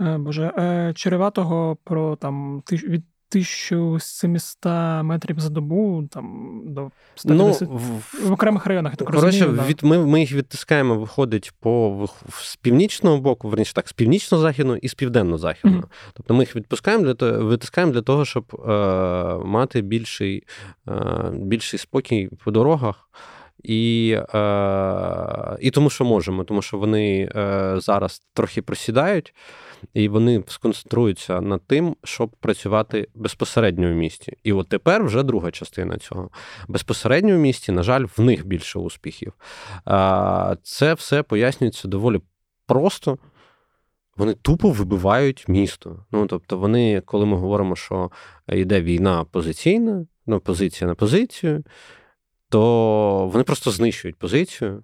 Боже, 0.00 0.52
Череватого 0.96 1.76
про 1.84 2.16
там 2.16 2.62
від 2.72 3.04
1700 3.30 5.04
метрів 5.04 5.40
за 5.40 5.48
добу, 5.48 6.08
там 6.10 6.60
до 6.64 6.90
150 7.14 7.68
ну, 7.68 7.76
в, 7.76 8.28
в 8.28 8.32
окремих 8.32 8.66
районах. 8.66 8.96
так 8.96 9.08
Коротше, 9.08 9.26
розумію, 9.26 9.64
від, 9.66 9.82
ми 9.82 10.06
ми 10.06 10.20
їх 10.20 10.32
відтискаємо, 10.32 10.94
виходить 10.94 11.52
по 11.60 12.06
з 12.28 12.56
північного 12.56 13.18
боку, 13.18 13.48
верніше 13.48 13.74
так, 13.74 13.88
з 13.88 13.92
північно-західного 13.92 14.78
і 14.82 14.88
з 14.88 14.94
південно-західного. 14.94 15.82
Mm-hmm. 15.82 16.12
Тобто 16.14 16.34
ми 16.34 16.40
їх 16.40 16.56
відпускаємо 16.56 17.04
для 17.04 17.14
того, 17.14 17.44
витискаємо 17.44 17.92
для 17.92 18.02
того, 18.02 18.24
щоб 18.24 18.62
е, 18.68 18.72
мати 19.44 19.80
більший, 19.80 20.44
е, 20.88 21.30
більший 21.32 21.78
спокій 21.78 22.30
по 22.44 22.50
дорогах. 22.50 23.08
І 23.62 24.16
е, 24.34 25.56
і 25.60 25.70
тому, 25.70 25.90
що 25.90 26.04
можемо, 26.04 26.44
тому 26.44 26.62
що 26.62 26.78
вони 26.78 27.30
е, 27.36 27.74
зараз 27.76 28.22
трохи 28.34 28.62
просідають 28.62 29.34
і 29.94 30.08
вони 30.08 30.44
сконцентруються 30.46 31.40
над 31.40 31.66
тим, 31.66 31.96
щоб 32.04 32.30
працювати 32.30 33.08
безпосередньо 33.14 33.88
в 33.88 33.94
місті. 33.94 34.36
І 34.42 34.52
от 34.52 34.68
тепер 34.68 35.04
вже 35.04 35.22
друга 35.22 35.50
частина 35.50 35.98
цього. 35.98 36.30
Безпосередньо 36.68 37.36
в 37.36 37.38
місті, 37.38 37.72
на 37.72 37.82
жаль, 37.82 38.06
в 38.16 38.20
них 38.20 38.46
більше 38.46 38.78
успіхів. 38.78 39.32
Це 40.62 40.94
все 40.94 41.22
пояснюється 41.22 41.88
доволі 41.88 42.20
просто. 42.66 43.18
Вони 44.16 44.34
тупо 44.34 44.70
вибивають 44.70 45.48
місто. 45.48 46.04
Ну 46.12 46.26
тобто, 46.26 46.58
вони, 46.58 47.00
коли 47.00 47.26
ми 47.26 47.36
говоримо, 47.36 47.76
що 47.76 48.10
йде 48.48 48.82
війна 48.82 49.24
позиційна, 49.24 50.06
ну 50.26 50.40
позиція 50.40 50.88
на 50.88 50.94
позицію, 50.94 51.64
то 52.48 53.30
вони 53.32 53.44
просто 53.44 53.70
знищують 53.70 54.16
позицію. 54.16 54.82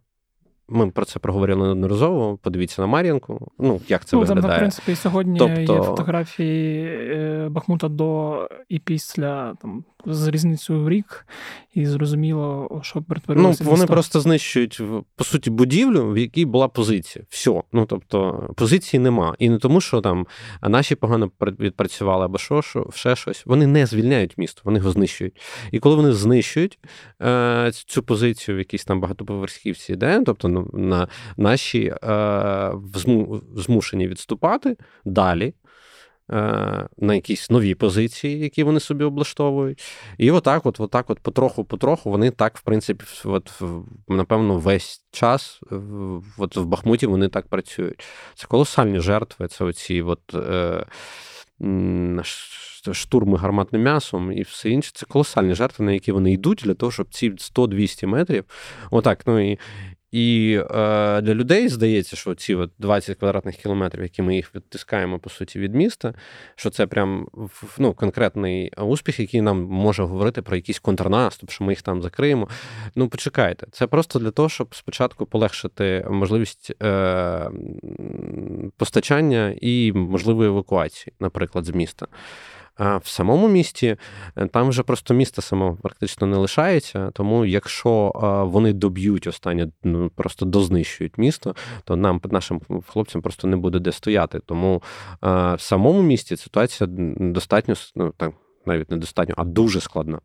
Ми 0.69 0.91
про 0.91 1.05
це 1.05 1.19
проговорили 1.19 1.65
неодноразово. 1.65 2.39
Подивіться 2.43 2.83
на 2.83 2.89
Мар'янку. 2.89 3.53
Ну, 3.59 3.81
як 3.89 4.05
це 4.05 4.17
ну, 4.17 4.21
виглядає. 4.21 4.43
Там, 4.43 4.57
в 4.57 4.59
принципі, 4.59 4.95
сьогодні 4.95 5.39
тобто... 5.39 5.75
є 5.75 5.83
фотографії 5.83 6.87
е, 6.87 7.49
Бахмута 7.51 7.89
до 7.89 8.49
і 8.69 8.79
після 8.79 9.55
там 9.55 9.85
з 10.07 10.29
різницею 10.29 10.81
в 10.81 10.89
рік, 10.89 11.27
і 11.75 11.87
зрозуміло, 11.87 12.81
що 12.83 13.03
перетворилося. 13.03 13.65
Ну, 13.65 13.71
Вони 13.71 13.87
просто 13.87 14.21
знищують 14.21 14.81
по 15.17 15.25
суті 15.25 15.51
будівлю, 15.51 16.13
в 16.13 16.19
якій 16.19 16.45
була 16.45 16.69
позиція. 16.69 17.25
Все. 17.29 17.63
Ну 17.73 17.87
тобто 17.87 18.49
позиції 18.57 19.01
нема. 19.01 19.35
І 19.39 19.49
не 19.49 19.59
тому, 19.59 19.81
що 19.81 20.01
там 20.01 20.27
наші 20.63 20.95
погано 20.95 21.31
відпрацювали 21.41 22.25
або 22.25 22.39
що, 22.39 22.63
що 22.63 22.87
ще 22.95 23.17
щось. 23.17 23.47
Вони 23.47 23.67
не 23.67 23.87
звільняють 23.87 24.39
місто, 24.39 24.63
вони 24.65 24.79
його 24.79 24.91
знищують. 24.91 25.41
І 25.73 25.79
коли 25.79 25.97
вони 25.97 26.13
знищують 26.13 26.79
е, 27.23 27.71
цю 27.73 28.03
позицію 28.03 28.57
в 28.57 28.59
якійсь 28.59 28.85
там 28.85 29.01
багатоповерхівці, 29.01 29.97
де, 29.97 30.23
тобто 30.27 30.49
ну, 30.49 30.71
на 30.73 31.09
наші 31.37 31.95
е, 32.05 32.73
змушені 33.57 34.09
відступати 34.09 34.77
далі. 35.05 35.55
Е, 36.33 36.89
на 36.99 37.15
якісь 37.15 37.51
нові 37.51 37.75
позиції, 37.75 38.39
які 38.39 38.63
вони 38.63 38.81
собі 38.81 39.05
облаштовують. 39.05 39.83
І 40.19 40.31
отак, 40.31 40.67
от, 40.67 40.81
отак, 40.81 41.11
от 41.11 41.21
потроху-потроху, 41.21 42.11
вони 42.11 42.31
так, 42.31 42.57
в 42.57 42.63
принципі, 42.63 43.05
от, 43.25 43.63
напевно, 44.09 44.59
весь 44.59 45.05
час 45.11 45.61
от 46.39 46.57
в 46.57 46.65
Бахмуті 46.65 47.07
вони 47.07 47.29
так 47.29 47.47
працюють. 47.47 48.05
Це 48.35 48.47
колосальні 48.47 49.01
жертви, 49.01 49.49
це 49.49 49.65
оці 49.65 50.03
от. 50.03 50.35
Е, 50.35 50.87
Штурми 52.93 53.39
гарматним 53.39 53.83
м'ясом 53.83 54.33
і 54.33 54.43
все 54.43 54.71
інше. 54.71 54.91
Це 54.95 55.07
колосальні 55.07 55.55
жертви, 55.55 55.85
на 55.85 55.93
які 55.93 56.13
вони 56.13 56.33
йдуть 56.33 56.63
для 56.65 56.75
того, 56.75 56.93
щоб 56.93 57.07
ці 57.11 57.31
100-200 57.31 58.07
метрів. 58.07 58.45
Отак. 58.91 59.27
ну 59.27 59.53
і 59.53 59.59
і 60.15 60.59
е, 60.71 61.21
для 61.21 61.35
людей 61.35 61.69
здається, 61.69 62.17
що 62.17 62.35
ці 62.35 62.55
от 62.55 62.71
20 62.79 63.19
квадратних 63.19 63.57
кілометрів, 63.57 64.03
які 64.03 64.23
ми 64.23 64.37
їх 64.37 64.55
відтискаємо 64.55 65.19
по 65.19 65.31
суті 65.31 65.59
від 65.59 65.75
міста, 65.75 66.15
що 66.57 66.71
це 66.71 66.87
прям 66.87 67.29
ну, 67.79 67.95
конкретний 67.95 68.73
успіх, 68.79 69.21
який 69.21 69.41
нам 69.41 69.63
може 69.63 70.03
говорити 70.03 70.43
про 70.43 70.57
якийсь 70.57 70.79
контрнаступ, 70.79 71.51
що 71.51 71.65
ми 71.65 71.73
їх 71.73 71.83
там 71.83 72.03
закриємо. 72.03 72.49
Ну, 72.95 73.09
почекайте, 73.09 73.67
це 73.73 73.87
просто 73.87 74.19
для 74.19 74.31
того, 74.31 74.49
щоб 74.49 74.75
спочатку 74.75 75.27
полегшити 75.27 76.07
можливість 76.11 76.73
е, 76.83 77.51
постачання 78.77 79.55
і 79.61 79.93
можливої 79.93 80.49
евакуації, 80.49 81.13
наприклад, 81.21 81.65
з 81.65 81.71
міста. 81.71 82.07
А 82.77 82.97
в 82.97 83.07
самому 83.07 83.49
місті 83.49 83.97
е, 84.37 84.47
там 84.47 84.69
вже 84.69 84.83
просто 84.83 85.15
місто 85.15 85.43
само 85.43 85.79
практично 85.83 86.27
не 86.27 86.37
лишається. 86.37 87.11
Тому 87.11 87.45
якщо 87.45 88.13
вони 88.53 88.73
доб'ють 88.73 89.27
останнє, 89.27 89.69
ну 89.85 90.11
просто 90.11 90.47
дознищують 90.47 91.19
місто, 91.19 91.55
то 91.85 91.97
нам 91.97 92.21
нашим 92.31 92.61
хлопцям 92.87 93.23
просто 93.23 93.49
не 93.49 93.57
буде 93.57 93.79
де 93.79 93.93
стояти. 93.93 94.41
Тому 94.47 94.83
в 95.23 95.57
самому 95.59 96.03
місті 96.03 96.37
ситуація 96.37 96.89
достатньо 97.19 97.75
ну 97.97 98.13
так 98.17 98.33
навіть 98.67 98.91
не 98.91 98.97
достатньо, 98.97 99.35
а 99.39 99.45
дуже 99.45 99.81
складна. 99.81 100.21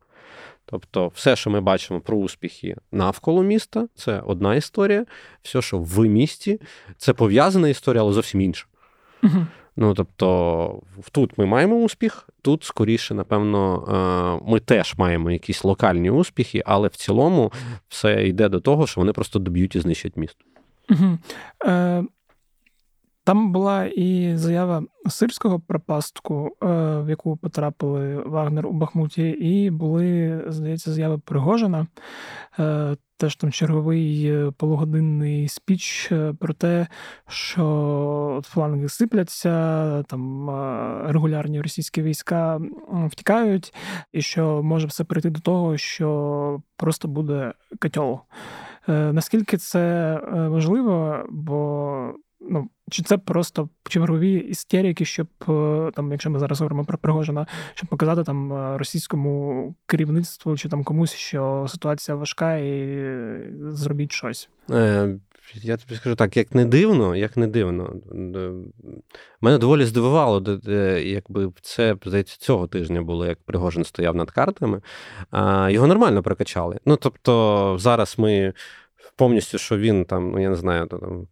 Тобто, 0.65 1.07
все, 1.07 1.35
що 1.35 1.49
ми 1.49 1.61
бачимо 1.61 2.01
про 2.01 2.17
успіхи 2.17 2.75
навколо 2.91 3.43
міста, 3.43 3.87
це 3.95 4.19
одна 4.25 4.55
історія. 4.55 5.05
Все, 5.41 5.61
що 5.61 5.77
в 5.77 6.05
місті, 6.05 6.61
це 6.97 7.13
пов'язана 7.13 7.69
історія, 7.69 8.03
але 8.03 8.13
зовсім 8.13 8.41
інша. 8.41 8.65
Угу. 9.23 9.45
Ну 9.75 9.93
тобто, 9.93 10.81
тут 11.11 11.37
ми 11.37 11.45
маємо 11.45 11.75
успіх, 11.75 12.29
тут 12.41 12.63
скоріше, 12.63 13.13
напевно, 13.13 14.39
е, 14.45 14.51
ми 14.51 14.59
теж 14.59 14.95
маємо 14.97 15.31
якісь 15.31 15.63
локальні 15.63 16.09
успіхи, 16.09 16.63
але 16.65 16.87
в 16.87 16.95
цілому 16.95 17.51
все 17.89 18.27
йде 18.27 18.49
до 18.49 18.59
того, 18.59 18.87
що 18.87 19.01
вони 19.01 19.13
просто 19.13 19.39
доб'ють 19.39 19.75
і 19.75 19.79
знищать 19.79 20.17
місто. 20.17 20.45
Угу. 20.89 21.17
Е, 21.65 22.03
Там 23.23 23.51
була 23.51 23.85
і 23.85 24.37
заява 24.37 24.83
сирського 25.07 25.59
про 25.59 25.79
пастку, 25.79 26.57
е, 26.63 26.65
в 26.99 27.09
яку 27.09 27.37
потрапили 27.37 28.15
Вагнер 28.15 28.67
у 28.67 28.71
Бахмуті, 28.71 29.29
і 29.29 29.69
були, 29.69 30.43
здається, 30.47 30.91
заяви 30.91 31.17
Пригожина. 31.17 31.87
Е, 32.59 32.95
теж 33.17 33.35
там 33.35 33.51
черговий 33.51 34.25
е, 34.25 34.51
полугодинний 34.51 35.47
спіч 35.47 36.11
про 36.39 36.53
те, 36.53 36.87
що 37.27 38.41
фланги 38.45 38.89
сипляться, 38.89 40.03
там 40.03 40.49
регулярні 41.09 41.61
російські 41.61 42.01
війська 42.01 42.61
втікають, 43.07 43.73
і 44.13 44.21
що 44.21 44.63
може 44.63 44.87
все 44.87 45.03
прийти 45.03 45.29
до 45.29 45.39
того, 45.39 45.77
що 45.77 46.61
просто 46.77 47.07
буде 47.07 47.53
котьол. 47.79 48.19
Наскільки 48.87 49.57
це 49.57 50.15
важливо, 50.31 51.23
бо 51.29 52.13
ну, 52.41 52.69
чи 52.91 53.03
це 53.03 53.17
просто 53.17 53.69
чергові 53.83 54.33
істерики, 54.33 55.05
щоб 55.05 55.27
е, 55.49 55.91
там, 55.95 56.11
якщо 56.11 56.29
ми 56.29 56.39
зараз 56.39 56.59
говоримо 56.59 56.85
про 56.85 56.97
Пригожина, 56.97 57.47
щоб 57.73 57.89
показати 57.89 58.23
там 58.23 58.53
е, 58.53 58.77
російському 58.77 59.75
керівництву 59.85 60.57
чи 60.57 60.69
там 60.69 60.83
комусь, 60.83 61.13
що 61.13 61.65
ситуація 61.69 62.15
важка, 62.15 62.57
і 62.57 62.71
е, 62.71 63.51
зробіть 63.61 64.11
щось? 64.11 64.49
Я 65.61 65.77
тобі 65.77 65.95
скажу 65.95 66.15
так, 66.15 66.37
як 66.37 66.55
не 66.55 66.65
дивно, 66.65 67.15
як 67.15 67.37
не 67.37 67.47
дивно. 67.47 67.93
Мене 69.41 69.57
доволі 69.57 69.85
здивувало, 69.85 70.59
якби 71.03 71.51
це 71.61 71.95
здається, 72.05 72.37
цього 72.37 72.67
тижня 72.67 73.01
було, 73.01 73.25
як 73.25 73.39
Пригожин 73.41 73.83
стояв 73.83 74.15
над 74.15 74.31
картами. 74.31 74.81
Його 75.69 75.87
нормально 75.87 76.23
прокачали. 76.23 76.79
Ну 76.85 76.95
тобто, 76.95 77.75
зараз 77.79 78.15
ми 78.17 78.53
повністю, 79.15 79.57
що 79.57 79.77
він 79.77 80.05
там, 80.05 80.31
ну 80.31 80.39
я 80.39 80.49
не 80.49 80.55
знаю, 80.55 80.87
там. 80.87 81.27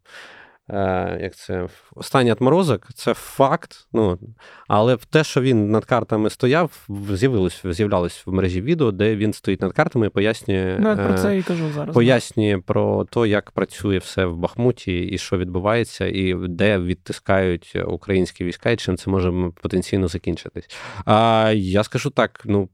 Е, 0.69 1.19
як 1.21 1.35
це 1.35 1.67
останній 1.95 2.31
отморозок, 2.31 2.87
це 2.93 3.13
факт. 3.13 3.87
Ну, 3.93 4.19
Але 4.67 4.97
те, 4.97 5.23
що 5.23 5.41
він 5.41 5.71
над 5.71 5.85
картами 5.85 6.29
стояв, 6.29 6.87
з'явилось, 7.13 7.61
з'являлось 7.65 8.23
в 8.25 8.31
мережі 8.31 8.61
відео, 8.61 8.91
де 8.91 9.15
він 9.15 9.33
стоїть 9.33 9.61
над 9.61 9.73
картами 9.73 10.07
і 10.07 10.09
пояснює 10.09 10.77
ну, 10.79 10.95
про 10.95 11.13
це 11.13 11.37
і 11.37 11.43
кажу 11.43 11.63
зараз. 11.75 11.93
Пояснює 11.93 12.57
про 12.65 13.05
те, 13.05 13.27
як 13.27 13.51
працює 13.51 13.97
все 13.97 14.25
в 14.25 14.37
Бахмуті, 14.37 14.99
і 14.99 15.17
що 15.17 15.37
відбувається, 15.37 16.05
і 16.05 16.33
де 16.33 16.79
відтискають 16.79 17.77
українські 17.87 18.45
війська, 18.45 18.69
і 18.69 18.75
чим 18.75 18.97
це 18.97 19.09
може 19.11 19.33
потенційно 19.61 20.07
закінчитись. 20.07 20.69
А 21.05 21.51
я 21.55 21.83
скажу 21.83 22.09
так: 22.09 22.41
ну 22.45 22.69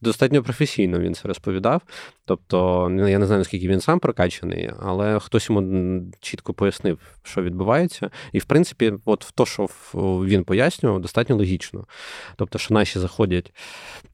достатньо 0.00 0.42
професійно 0.42 0.98
він 0.98 1.14
це 1.14 1.28
розповідав. 1.28 1.82
Тобто, 2.26 2.88
ну, 2.90 3.08
я 3.08 3.18
не 3.18 3.26
знаю, 3.26 3.38
наскільки 3.38 3.68
він 3.68 3.80
сам 3.80 3.98
прокачаний, 3.98 4.70
але 4.80 5.20
хтось 5.20 5.50
йому 5.50 6.02
чітко 6.20 6.54
пояснив 6.54 6.98
що 7.22 7.42
відбувається. 7.42 8.10
І, 8.32 8.38
в 8.38 8.44
принципі, 8.44 8.92
от 9.04 9.24
в 9.24 9.30
то, 9.30 9.46
що 9.46 9.68
він 10.24 10.44
пояснював, 10.44 11.00
достатньо 11.00 11.36
логічно. 11.36 11.86
Тобто, 12.36 12.58
що 12.58 12.74
наші 12.74 12.98
заходять 12.98 13.52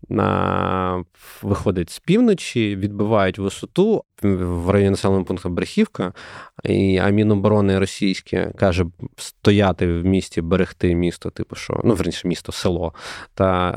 на 0.08 1.04
виходять 1.42 1.90
з 1.90 1.98
півночі, 1.98 2.76
відбивають 2.76 3.38
висоту 3.38 4.04
в 4.22 4.70
районі 4.70 4.90
населеного 4.90 5.24
пункту 5.24 5.48
Брехівка, 5.48 6.12
і 6.64 6.98
а 6.98 7.10
Міноборони 7.10 7.78
російське 7.78 8.52
каже 8.56 8.86
стояти 9.16 9.86
в 9.86 10.04
місті, 10.04 10.42
берегти 10.42 10.94
місто, 10.94 11.30
типу, 11.30 11.56
що 11.56 11.80
ну 11.84 11.94
верніше 11.94 12.28
місто, 12.28 12.52
село, 12.52 12.94
та 13.34 13.70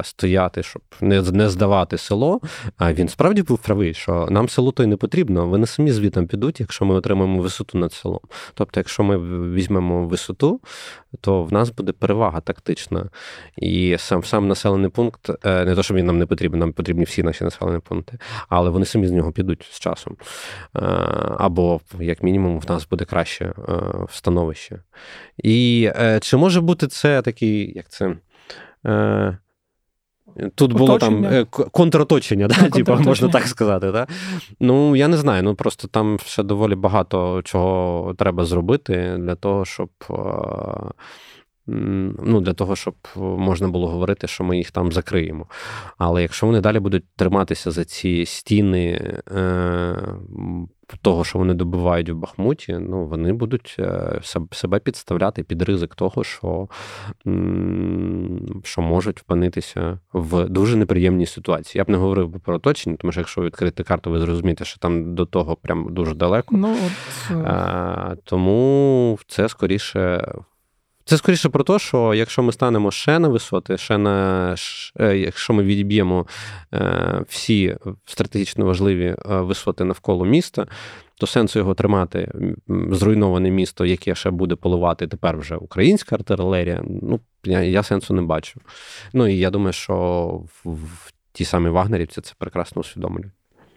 е, 0.00 0.04
стояти, 0.04 0.62
щоб 0.62 0.82
не 1.00 1.22
не 1.22 1.48
здавати 1.48 1.98
село. 1.98 2.40
А 2.76 2.92
він 2.92 3.08
справді 3.08 3.42
був 3.42 3.58
правий, 3.58 3.94
що 3.94 4.28
нам 4.30 4.48
село 4.48 4.72
то 4.72 4.82
й 4.82 4.86
не 4.86 4.96
потрібно. 4.96 5.46
Вони 5.46 5.66
самі 5.66 5.92
звітом 5.92 6.26
підуть, 6.26 6.60
якщо 6.60 6.84
ми 6.84 6.94
отримаємо 6.94 7.42
висоту 7.42 7.78
над 7.78 7.92
селом. 7.92 8.20
Тобто, 8.54 8.80
якщо 8.80 9.02
ми 9.02 9.18
візьмемо 9.52 10.06
висоту, 10.06 10.60
то 11.20 11.44
в 11.44 11.52
нас 11.52 11.70
буде 11.70 11.92
перевага 11.92 12.40
тактична. 12.40 13.08
І 13.56 13.96
сам 13.98 14.24
сам 14.24 14.48
населений 14.48 14.90
пункт, 14.90 15.30
е, 15.44 15.64
не 15.64 15.74
то, 15.74 15.82
що 15.82 15.94
він 15.94 16.06
нам 16.06 16.18
не 16.18 16.26
потрібен, 16.26 16.60
нам 16.60 16.72
потрібні 16.72 17.04
всі 17.04 17.22
наші 17.22 17.44
населені 17.44 17.78
пункти, 17.78 18.18
але 18.48 18.70
вони 18.70 18.84
самі 18.84 19.06
з 19.06 19.10
нього 19.10 19.32
підуть 19.32 19.41
з 19.70 19.80
часом. 19.80 20.16
Е, 20.76 20.80
або, 21.38 21.80
як 22.00 22.22
мінімум, 22.22 22.60
в 22.60 22.70
нас 22.70 22.88
буде 22.88 23.04
краще 23.04 23.44
е, 23.44 23.52
становище. 24.10 24.82
І 25.44 25.90
чи 26.20 26.36
може 26.36 26.60
бути 26.60 26.86
це 26.86 27.22
такий, 27.22 27.72
як 27.76 27.88
це? 27.88 28.16
Тут 30.54 30.72
було 30.72 30.98
там 30.98 31.24
е, 31.24 31.44
контраточення, 31.50 32.48
да? 32.48 32.70
типу, 32.70 32.94
можна 32.94 33.28
так 33.28 33.46
сказати. 33.46 33.92
Да? 33.92 34.06
Ну, 34.60 34.96
я 34.96 35.08
не 35.08 35.16
знаю. 35.16 35.42
Ну 35.42 35.54
просто 35.54 35.88
там 35.88 36.18
ще 36.24 36.42
доволі 36.42 36.74
багато 36.74 37.42
чого 37.44 38.14
треба 38.18 38.44
зробити 38.44 39.16
для 39.18 39.34
того, 39.34 39.64
щоб. 39.64 39.90
Ну, 41.66 42.40
Для 42.40 42.52
того, 42.52 42.76
щоб 42.76 42.94
можна 43.16 43.68
було 43.68 43.88
говорити, 43.88 44.26
що 44.26 44.44
ми 44.44 44.56
їх 44.56 44.70
там 44.70 44.92
закриємо. 44.92 45.46
Але 45.98 46.22
якщо 46.22 46.46
вони 46.46 46.60
далі 46.60 46.78
будуть 46.78 47.04
триматися 47.16 47.70
за 47.70 47.84
ці 47.84 48.26
стіни 48.26 49.12
е, 49.32 49.96
того, 51.02 51.24
що 51.24 51.38
вони 51.38 51.54
добувають 51.54 52.10
в 52.10 52.14
Бахмуті, 52.14 52.78
ну 52.80 53.06
вони 53.06 53.32
будуть 53.32 53.76
е, 53.78 54.20
себе 54.50 54.78
підставляти 54.78 55.42
під 55.42 55.62
ризик 55.62 55.94
того, 55.94 56.24
що 56.24 56.68
що 58.64 58.82
можуть 58.82 59.20
впинитися 59.20 59.98
в 60.12 60.48
дуже 60.48 60.76
неприємній 60.76 61.26
ситуації. 61.26 61.80
Я 61.80 61.84
б 61.84 61.90
не 61.90 61.96
говорив 61.96 62.40
про 62.40 62.54
оточення, 62.54 62.96
тому 62.96 63.12
що 63.12 63.20
якщо 63.20 63.42
відкрити 63.42 63.82
карту, 63.82 64.10
ви 64.10 64.18
зрозумієте, 64.18 64.64
що 64.64 64.78
там 64.78 65.14
до 65.14 65.26
того 65.26 65.56
прям 65.56 65.94
дуже 65.94 66.14
далеко. 66.14 66.56
Ну, 66.56 66.76
от... 66.86 67.36
а, 67.46 68.16
Тому 68.24 69.18
це 69.26 69.48
скоріше 69.48 70.32
це 71.04 71.16
скоріше 71.16 71.48
про 71.48 71.64
те, 71.64 71.78
що 71.78 72.14
якщо 72.14 72.42
ми 72.42 72.52
станемо 72.52 72.90
ще 72.90 73.18
на 73.18 73.28
висоти, 73.28 73.78
ще 73.78 73.98
на 73.98 74.56
е, 75.00 75.16
якщо 75.16 75.52
ми 75.52 75.62
відіб'ємо 75.62 76.26
е, 76.74 77.24
всі 77.28 77.76
стратегічно 78.04 78.64
важливі 78.64 79.06
е, 79.06 79.16
висоти 79.26 79.84
навколо 79.84 80.24
міста, 80.24 80.66
то 81.14 81.26
сенсу 81.26 81.58
його 81.58 81.74
тримати 81.74 82.32
зруйноване 82.90 83.50
місто, 83.50 83.84
яке 83.84 84.14
ще 84.14 84.30
буде 84.30 84.54
поливати 84.54 85.06
тепер 85.06 85.36
вже 85.38 85.56
українська 85.56 86.16
артилерія. 86.16 86.82
Ну 87.02 87.20
я, 87.44 87.60
я 87.60 87.82
сенсу 87.82 88.14
не 88.14 88.22
бачу. 88.22 88.60
Ну 89.12 89.28
і 89.28 89.38
я 89.38 89.50
думаю, 89.50 89.72
що 89.72 89.94
в, 90.64 90.70
в 90.70 91.12
ті 91.32 91.44
самі 91.44 91.68
вагнерівці 91.68 92.20
це 92.20 92.34
прекрасно 92.38 92.80
усвідомлюють. 92.80 93.32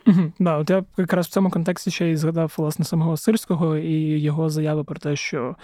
Угу, 0.07 0.31
да, 0.39 0.57
от 0.57 0.69
я 0.69 0.83
якраз 0.97 1.27
в 1.27 1.29
цьому 1.29 1.49
контексті 1.49 1.91
ще 1.91 2.07
й 2.09 2.15
згадав 2.15 2.53
власне 2.57 2.85
самого 2.85 3.17
Сирського 3.17 3.77
і 3.77 4.19
його 4.19 4.49
заяви 4.49 4.83
про 4.83 4.95
те, 4.95 5.15
що 5.15 5.55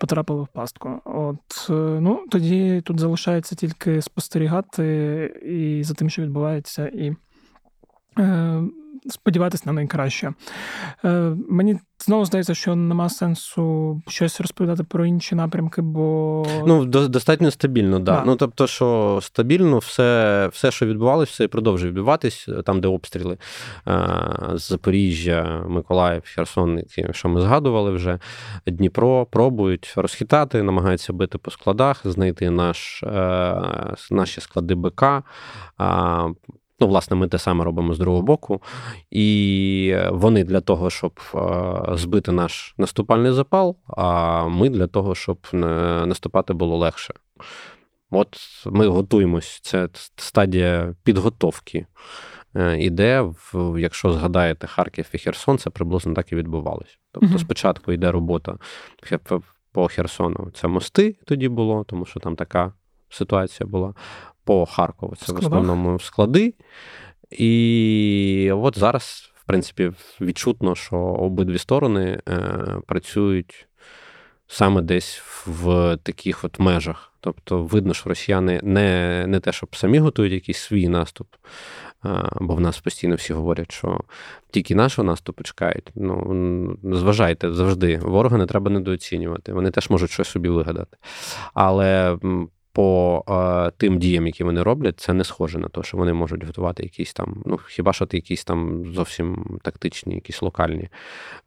потрапили 0.00 0.42
в 0.42 0.48
пастку. 0.48 1.00
От 1.04 1.70
е, 1.70 1.72
ну 2.00 2.24
тоді 2.30 2.80
тут 2.84 3.00
залишається 3.00 3.54
тільки 3.54 4.02
спостерігати 4.02 4.84
і 5.44 5.84
за 5.84 5.94
тим, 5.94 6.10
що 6.10 6.22
відбувається, 6.22 6.86
і 6.86 7.16
е, 8.18 8.62
сподіватися 9.10 9.62
на 9.66 9.72
найкраще. 9.72 10.32
Е, 11.04 11.36
Мені 11.48 11.78
знову 11.98 12.24
здається, 12.24 12.54
що 12.54 12.76
нема 12.76 13.08
сенсу 13.08 14.00
щось 14.08 14.40
розповідати 14.40 14.84
про 14.84 15.06
інші 15.06 15.34
напрямки, 15.34 15.82
бо 15.82 16.46
ну 16.66 16.84
достатньо 16.84 17.50
стабільно, 17.50 17.98
да. 17.98 18.12
да. 18.12 18.22
Ну 18.26 18.36
тобто, 18.36 18.66
що 18.66 19.18
стабільно 19.22 19.78
все, 19.78 20.48
все, 20.52 20.70
що 20.70 20.86
відбувалося, 20.86 21.30
все 21.30 21.44
і 21.44 21.48
продовжує 21.48 21.92
відбуватись 21.92 22.48
там, 22.66 22.80
де 22.80 22.88
обстріли 22.88 23.38
з 24.54 24.68
Запоріжжя, 24.68 25.64
Миколаїв, 25.68 26.22
Херсон, 26.24 26.82
що 27.10 27.28
ми 27.28 27.40
згадували 27.40 27.90
вже. 27.90 28.18
Дніпро 28.66 29.26
пробують 29.26 29.94
розхитати, 29.96 30.62
намагаються 30.62 31.12
бити 31.12 31.38
по 31.38 31.50
складах, 31.50 32.00
знайти 32.04 32.50
наш, 32.50 33.02
е, 33.02 33.62
наші 34.10 34.40
склади 34.40 34.74
БК. 34.74 35.04
Ну, 36.82 36.88
власне, 36.88 37.16
ми 37.16 37.28
те 37.28 37.38
саме 37.38 37.64
робимо 37.64 37.94
з 37.94 37.98
другого 37.98 38.22
боку. 38.22 38.62
І 39.10 39.96
вони 40.10 40.44
для 40.44 40.60
того, 40.60 40.90
щоб 40.90 41.20
збити 41.92 42.32
наш 42.32 42.74
наступальний 42.78 43.32
запал, 43.32 43.76
а 43.86 44.44
ми 44.48 44.68
для 44.68 44.86
того, 44.86 45.14
щоб 45.14 45.38
наступати 45.52 46.52
було 46.52 46.76
легше. 46.76 47.14
От 48.10 48.36
ми 48.66 48.86
готуємось. 48.86 49.60
Це 49.62 49.88
стадія 50.16 50.94
підготовки. 51.04 51.86
Е, 52.56 52.78
іде, 52.78 53.24
якщо 53.78 54.12
згадаєте 54.12 54.66
Харків 54.66 55.10
і 55.12 55.18
Херсон, 55.18 55.58
це 55.58 55.70
приблизно 55.70 56.14
так 56.14 56.32
і 56.32 56.36
відбувалося. 56.36 56.96
Тобто, 57.12 57.38
спочатку 57.38 57.92
йде 57.92 58.10
робота 58.12 58.58
по 59.72 59.88
Херсону. 59.88 60.50
Це 60.54 60.68
мости 60.68 61.16
тоді 61.26 61.48
було, 61.48 61.84
тому 61.84 62.04
що 62.04 62.20
там 62.20 62.36
така 62.36 62.72
ситуація 63.12 63.66
була 63.66 63.94
по 64.44 64.66
Харкову. 64.66 65.16
Це 65.16 65.24
Складах. 65.24 65.42
в 65.42 65.46
основному 65.46 65.98
склади. 65.98 66.54
І 67.30 68.50
от 68.54 68.78
зараз, 68.78 69.32
в 69.34 69.44
принципі, 69.44 69.92
відчутно, 70.20 70.74
що 70.74 70.96
обидві 70.96 71.58
сторони 71.58 72.20
е, 72.28 72.40
працюють 72.86 73.68
саме 74.46 74.82
десь 74.82 75.22
в 75.46 75.96
таких 76.02 76.44
от 76.44 76.58
межах. 76.58 77.12
Тобто, 77.20 77.62
видно, 77.62 77.94
що 77.94 78.08
росіяни 78.08 78.60
не 78.62 79.24
не 79.26 79.40
те, 79.40 79.52
щоб 79.52 79.76
самі 79.76 79.98
готують 79.98 80.32
якийсь 80.32 80.58
свій 80.58 80.88
наступ, 80.88 81.26
Бо 82.40 82.54
в 82.54 82.60
нас 82.60 82.80
постійно 82.80 83.14
всі 83.14 83.32
говорять, 83.32 83.72
що 83.72 84.00
тільки 84.50 84.74
нашого 84.74 85.06
наступу 85.06 85.44
чекають. 85.44 85.90
Ну, 85.94 86.78
зважайте 86.82 87.52
завжди, 87.52 87.98
ворога 87.98 88.36
не 88.36 88.46
треба 88.46 88.70
недооцінювати. 88.70 89.52
Вони 89.52 89.70
теж 89.70 89.90
можуть 89.90 90.10
щось 90.10 90.28
собі 90.28 90.48
вигадати. 90.48 90.96
Але 91.54 92.18
по 92.72 93.24
е, 93.28 93.70
тим 93.76 93.98
діям, 93.98 94.26
які 94.26 94.44
вони 94.44 94.62
роблять, 94.62 95.00
це 95.00 95.12
не 95.12 95.24
схоже 95.24 95.58
на 95.58 95.68
те, 95.68 95.82
що 95.82 95.96
вони 95.96 96.12
можуть 96.12 96.44
готувати 96.44 96.82
якісь 96.82 97.12
там, 97.12 97.42
ну 97.46 97.58
хіба 97.68 97.92
що 97.92 98.06
ти 98.06 98.16
якісь 98.16 98.44
там 98.44 98.84
зовсім 98.94 99.58
тактичні, 99.62 100.14
якісь 100.14 100.42
локальні 100.42 100.88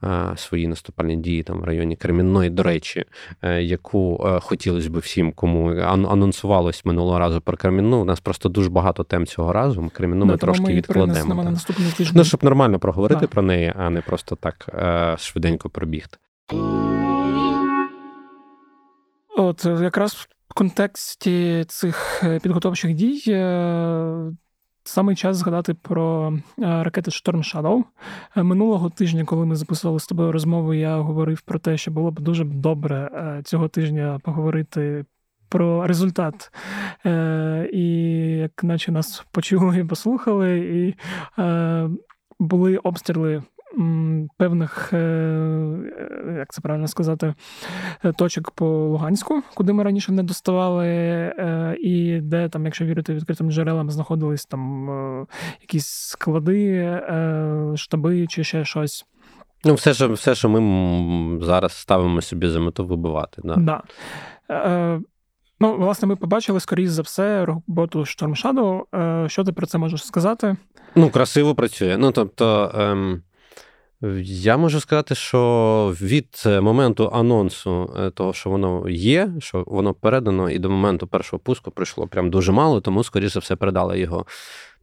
е, 0.04 0.34
свої 0.36 0.68
наступальні 0.68 1.16
дії 1.16 1.44
там 1.44 1.62
в 1.62 1.64
районі 1.64 1.96
Кремінної, 1.96 2.50
до 2.50 2.64
речі, 2.64 3.06
е, 3.42 3.62
яку 3.62 4.26
е, 4.26 4.40
хотілося 4.40 4.90
б 4.90 4.98
всім, 4.98 5.32
кому 5.32 5.70
анонсувалось 5.86 6.86
минулого 6.86 7.20
разу 7.20 7.42
про 7.42 7.58
Кремінну. 7.58 8.02
У 8.02 8.06
нас 8.06 8.20
просто 8.20 8.50
дуже 8.50 8.70
багато 8.70 9.04
тем 9.04 9.26
цього 9.26 9.54
разу. 9.54 9.92
Кремінну 9.94 10.26
ми 10.26 10.38
трошки 10.38 10.64
ми 10.64 10.74
відкладемо. 10.74 11.44
На 11.44 11.58
ну, 12.14 12.24
щоб 12.24 12.44
нормально 12.44 12.80
проговорити 12.80 13.22
да. 13.22 13.28
про 13.28 13.42
неї, 13.42 13.74
а 13.76 13.90
не 13.90 14.02
просто 14.02 14.36
так 14.36 14.70
е, 14.74 15.16
швиденько 15.20 15.70
пробігти. 15.70 16.18
От 19.38 19.66
якраз 19.66 20.28
контексті 20.56 21.66
цих 21.68 22.24
е, 22.24 22.40
підготовчих 22.40 22.94
дій 22.94 23.24
е, 23.28 24.32
саме 24.84 25.16
час 25.16 25.38
згадати 25.38 25.74
про 25.74 26.34
е, 26.60 26.84
ракети 26.84 27.12
Storm 27.12 27.38
Shadow. 27.38 27.84
Минулого 28.44 28.90
тижня, 28.90 29.26
коли 29.26 29.46
ми 29.46 29.56
записували 29.56 30.00
з 30.00 30.08
тобою 30.08 30.32
розмову, 30.32 30.74
я 30.74 30.98
говорив 30.98 31.42
про 31.42 31.60
те, 31.60 31.78
що 31.78 31.92
було 31.92 32.12
б 32.12 32.20
дуже 32.20 32.44
добре 32.44 33.12
цього 33.46 33.68
тижня 33.68 34.20
поговорити. 34.24 35.06
Про 35.50 35.88
результат, 35.88 36.52
і 37.74 37.88
як 38.40 38.64
наче 38.64 38.92
нас 38.92 39.26
почули 39.32 39.80
і 39.80 39.84
послухали, 39.84 40.58
і 40.58 40.96
були 42.40 42.78
обстріли 42.78 43.44
певних, 44.38 44.94
е, 44.94 44.98
е, 44.98 46.36
як 46.38 46.54
це 46.54 46.62
правильно 46.62 46.88
сказати, 46.88 47.34
е, 48.04 48.12
точок 48.12 48.52
по 48.52 48.66
Луганську, 48.66 49.44
куди 49.54 49.74
ми 49.74 49.84
раніше 49.84 50.12
не 50.12 50.24
доставали, 50.24 50.88
і 51.82 52.20
де 52.22 52.50
там, 52.50 52.66
якщо 52.66 52.86
вірити 52.86 53.14
відкритим 53.14 53.52
джерелам, 53.52 53.92
знаходились 53.92 54.46
там 54.46 55.28
якісь 55.62 55.88
склади, 55.88 57.02
штаби 57.76 58.28
чи 58.28 58.44
ще 58.44 58.66
щось. 58.66 59.06
Ну, 59.66 59.74
все, 59.74 59.94
що 59.94 60.14
все, 60.14 60.36
що 60.36 60.50
ми 60.50 61.46
зараз 61.46 61.74
ставимо 61.74 62.22
собі 62.22 62.48
за 62.48 62.60
мету 62.60 62.86
вибивати. 62.86 63.42
Да. 63.46 63.56
Да. 63.56 63.84
Е, 64.52 65.02
Ну, 65.60 65.78
власне, 65.78 66.08
ми 66.08 66.16
побачили, 66.16 66.60
скоріш 66.60 66.90
за 66.90 67.02
все, 67.02 67.46
роботу 67.46 68.00
Storm 68.00 68.44
Shadow. 68.44 69.30
Що 69.30 69.44
ти 69.44 69.52
про 69.52 69.68
це 69.68 69.78
можеш 69.78 70.06
сказати? 70.06 70.58
Ну, 70.96 71.10
красиво 71.10 71.56
працює. 71.56 71.98
Ну, 71.98 72.12
тобто, 72.12 72.72
ем, 72.76 73.22
я 74.24 74.58
можу 74.58 74.80
сказати, 74.80 75.16
що 75.16 75.96
від 76.02 76.44
е, 76.46 76.62
моменту 76.62 77.10
анонсу 77.14 77.94
е, 78.00 78.10
того, 78.10 78.34
що 78.34 78.50
воно 78.50 78.90
є, 78.90 79.30
що 79.40 79.64
воно 79.68 79.94
передано, 79.94 80.50
і 80.50 80.60
до 80.60 80.70
моменту 80.70 81.08
першого 81.08 81.40
пуску 81.40 81.72
пройшло 81.72 82.08
прям 82.08 82.30
дуже 82.30 82.52
мало, 82.52 82.82
тому, 82.82 83.04
скоріше 83.04 83.30
за 83.30 83.40
все, 83.40 83.56
передали 83.56 84.00
його 84.00 84.26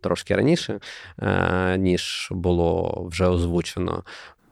трошки 0.01 0.37
раніше, 0.37 0.81
е, 1.23 1.77
ніж 1.79 2.29
було 2.31 3.03
вже 3.11 3.27
озвучено. 3.27 4.03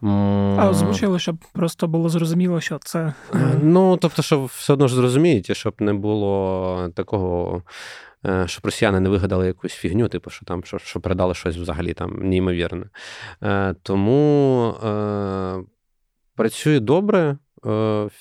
А 0.03 0.69
озвучили, 0.71 1.19
щоб 1.19 1.37
просто 1.53 1.87
було 1.87 2.09
зрозуміло, 2.09 2.61
що 2.61 2.79
це. 2.79 3.15
Ну, 3.63 3.97
тобто, 3.97 4.23
щоб 4.23 4.45
все 4.45 4.73
одно 4.73 4.89
ж 4.89 4.95
зрозумієте, 4.95 5.55
щоб 5.55 5.75
не 5.79 5.93
було 5.93 6.89
такого 6.95 7.63
Е, 8.27 8.49
щоб 8.49 8.65
росіяни 8.65 9.01
не 9.01 9.09
вигадали 9.09 9.47
якусь 9.47 9.73
фігню, 9.73 10.09
типу, 10.09 10.31
що 10.31 10.47
там 10.47 10.65
що, 10.65 10.79
що 10.79 11.01
передали 11.01 11.35
щось 11.35 11.57
взагалі 11.57 11.93
там 11.93 12.29
неймовірне. 12.29 12.87
Е, 13.43 13.75
тому 13.83 14.69
е, 14.85 15.65
працює 16.37 16.81
добре. 16.81 17.39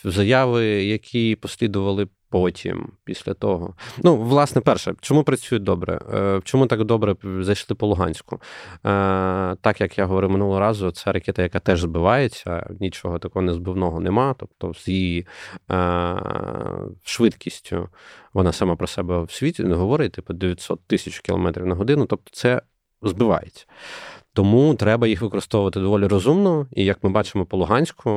Заяви, 0.04 0.66
які 0.66 1.36
послідували 1.36 2.08
потім, 2.30 2.92
після 3.04 3.34
того. 3.34 3.74
Ну, 4.04 4.18
власне, 4.18 4.62
перше, 4.62 4.94
чому 5.02 5.24
працюють 5.24 5.64
добре? 5.64 6.00
Е, 6.14 6.42
чому 6.44 6.68
так 6.68 6.84
добре 6.84 7.16
зайшли 7.40 7.76
по 7.76 7.88
Луганську? 7.88 8.36
Е, 8.36 8.80
так 9.62 9.82
як 9.82 9.98
я 9.98 10.06
говорив 10.06 10.32
минулого 10.32 10.60
разу, 10.60 10.92
це 10.92 11.12
ракета, 11.12 11.42
яка 11.42 11.60
теж 11.60 11.82
збивається, 11.82 12.70
нічого 12.80 13.20
такого 13.20 13.46
незбивного 13.46 14.00
нема. 14.00 14.36
Тобто, 14.38 14.74
з 14.74 14.88
її 14.88 15.28
е, 15.72 16.16
швидкістю 17.04 17.90
вона 18.34 18.52
сама 18.52 18.76
про 18.76 18.88
себе 18.88 19.24
в 19.24 19.32
світі 19.32 19.64
не 19.64 19.76
говорить, 19.76 20.12
типу 20.12 20.34
900 20.34 20.80
тисяч 20.88 21.20
кілометрів 21.20 21.66
на 21.66 21.76
годину. 21.76 22.06
Тобто, 22.06 22.30
це 22.32 22.62
збивається. 23.02 23.66
Тому 24.34 24.76
треба 24.76 25.08
їх 25.08 25.22
використовувати 25.22 25.80
доволі 25.80 26.08
розумно. 26.08 26.68
І 26.72 26.86
як 26.86 27.04
ми 27.04 27.10
бачимо 27.10 27.46
по 27.46 27.58
Луганську, 27.58 28.12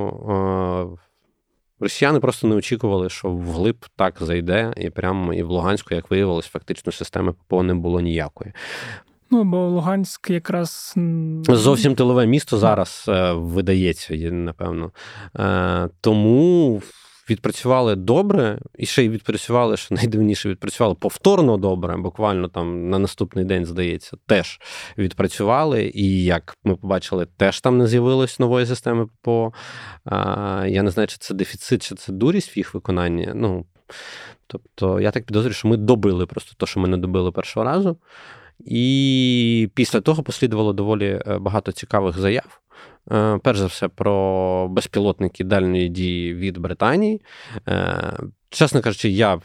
Росіяни 1.82 2.20
просто 2.20 2.46
не 2.46 2.54
очікували, 2.54 3.08
що 3.08 3.30
вглиб 3.30 3.86
так 3.96 4.14
зайде, 4.20 4.72
і 4.76 4.90
прямо 4.90 5.34
і 5.34 5.42
в 5.42 5.50
Луганську, 5.50 5.94
як 5.94 6.10
виявилось, 6.10 6.46
фактично 6.46 6.92
системи 6.92 7.32
ППО 7.32 7.62
не 7.62 7.74
було 7.74 8.00
ніякої. 8.00 8.52
Ну, 9.30 9.44
бо 9.44 9.68
Луганськ 9.68 10.30
якраз 10.30 10.94
зовсім 11.48 11.94
тилове 11.94 12.26
місто 12.26 12.58
зараз 12.58 13.04
е, 13.08 13.32
видається, 13.32 14.14
напевно. 14.16 14.90
Е, 15.38 15.88
тому 16.00 16.82
відпрацювали 17.30 17.96
добре, 17.96 18.58
і 18.78 18.86
ще 18.86 19.04
й 19.04 19.08
відпрацювали, 19.08 19.76
що 19.76 19.94
найдивніше 19.94 20.48
відпрацювали 20.48 20.94
повторно 20.94 21.56
добре, 21.56 21.96
буквально 21.96 22.48
там 22.48 22.90
на 22.90 22.98
наступний 22.98 23.44
день, 23.44 23.66
здається, 23.66 24.16
теж 24.26 24.60
відпрацювали. 24.98 25.90
І 25.94 26.24
як 26.24 26.56
ми 26.64 26.76
побачили, 26.76 27.26
теж 27.36 27.60
там 27.60 27.78
не 27.78 27.86
з'явилось 27.86 28.38
нової 28.38 28.66
системи 28.66 29.06
ППО. 29.06 29.52
Я 30.66 30.82
не 30.82 30.90
знаю, 30.90 31.06
чи 31.06 31.16
це 31.20 31.34
дефіцит, 31.34 31.82
чи 31.82 31.94
це 31.94 32.12
дурість 32.12 32.56
в 32.56 32.58
їх 32.58 32.74
виконанні. 32.74 33.28
Ну, 33.34 33.66
Тобто, 34.46 35.00
я 35.00 35.10
так 35.10 35.24
підозрюю, 35.24 35.54
що 35.54 35.68
ми 35.68 35.76
добили 35.76 36.26
просто 36.26 36.54
те, 36.58 36.66
що 36.66 36.80
ми 36.80 36.88
не 36.88 36.96
добили 36.96 37.32
першого 37.32 37.64
разу. 37.64 37.96
І 38.66 39.70
після 39.74 40.00
того 40.00 40.22
послідувало 40.22 40.72
доволі 40.72 41.22
е, 41.26 41.38
багато 41.38 41.72
цікавих 41.72 42.18
заяв. 42.18 42.61
Е, 43.10 43.38
перш 43.42 43.58
за 43.58 43.66
все, 43.66 43.88
про 43.88 44.68
безпілотники 44.68 45.44
дальньої 45.44 45.88
дії 45.88 46.34
від 46.34 46.58
Британії. 46.58 47.22
Е, 47.68 48.16
чесно 48.50 48.80
кажучи, 48.82 49.08
я 49.08 49.40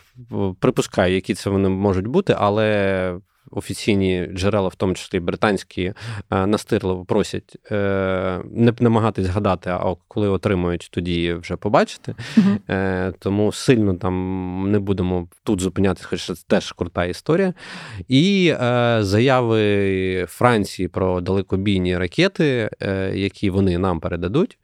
припускаю, 0.60 1.16
які 1.16 1.34
це 1.34 1.50
вони 1.50 1.70
можуть 1.70 2.08
бути, 2.08 2.36
але 2.38 3.20
офіційні 3.52 4.30
джерела, 4.34 4.68
в 4.68 4.76
тому 4.76 4.94
числі 4.94 5.20
британські, 5.20 5.94
е, 6.32 6.46
настирливо 6.46 7.06
просять 7.06 7.58
е, 7.72 8.42
не 8.52 8.74
намагатись 8.80 9.26
згадати, 9.26 9.70
а 9.70 9.96
коли 10.08 10.30
отримують, 10.30 10.90
тоді 10.92 11.34
вже 11.34 11.56
побачити. 11.56 12.16
Угу. 12.38 12.76
Тому 13.20 13.52
сильно 13.52 13.94
там 13.94 14.72
не 14.72 14.80
будемо 14.80 15.28
тут 15.44 15.62
зупинятися, 15.62 16.08
хоч 16.08 16.26
це 16.26 16.34
теж 16.48 16.72
крута 16.72 17.06
історія. 17.06 17.54
І 18.08 18.54
заяви 19.00 20.26
Франції 20.30 20.88
про 20.88 21.22
далекобійні 21.22 21.98
ракети, 21.98 22.70
які 23.14 23.50
вони 23.50 23.78
нам 23.78 24.00
передадуть. 24.00 24.58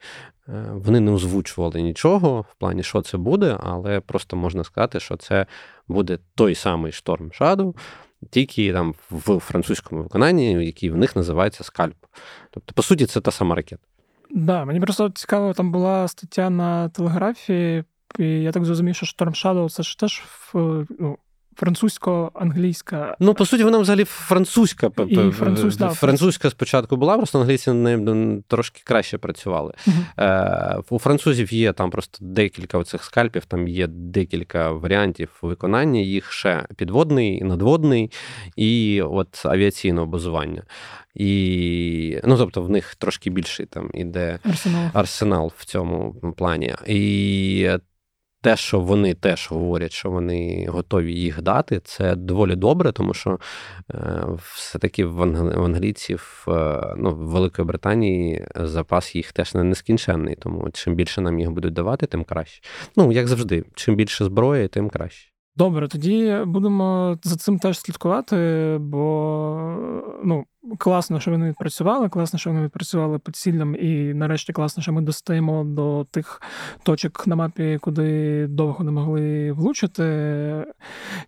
Вони 0.72 1.00
не 1.00 1.10
озвучували 1.10 1.82
нічого 1.82 2.40
в 2.40 2.54
плані, 2.58 2.82
що 2.82 3.02
це 3.02 3.18
буде, 3.18 3.58
але 3.60 4.00
просто 4.00 4.36
можна 4.36 4.64
сказати, 4.64 5.00
що 5.00 5.16
це 5.16 5.46
буде 5.88 6.18
той 6.34 6.54
самий 6.54 6.92
шторм 6.92 7.28
Shadow, 7.28 7.74
тільки 8.30 8.72
там 8.72 8.94
в 9.10 9.38
французькому 9.38 10.02
виконанні, 10.02 10.66
який 10.66 10.90
в 10.90 10.96
них 10.96 11.16
називається 11.16 11.64
скальп. 11.64 11.96
Тобто, 12.50 12.72
по 12.74 12.82
суті, 12.82 13.06
це 13.06 13.20
та 13.20 13.30
сама 13.30 13.54
ракета. 13.54 13.82
Да, 14.30 14.64
мені 14.64 14.80
просто 14.80 15.10
цікаво, 15.10 15.52
там 15.52 15.72
була 15.72 16.08
стаття 16.08 16.50
на 16.50 16.88
телеграфії, 16.88 17.84
і 18.18 18.24
я 18.24 18.52
так 18.52 18.64
зрозумів, 18.64 18.96
що 18.96 19.06
Storm 19.06 19.44
Shadow 19.44 19.70
це 19.70 19.82
ж 19.82 19.98
теж 19.98 20.22
ну, 20.98 21.18
французько-англійська. 21.56 23.16
Ну, 23.20 23.34
по 23.34 23.46
суті, 23.46 23.64
вона 23.64 23.78
взагалі 23.78 24.04
французька. 24.04 24.90
І 25.08 25.16
француз, 25.30 25.76
да, 25.76 25.88
Французька 25.88 26.50
спочатку 26.50 26.96
була, 26.96 27.16
просто 27.16 27.40
англійці 27.40 27.72
не 27.72 28.42
трошки 28.48 28.82
краще 28.84 29.18
працювали. 29.18 29.72
Uh-huh. 29.86 30.24
Е, 30.24 30.82
У 30.90 30.98
французів 30.98 31.52
є 31.52 31.72
там 31.72 31.90
просто 31.90 32.18
декілька 32.20 32.78
оцих 32.78 33.04
скальпів, 33.04 33.44
там 33.44 33.68
є 33.68 33.86
декілька 33.86 34.70
варіантів 34.70 35.28
виконання, 35.42 36.00
їх 36.00 36.32
ще 36.32 36.66
підводний, 36.76 37.42
надводний 37.44 38.10
і 38.56 39.02
от 39.02 39.46
авіаційного 39.46 40.06
базування. 40.06 40.62
І, 41.14 42.20
ну, 42.24 42.36
тобто, 42.36 42.62
в 42.62 42.70
них 42.70 42.94
трошки 42.94 43.30
більший 43.30 43.66
там 43.66 43.90
іде 43.94 44.38
арсенал, 44.44 44.90
арсенал 44.92 45.52
в 45.56 45.64
цьому 45.64 46.14
плані. 46.36 46.74
І 46.86 47.70
те, 48.44 48.56
що 48.56 48.80
вони 48.80 49.14
теж 49.14 49.48
говорять, 49.50 49.92
що 49.92 50.10
вони 50.10 50.66
готові 50.70 51.14
їх 51.14 51.42
дати, 51.42 51.80
це 51.80 52.16
доволі 52.16 52.56
добре, 52.56 52.92
тому 52.92 53.14
що 53.14 53.38
е, 53.90 54.24
все-таки 54.54 55.04
в 55.04 55.22
англійців, 55.64 56.46
е, 56.48 56.94
ну, 56.96 57.10
в 57.10 57.18
Великої 57.18 57.66
Британії 57.66 58.46
запас 58.54 59.14
їх 59.14 59.32
теж 59.32 59.54
не 59.54 59.64
нескінченний. 59.64 60.34
Тому 60.34 60.70
чим 60.72 60.94
більше 60.94 61.20
нам 61.20 61.40
їх 61.40 61.50
будуть 61.50 61.72
давати, 61.72 62.06
тим 62.06 62.24
краще. 62.24 62.62
Ну, 62.96 63.12
як 63.12 63.28
завжди, 63.28 63.64
чим 63.74 63.96
більше 63.96 64.24
зброї, 64.24 64.68
тим 64.68 64.88
краще. 64.88 65.30
Добре, 65.56 65.88
тоді 65.88 66.38
будемо 66.46 67.18
за 67.22 67.36
цим 67.36 67.58
теж 67.58 67.78
слідкувати, 67.78 68.36
бо 68.80 69.76
ну, 70.24 70.44
класно, 70.78 71.20
що 71.20 71.30
вони 71.30 71.48
відпрацювали, 71.48 72.08
класно, 72.08 72.38
що 72.38 72.50
вони 72.50 72.64
відпрацювали 72.64 73.18
по 73.18 73.32
цілям, 73.32 73.74
і 73.74 74.14
нарешті 74.14 74.52
класно, 74.52 74.82
що 74.82 74.92
ми 74.92 75.02
достаємо 75.02 75.64
до 75.64 76.06
тих 76.10 76.42
точок 76.82 77.26
на 77.26 77.36
мапі, 77.36 77.78
куди 77.80 78.46
довго 78.46 78.84
не 78.84 78.90
могли 78.90 79.52
влучити. 79.52 80.04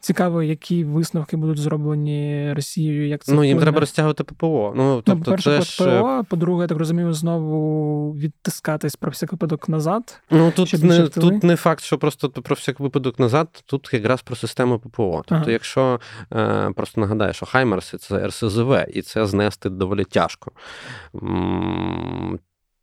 Цікаво, 0.00 0.42
які 0.42 0.84
висновки 0.84 1.36
будуть 1.36 1.58
зроблені 1.58 2.52
Росією. 2.52 3.08
Як 3.08 3.24
це 3.24 3.32
ну 3.32 3.44
їм 3.44 3.58
треба 3.58 3.80
розтягувати 3.80 4.24
ППО. 4.24 4.72
Ну, 4.76 4.84
ну 4.84 5.02
тобто, 5.04 5.24
по-перше, 5.24 5.62
це 5.62 5.84
ППО, 5.84 6.18
ж... 6.18 6.22
по-друге, 6.28 6.62
я 6.62 6.68
так 6.68 6.78
розумію, 6.78 7.12
знову 7.12 8.12
відтискатись 8.12 8.96
про 8.96 9.10
всяк 9.10 9.32
випадок 9.32 9.68
назад. 9.68 10.20
Ну 10.30 10.52
тут 10.56 10.82
не 10.82 11.08
тут 11.08 11.44
не 11.44 11.56
факт, 11.56 11.84
що 11.84 11.98
просто 11.98 12.30
про 12.30 12.54
всяк 12.54 12.80
випадок 12.80 13.18
назад, 13.18 13.48
тут 13.66 13.90
якраз 13.92 14.22
про 14.22 14.36
систему 14.36 14.78
ППО. 14.78 15.22
Тобто, 15.26 15.42
ага. 15.42 15.50
якщо 15.50 16.00
е, 16.32 16.70
просто 16.76 17.00
нагадаю, 17.00 17.32
що 17.32 17.46
Хаймерси 17.46 17.98
це 17.98 18.26
РСЗВ, 18.26 18.72
і 18.94 19.02
це 19.02 19.25
знести 19.26 19.70
доволі 19.70 20.04
тяжко. 20.04 20.52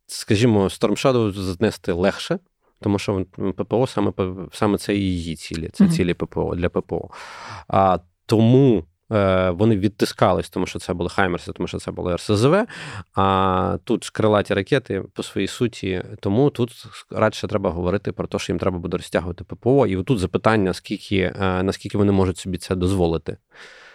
Скажімо, 0.06 0.64
Storm 0.64 1.04
Shadow 1.04 1.32
знести 1.32 1.92
легше. 1.92 2.38
Тому 2.80 2.98
що 2.98 3.24
ППО 3.56 3.86
саме 3.86 4.12
саме 4.52 4.78
це 4.78 4.94
її 4.94 5.36
цілі, 5.36 5.70
це 5.72 5.84
mm-hmm. 5.84 5.90
цілі 5.90 6.14
ППО 6.14 6.54
для 6.54 6.68
ППО. 6.68 7.10
А 7.68 7.98
тому 8.26 8.84
е, 9.12 9.50
вони 9.50 9.76
відтискались, 9.76 10.50
тому 10.50 10.66
що 10.66 10.78
це 10.78 10.94
були 10.94 11.10
Хаймерси, 11.10 11.52
тому 11.52 11.66
що 11.66 11.78
це 11.78 11.90
були 11.90 12.16
РСЗВ. 12.16 12.66
А 13.14 13.78
тут 13.84 14.10
крилаті 14.10 14.54
ракети 14.54 15.02
по 15.12 15.22
своїй 15.22 15.46
суті, 15.46 16.04
тому 16.20 16.50
тут 16.50 16.86
радше 17.10 17.46
треба 17.46 17.70
говорити 17.70 18.12
про 18.12 18.26
те, 18.26 18.38
що 18.38 18.52
їм 18.52 18.58
треба 18.58 18.78
буде 18.78 18.96
розтягувати 18.96 19.44
ППО. 19.44 19.86
І 19.86 20.02
тут 20.02 20.18
запитання, 20.18 20.72
скільки, 20.72 21.16
е, 21.16 21.62
наскільки 21.62 21.98
вони 21.98 22.12
можуть 22.12 22.38
собі 22.38 22.58
це 22.58 22.74
дозволити. 22.74 23.36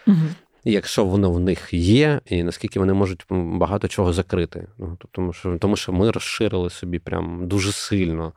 Mm-hmm 0.06 0.30
якщо 0.64 1.04
воно 1.04 1.32
в 1.32 1.40
них 1.40 1.68
є, 1.72 2.20
і 2.26 2.42
наскільки 2.42 2.78
вони 2.80 2.92
можуть 2.92 3.24
багато 3.30 3.88
чого 3.88 4.12
закрити. 4.12 4.66
Ну, 4.78 4.98
Тому 5.12 5.32
що 5.32 5.58
тому 5.58 5.76
що 5.76 5.92
ми 5.92 6.10
розширили 6.10 6.70
собі 6.70 6.98
прям 6.98 7.48
дуже 7.48 7.72
сильно 7.72 8.32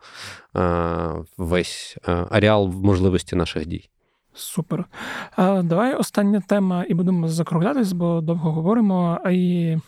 е, 0.56 1.10
весь 1.36 1.96
е, 2.08 2.26
ареал 2.30 2.68
можливості 2.68 3.36
наших 3.36 3.66
дій. 3.66 3.88
Супер. 4.34 4.84
А, 5.36 5.62
Давай 5.62 5.94
остання 5.94 6.40
тема, 6.40 6.84
і 6.88 6.94
будемо 6.94 7.28
закруглятись, 7.28 7.92
бо 7.92 8.20
довго 8.20 8.52
говоримо. 8.52 9.20
А 9.24 9.30
і 9.30 9.78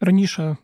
раніше 0.00 0.56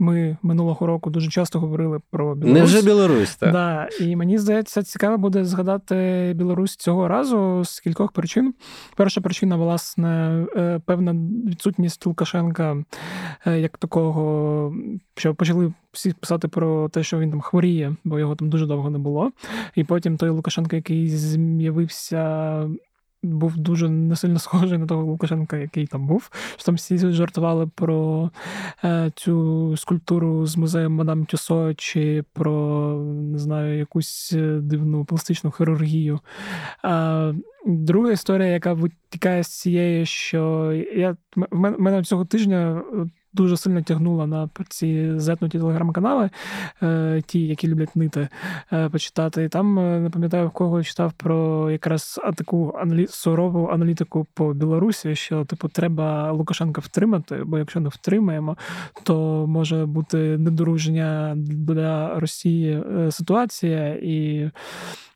ми 0.00 0.36
минулого 0.42 0.86
року 0.86 1.10
дуже 1.10 1.30
часто 1.30 1.60
говорили 1.60 2.00
про 2.10 2.34
Білорусь. 2.34 2.58
Невже 2.58 2.82
Білорусь, 2.82 3.36
так? 3.36 3.52
Да, 3.52 3.88
І 4.00 4.16
мені 4.16 4.38
здається, 4.38 4.82
цікаво 4.82 5.18
буде 5.18 5.44
згадати 5.44 6.32
Білорусь 6.36 6.76
цього 6.76 7.08
разу 7.08 7.64
з 7.64 7.80
кількох 7.80 8.12
причин. 8.12 8.54
Перша 8.96 9.20
причина, 9.20 9.56
власне, 9.56 10.44
е, 10.56 10.80
певна 10.86 11.14
відсутність 11.46 12.06
Лукашенка 12.06 12.84
е, 13.46 13.60
як 13.60 13.78
такого, 13.78 14.74
що 15.16 15.34
почали 15.34 15.72
всі 15.92 16.12
писати 16.12 16.48
про 16.48 16.88
те, 16.88 17.02
що 17.02 17.18
він 17.18 17.30
там 17.30 17.40
хворіє, 17.40 17.96
бо 18.04 18.18
його 18.18 18.36
там 18.36 18.50
дуже 18.50 18.66
довго 18.66 18.90
не 18.90 18.98
було. 18.98 19.32
І 19.74 19.84
потім 19.84 20.16
той 20.16 20.30
Лукашенко, 20.30 20.76
який 20.76 21.08
з'явився 21.08 22.68
був 23.22 23.56
дуже 23.56 23.88
не 23.88 24.16
сильно 24.16 24.38
схожий 24.38 24.78
на 24.78 24.86
того 24.86 25.04
Лукашенка, 25.04 25.56
який 25.56 25.86
там 25.86 26.06
був. 26.06 26.30
Що 26.56 26.64
Там 26.64 26.74
всі 26.74 26.98
жартували 26.98 27.66
про 27.74 28.30
е, 28.84 29.12
цю 29.14 29.76
скульптуру 29.76 30.46
з 30.46 30.56
музеєм 30.56 30.92
Мадам 30.92 31.24
Тюсо, 31.24 31.74
чи 31.74 32.24
про 32.32 32.94
не 33.32 33.38
знаю, 33.38 33.78
якусь 33.78 34.32
е, 34.32 34.58
дивну 34.62 35.04
пластичну 35.04 35.50
хірургію. 35.50 36.20
Е, 36.84 37.34
друга 37.66 38.12
історія, 38.12 38.48
яка 38.48 38.72
витікає 38.72 39.42
з 39.42 39.60
цієї, 39.60 40.06
що 40.06 40.72
я 40.96 41.16
в 41.36 41.80
мене 41.80 42.02
цього 42.02 42.24
тижня 42.24 42.82
дуже 43.32 43.56
сильно 43.56 43.82
тягнула 43.82 44.26
на 44.26 44.48
ці 44.68 45.18
зетнуті 45.18 45.58
телеграм-канали, 45.58 46.30
е, 46.82 47.22
ті, 47.26 47.46
які 47.46 47.68
люблять 47.68 47.96
нити, 47.96 48.28
е, 48.72 48.88
почитати. 48.88 49.44
І 49.44 49.48
там 49.48 49.78
е, 49.78 50.00
не 50.00 50.10
пам'ятаю, 50.10 50.48
в 50.48 50.50
кого 50.50 50.82
читав 50.82 51.12
про 51.12 51.70
якраз 51.70 52.20
таку 52.36 52.76
аналі... 52.80 53.06
сурову 53.06 53.68
аналітику 53.72 54.26
по 54.34 54.54
Білорусі, 54.54 55.14
що 55.14 55.44
типу 55.44 55.68
треба 55.68 56.32
Лукашенка 56.32 56.80
втримати, 56.80 57.44
бо 57.44 57.58
якщо 57.58 57.80
не 57.80 57.88
втримаємо, 57.88 58.56
то 59.02 59.46
може 59.48 59.86
бути 59.86 60.38
недоружня 60.38 61.34
для 61.36 62.20
Росії 62.20 62.82
ситуація 63.10 63.88
і 64.02 64.50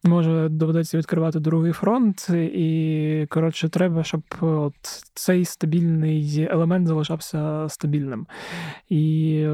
може 0.05 0.49
доведеться 0.49 0.99
відкривати 0.99 1.41
другий 1.41 1.73
фронт, 1.73 2.31
і 2.31 3.27
коротше, 3.31 3.69
треба, 3.69 4.05
щоб 4.05 4.23
от 4.41 4.75
цей 5.15 5.45
стабільний 5.45 6.49
елемент 6.51 6.89
залишався 6.89 7.67
стабільним. 7.69 8.27
І 8.89 9.47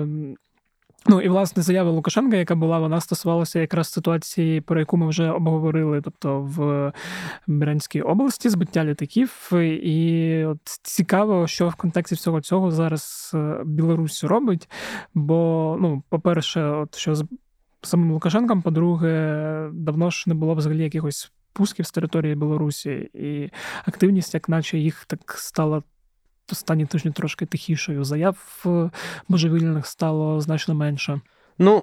Ну 1.06 1.20
і 1.20 1.28
власне 1.28 1.62
заява 1.62 1.90
Лукашенка, 1.90 2.36
яка 2.36 2.54
була, 2.54 2.78
вона 2.78 3.00
стосувалася 3.00 3.60
якраз 3.60 3.88
ситуації, 3.88 4.60
про 4.60 4.80
яку 4.80 4.96
ми 4.96 5.08
вже 5.08 5.30
обговорили, 5.30 6.00
тобто 6.00 6.40
в 6.40 6.92
Брянській 7.46 8.02
області 8.02 8.48
збиття 8.48 8.84
літаків. 8.84 9.50
І 9.82 10.44
от 10.44 10.60
цікаво, 10.82 11.46
що 11.46 11.68
в 11.68 11.74
контексті 11.74 12.14
всього 12.14 12.40
цього 12.40 12.70
зараз 12.70 13.32
е, 13.34 13.62
Білорусь 13.64 14.24
робить. 14.24 14.68
Бо, 15.14 15.76
ну, 15.80 16.02
по-перше, 16.08 16.64
от 16.64 16.94
що 16.94 17.14
самим 17.82 18.12
Лукашенком. 18.12 18.62
По-друге, 18.62 19.70
давно 19.72 20.10
ж 20.10 20.24
не 20.26 20.34
було 20.34 20.54
взагалі 20.54 20.82
якихось 20.82 21.32
пусків 21.52 21.86
з 21.86 21.90
території 21.90 22.34
Білорусі, 22.34 23.10
і 23.14 23.50
активність, 23.86 24.34
як 24.34 24.48
наче 24.48 24.78
їх 24.78 25.04
так 25.04 25.32
стала. 25.38 25.82
Останні 26.52 26.86
тижні 26.86 27.10
трошки 27.10 27.46
тихішою. 27.46 28.04
Заяв 28.04 28.64
божевільних 29.28 29.86
стало 29.86 30.40
значно 30.40 30.74
менше. 30.74 31.20
Ну, 31.58 31.82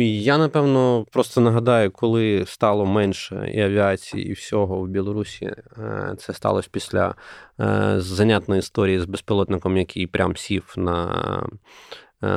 я 0.00 0.38
напевно 0.38 1.06
просто 1.12 1.40
нагадаю, 1.40 1.90
коли 1.90 2.44
стало 2.46 2.86
менше 2.86 3.50
і 3.54 3.60
авіації, 3.60 4.28
і 4.28 4.32
всього 4.32 4.80
в 4.80 4.88
Білорусі, 4.88 5.44
е, 5.46 6.14
це 6.18 6.32
сталося 6.32 6.68
після 6.72 7.14
е, 7.60 7.94
занятної 7.96 8.58
історії 8.58 9.00
з 9.00 9.04
безпілотником, 9.04 9.76
який 9.76 10.06
прям 10.06 10.36
сів 10.36 10.74
на 10.76 11.46
е, 12.22 12.28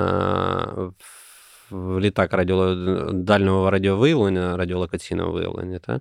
літак 1.73 2.33
радіо... 2.33 2.75
дальнього 3.13 3.71
радіовиявлення, 3.71 4.57
радіолокаційного 4.57 5.31
виявлення, 5.31 5.79
та? 5.79 5.99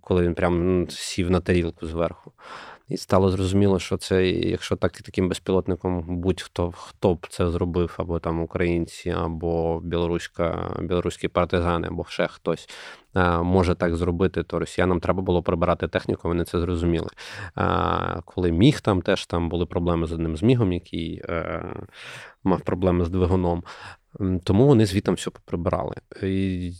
коли 0.00 0.22
він 0.22 0.34
прям 0.34 0.86
сів 0.90 1.30
на 1.30 1.40
тарілку 1.40 1.86
зверху. 1.86 2.32
І 2.88 2.96
стало 2.96 3.30
зрозуміло, 3.30 3.78
що 3.78 3.96
це, 3.96 4.28
якщо 4.28 4.76
так 4.76 4.92
таким 4.92 5.28
безпілотником 5.28 6.04
будь-хто 6.20 6.70
хто 6.70 7.14
б 7.14 7.26
це 7.30 7.50
зробив, 7.50 7.94
або 7.98 8.18
там 8.18 8.42
українці, 8.42 9.10
або 9.10 9.80
білоруська, 9.80 10.70
білоруські 10.80 11.28
партизани, 11.28 11.88
або 11.88 12.04
ще 12.08 12.26
хтось 12.26 12.68
може 13.42 13.74
так 13.74 13.96
зробити, 13.96 14.42
то 14.42 14.58
росіянам 14.58 15.00
треба 15.00 15.22
було 15.22 15.42
прибирати 15.42 15.88
техніку, 15.88 16.28
вони 16.28 16.44
це 16.44 16.60
зрозуміли. 16.60 17.08
Коли 18.24 18.52
міг 18.52 18.80
там 18.80 19.02
теж 19.02 19.26
там 19.26 19.48
були 19.48 19.66
проблеми 19.66 20.06
з 20.06 20.12
одним 20.12 20.36
змігом, 20.36 20.72
який 20.72 21.22
е, 21.28 21.64
мав 22.44 22.60
проблеми 22.60 23.04
з 23.04 23.10
двигуном. 23.10 23.62
Тому 24.44 24.66
вони 24.66 24.86
звітом 24.86 25.14
все 25.14 25.30
поприбирали. 25.30 25.94
І 26.22 26.72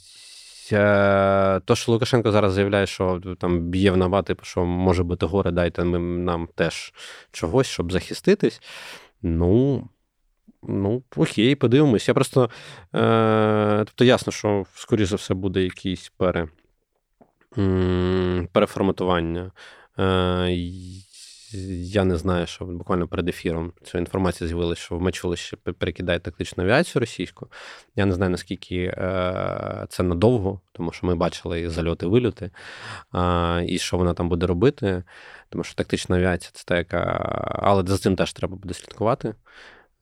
то, 1.65 1.75
що 1.75 1.93
Лукашенко 1.93 2.33
зараз 2.33 2.53
заявляє, 2.53 2.87
що 2.87 3.21
там 3.39 3.61
б'є 3.61 3.91
в 3.91 3.97
набати, 3.97 4.27
типу, 4.27 4.45
що 4.45 4.65
може 4.65 5.03
бути 5.03 5.27
горе, 5.27 5.51
дайте 5.51 5.85
нам 5.85 6.49
теж 6.55 6.93
чогось, 7.33 7.67
щоб 7.67 7.93
захиститись. 7.93 8.61
Ну, 9.23 9.89
ну, 10.63 11.03
окей, 11.17 11.55
подивимось. 11.55 12.09
Я 12.09 12.15
просто. 12.15 12.51
Е, 12.95 13.85
Тобто, 13.87 14.05
ясно, 14.05 14.33
що, 14.33 14.65
скоріше 14.75 15.07
за 15.07 15.17
все, 15.17 15.35
буде 15.35 15.63
якийсь 15.63 16.13
пере, 16.17 16.49
переформатування. 18.53 19.51
Е, 19.99 20.51
я 21.83 22.05
не 22.05 22.17
знаю, 22.17 22.47
що 22.47 22.65
буквально 22.65 23.09
перед 23.09 23.29
ефіром 23.29 23.73
ця 23.85 23.99
інформація 23.99 24.49
з'явилася, 24.49 24.81
що 24.81 24.97
в 24.97 25.03
Мачулищі 25.03 25.57
перекидає 25.57 26.19
тактичну 26.19 26.65
авіацію 26.65 27.01
російську. 27.01 27.49
Я 27.97 28.07
не 28.07 28.15
знаю, 28.15 28.31
наскільки 28.31 28.77
е, 28.77 29.87
це 29.89 30.03
надовго, 30.03 30.61
тому 30.73 30.93
що 30.93 31.07
ми 31.07 31.15
бачили 31.15 31.71
зальоти 31.71 32.07
вильоти, 32.07 32.51
і 33.67 33.79
що 33.79 33.97
вона 33.97 34.15
там 34.15 34.29
буде 34.29 34.47
робити. 34.47 35.03
Тому 35.49 35.65
що 35.65 35.75
тактична 35.75 36.17
авіація 36.17 36.51
це 36.55 36.65
та, 36.67 36.77
яка. 36.77 37.01
Але 37.63 37.85
за 37.87 37.99
цим 37.99 38.17
теж 38.17 38.33
треба 38.33 38.57
буде 38.57 38.75
слідкувати. 38.75 39.35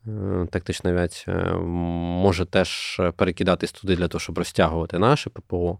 Е, 0.06 0.46
тактична 0.50 0.90
авіація 0.90 1.36
може 1.56 2.44
теж 2.44 3.00
перекидатись 3.16 3.72
туди 3.72 3.96
для 3.96 4.08
того, 4.08 4.20
щоб 4.20 4.38
розтягувати 4.38 4.98
наше 4.98 5.30
ППО, 5.30 5.78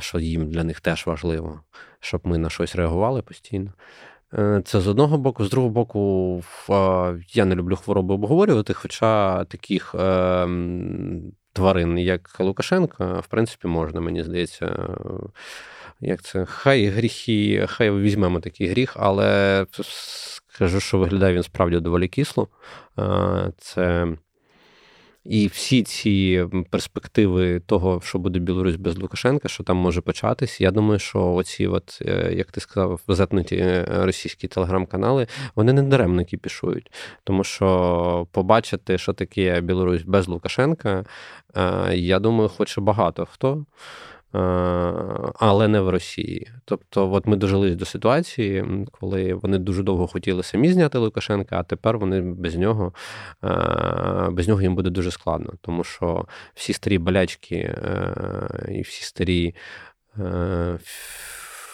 що 0.00 0.18
їм 0.18 0.50
для 0.50 0.64
них 0.64 0.80
теж 0.80 1.06
важливо, 1.06 1.60
щоб 2.00 2.20
ми 2.24 2.38
на 2.38 2.50
щось 2.50 2.76
реагували 2.76 3.22
постійно. 3.22 3.72
Е, 4.38 4.62
це 4.64 4.80
з 4.80 4.86
одного 4.88 5.18
боку, 5.18 5.44
з 5.44 5.50
другого 5.50 5.72
боку, 5.72 6.42
я 7.28 7.44
не 7.44 7.54
люблю 7.54 7.76
хвороби 7.76 8.14
обговорювати, 8.14 8.72
хоча 8.72 9.44
таких 9.44 9.94
е, 9.94 10.48
тварин, 11.52 11.98
як 11.98 12.40
Лукашенка, 12.40 13.20
в 13.20 13.26
принципі, 13.26 13.68
можна, 13.68 14.00
мені 14.00 14.22
здається. 14.22 14.96
Як 16.00 16.22
це? 16.22 16.44
Хай 16.44 16.86
гріхи, 16.86 17.66
хай 17.68 17.90
візьмемо 17.90 18.40
такий 18.40 18.68
гріх, 18.68 18.96
але 18.98 19.66
скажу, 20.46 20.80
що 20.80 20.98
виглядає 20.98 21.34
він 21.34 21.42
справді 21.42 21.80
доволі 21.80 22.08
кисло. 22.08 22.48
Це 23.58 24.08
і 25.24 25.46
всі 25.46 25.82
ці 25.82 26.46
перспективи 26.70 27.60
того, 27.60 28.00
що 28.04 28.18
буде 28.18 28.38
Білорусь 28.38 28.76
без 28.76 28.98
Лукашенка, 28.98 29.48
що 29.48 29.64
там 29.64 29.76
може 29.76 30.00
початись, 30.00 30.60
я 30.60 30.70
думаю, 30.70 30.98
що 30.98 31.32
оці, 31.32 31.66
от, 31.66 31.98
е, 32.06 32.32
як 32.34 32.52
ти 32.52 32.60
сказав, 32.60 33.00
затнуті 33.08 33.56
е, 33.56 33.86
російські 33.88 34.48
телеграм-канали, 34.48 35.26
вони 35.54 35.72
не 35.72 35.82
даремно 35.82 36.24
кіпішують. 36.24 36.92
Тому 37.24 37.44
що 37.44 38.26
побачити, 38.32 38.98
що 38.98 39.12
таке 39.12 39.60
Білорусь 39.60 40.02
без 40.02 40.28
Лукашенка, 40.28 41.04
е, 41.56 41.96
я 41.96 42.18
думаю, 42.18 42.48
хоче 42.48 42.80
багато 42.80 43.26
хто. 43.26 43.64
Е, 44.34 44.38
але 45.34 45.68
не 45.68 45.80
в 45.80 45.88
Росії. 45.88 46.50
Тобто, 46.64 47.12
от 47.12 47.26
ми 47.26 47.36
дожились 47.36 47.76
до 47.76 47.84
ситуації, 47.84 48.64
коли 48.90 49.34
вони 49.34 49.58
дуже 49.58 49.82
довго 49.82 50.06
хотіли 50.06 50.42
самі 50.42 50.72
зняти 50.72 50.98
Лукашенка, 50.98 51.60
а 51.60 51.62
тепер 51.62 51.98
вони 51.98 52.20
без 52.20 52.56
нього 52.56 52.92
е, 53.44 54.28
без 54.30 54.48
нього 54.48 54.62
їм 54.62 54.74
буде 54.74 54.90
дуже 54.90 55.10
складно, 55.10 55.52
тому 55.60 55.84
що 55.84 56.26
всі 56.54 56.72
старі 56.72 56.98
болячки 56.98 57.56
е, 57.56 58.72
і 58.72 58.80
всі 58.82 59.04
старі. 59.04 59.54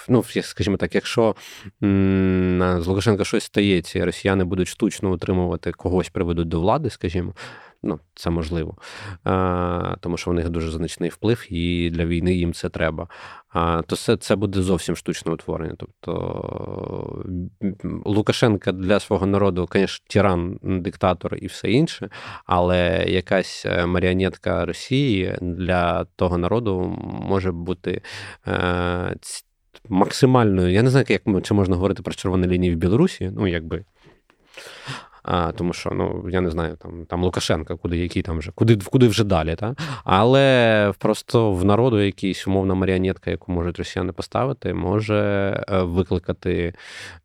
Ну, 0.08 0.24
скажімо 0.42 0.76
так, 0.76 0.94
якщо 0.94 1.34
з 1.80 2.86
Лукашенка 2.86 3.24
щось 3.24 3.44
стається, 3.44 3.98
і 3.98 4.04
росіяни 4.04 4.44
будуть 4.44 4.68
штучно 4.68 5.12
утримувати 5.12 5.72
когось, 5.72 6.08
приведуть 6.08 6.48
до 6.48 6.60
влади, 6.60 6.90
скажімо, 6.90 7.34
Ну, 7.86 8.00
це 8.14 8.30
можливо, 8.30 8.74
а, 9.24 9.96
тому 10.00 10.16
що 10.16 10.30
в 10.30 10.34
них 10.34 10.48
дуже 10.48 10.70
значний 10.70 11.10
вплив, 11.10 11.46
і 11.50 11.90
для 11.90 12.06
війни 12.06 12.34
їм 12.34 12.52
це 12.52 12.68
треба. 12.68 13.08
А, 13.48 13.82
То 13.82 13.96
це 13.96 14.16
це 14.16 14.36
буде 14.36 14.62
зовсім 14.62 14.96
штучне 14.96 15.32
утворення. 15.32 15.74
Тобто 15.78 17.24
Лукашенка 18.04 18.72
для 18.72 19.00
свого 19.00 19.26
народу, 19.26 19.68
звісно, 19.72 20.06
тиран, 20.08 20.58
диктатор 20.62 21.36
і 21.40 21.46
все 21.46 21.70
інше, 21.70 22.08
але 22.46 23.04
якась 23.08 23.66
е, 23.66 23.86
маріонетка 23.86 24.66
Росії 24.66 25.36
для 25.40 26.04
того 26.04 26.38
народу 26.38 26.98
може 27.22 27.52
бути. 27.52 28.02
Е, 28.46 29.16
Максимальною, 29.88 30.72
я 30.72 30.82
не 30.82 30.90
знаю, 30.90 31.06
як 31.08 31.22
чи 31.42 31.54
можна 31.54 31.76
говорити 31.76 32.02
про 32.02 32.14
червоні 32.14 32.46
лінії 32.46 32.74
в 32.74 32.78
Білорусі, 32.78 33.30
ну 33.34 33.46
якби 33.46 33.84
а, 35.26 35.52
Тому 35.52 35.72
що 35.72 35.90
ну 35.90 36.28
я 36.30 36.40
не 36.40 36.50
знаю, 36.50 36.76
там 36.76 37.06
там 37.06 37.24
Лукашенка, 37.24 37.76
куди 37.76 37.98
який 37.98 38.22
там 38.22 38.38
вже, 38.38 38.52
куди 38.54 38.76
куди 38.76 39.08
вже 39.08 39.24
далі. 39.24 39.54
Та? 39.54 39.74
Але 40.04 40.92
просто 40.98 41.52
в 41.52 41.64
народу 41.64 42.00
якийсь 42.00 42.46
умовна 42.46 42.74
маріонетка, 42.74 43.30
яку 43.30 43.52
можуть 43.52 43.78
росіяни 43.78 44.12
поставити, 44.12 44.74
може 44.74 45.16
е, 45.68 45.82
викликати 45.82 46.74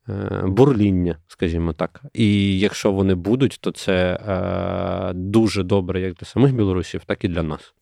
е, 0.10 0.44
бурління, 0.46 1.18
скажімо 1.28 1.74
так. 1.74 2.02
І 2.14 2.60
якщо 2.60 2.92
вони 2.92 3.16
будуть, 3.16 3.58
то 3.62 3.72
це 3.72 4.14
е, 4.14 5.14
дуже 5.14 5.64
добре 5.64 6.02
як 6.02 6.14
для 6.14 6.26
самих 6.28 6.54
білорусів, 6.54 7.02
так 7.06 7.24
і 7.24 7.28
для 7.28 7.44
нас. 7.44 7.74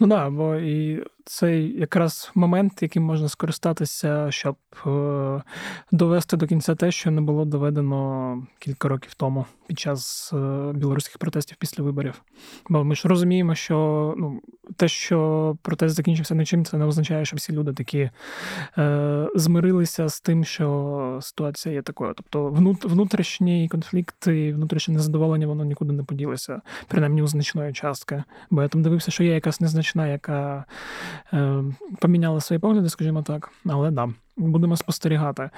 Ну 0.00 0.08
да, 0.08 0.30
бо 0.30 0.56
і 0.56 1.04
цей 1.24 1.80
якраз 1.80 2.30
момент, 2.34 2.82
яким 2.82 3.02
можна 3.02 3.28
скористатися, 3.28 4.30
щоб 4.30 4.56
е, 4.86 5.42
довести 5.92 6.36
до 6.36 6.46
кінця 6.46 6.74
те, 6.74 6.90
що 6.90 7.10
не 7.10 7.20
було 7.20 7.44
доведено 7.44 8.46
кілька 8.58 8.88
років 8.88 9.14
тому 9.14 9.46
під 9.66 9.78
час 9.78 10.32
е, 10.32 10.72
білоруських 10.74 11.18
протестів 11.18 11.56
після 11.56 11.84
виборів. 11.84 12.22
Бо 12.68 12.84
ми 12.84 12.94
ж 12.94 13.08
розуміємо, 13.08 13.54
що 13.54 14.14
ну, 14.18 14.40
те, 14.76 14.88
що 14.88 15.56
протест 15.62 15.94
закінчився 15.94 16.34
нічим, 16.34 16.64
це 16.64 16.76
не 16.76 16.84
означає, 16.84 17.24
що 17.24 17.36
всі 17.36 17.52
люди 17.52 17.72
такі 17.72 18.10
е, 18.78 19.28
змирилися 19.34 20.08
з 20.08 20.20
тим, 20.20 20.44
що 20.44 21.18
ситуація 21.22 21.74
є 21.74 21.82
такою. 21.82 22.14
Тобто 22.16 22.48
внутрішній 22.82 23.68
конфлікт 23.68 24.26
і 24.26 24.52
внутрішнє 24.52 24.94
незадоволення, 24.94 25.46
воно 25.46 25.64
нікуди 25.64 25.92
не 25.92 26.02
поділося, 26.02 26.60
принаймні 26.88 27.22
у 27.22 27.26
значної 27.26 27.72
частки. 27.72 28.24
Бо 28.50 28.62
я 28.62 28.68
там 28.68 28.82
дивився, 28.82 29.10
що 29.10 29.24
є 29.24 29.34
якась 29.34 29.60
незначна, 29.60 30.06
яка 30.08 30.64
е, 31.32 31.64
поміняла 31.98 32.40
свої 32.40 32.60
погляди, 32.60 32.88
скажімо 32.88 33.22
так. 33.22 33.50
Але 33.66 33.90
да, 33.90 34.08
будемо 34.36 34.76
спостерігати. 34.76 35.50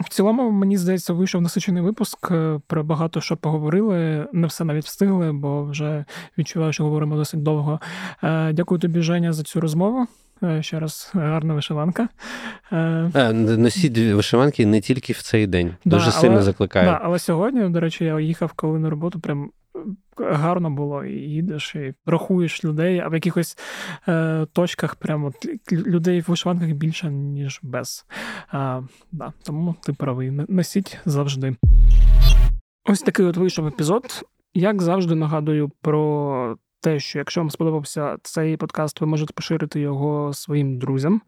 В 0.00 0.08
цілому, 0.08 0.50
мені 0.50 0.76
здається, 0.76 1.12
вийшов 1.12 1.42
насичений 1.42 1.82
випуск. 1.82 2.30
Е, 2.30 2.60
про 2.66 2.84
багато 2.84 3.20
що 3.20 3.36
поговорили. 3.36 4.26
Не 4.32 4.46
все 4.46 4.64
навіть 4.64 4.84
встигли, 4.84 5.32
бо 5.32 5.64
вже 5.64 6.04
відчуваю, 6.38 6.72
що 6.72 6.84
говоримо 6.84 7.16
досить 7.16 7.42
довго. 7.42 7.80
Е, 8.22 8.52
дякую 8.52 8.80
тобі, 8.80 9.00
Женя, 9.00 9.32
за 9.32 9.42
цю 9.42 9.60
розмову. 9.60 10.06
Ще 10.60 10.80
раз 10.80 11.10
гарна 11.14 11.54
вишиванка. 11.54 12.08
Носіть 13.32 13.98
вишиванки 13.98 14.66
не 14.66 14.80
тільки 14.80 15.12
в 15.12 15.22
цей 15.22 15.46
день. 15.46 15.74
Дуже 15.84 16.06
да, 16.06 16.12
сильно 16.12 16.34
але, 16.34 16.42
закликаю. 16.42 16.86
Да, 16.86 17.00
але 17.02 17.18
сьогодні, 17.18 17.68
до 17.68 17.80
речі, 17.80 18.04
я 18.04 18.20
їхав 18.20 18.52
коли 18.52 18.78
на 18.78 18.90
роботу, 18.90 19.20
прям 19.20 19.50
гарно 20.18 20.70
було, 20.70 21.04
і 21.04 21.12
їдеш, 21.12 21.74
і 21.74 21.94
рахуєш 22.06 22.64
людей, 22.64 23.00
а 23.00 23.08
в 23.08 23.14
якихось 23.14 23.58
е, 24.08 24.46
точках 24.52 24.94
прямо 24.94 25.32
людей 25.72 26.20
в 26.20 26.24
вишиванках 26.28 26.68
більше, 26.68 27.10
ніж 27.10 27.60
без. 27.62 28.06
А, 28.48 28.82
да, 29.12 29.32
Тому 29.42 29.74
ти 29.82 29.92
правий. 29.92 30.30
Носіть 30.30 30.98
завжди. 31.04 31.56
Ось 32.84 33.02
такий 33.02 33.26
от 33.26 33.36
вийшов 33.36 33.66
епізод. 33.66 34.24
Як 34.54 34.82
завжди 34.82 35.14
нагадую 35.14 35.70
про 35.80 36.56
те, 36.80 37.00
що 37.00 37.18
якщо 37.18 37.40
вам 37.40 37.50
сподобався 37.50 38.16
цей 38.22 38.56
подкаст, 38.56 39.00
ви 39.00 39.06
можете 39.06 39.32
поширити 39.32 39.80
його 39.80 40.32
своїм 40.32 40.78
друзям. 40.78 41.22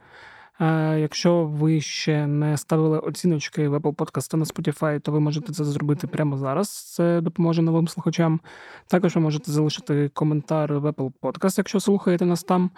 Якщо 0.98 1.44
ви 1.44 1.80
ще 1.80 2.26
не 2.26 2.56
ставили 2.56 2.98
оціночки 2.98 3.68
в 3.68 3.74
Apple 3.74 3.94
Podcast 3.94 4.30
та 4.30 4.36
на 4.36 4.44
Spotify, 4.44 5.00
то 5.00 5.12
ви 5.12 5.20
можете 5.20 5.52
це 5.52 5.64
зробити 5.64 6.06
прямо 6.06 6.38
зараз. 6.38 6.94
Це 6.94 7.20
допоможе 7.20 7.62
новим 7.62 7.88
слухачам. 7.88 8.40
Також 8.86 9.14
ви 9.14 9.20
можете 9.20 9.52
залишити 9.52 10.10
коментар 10.14 10.78
в 10.78 10.86
Apple 10.86 11.12
Podcast, 11.22 11.54
якщо 11.58 11.80
слухаєте 11.80 12.26
нас 12.26 12.42
там. 12.44 12.70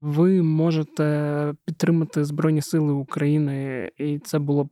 Ви 0.00 0.42
можете 0.42 1.54
підтримати 1.64 2.24
Збройні 2.24 2.62
Сили 2.62 2.92
України, 2.92 3.90
і 3.98 4.18
це 4.18 4.38
було 4.38 4.64
б 4.64 4.68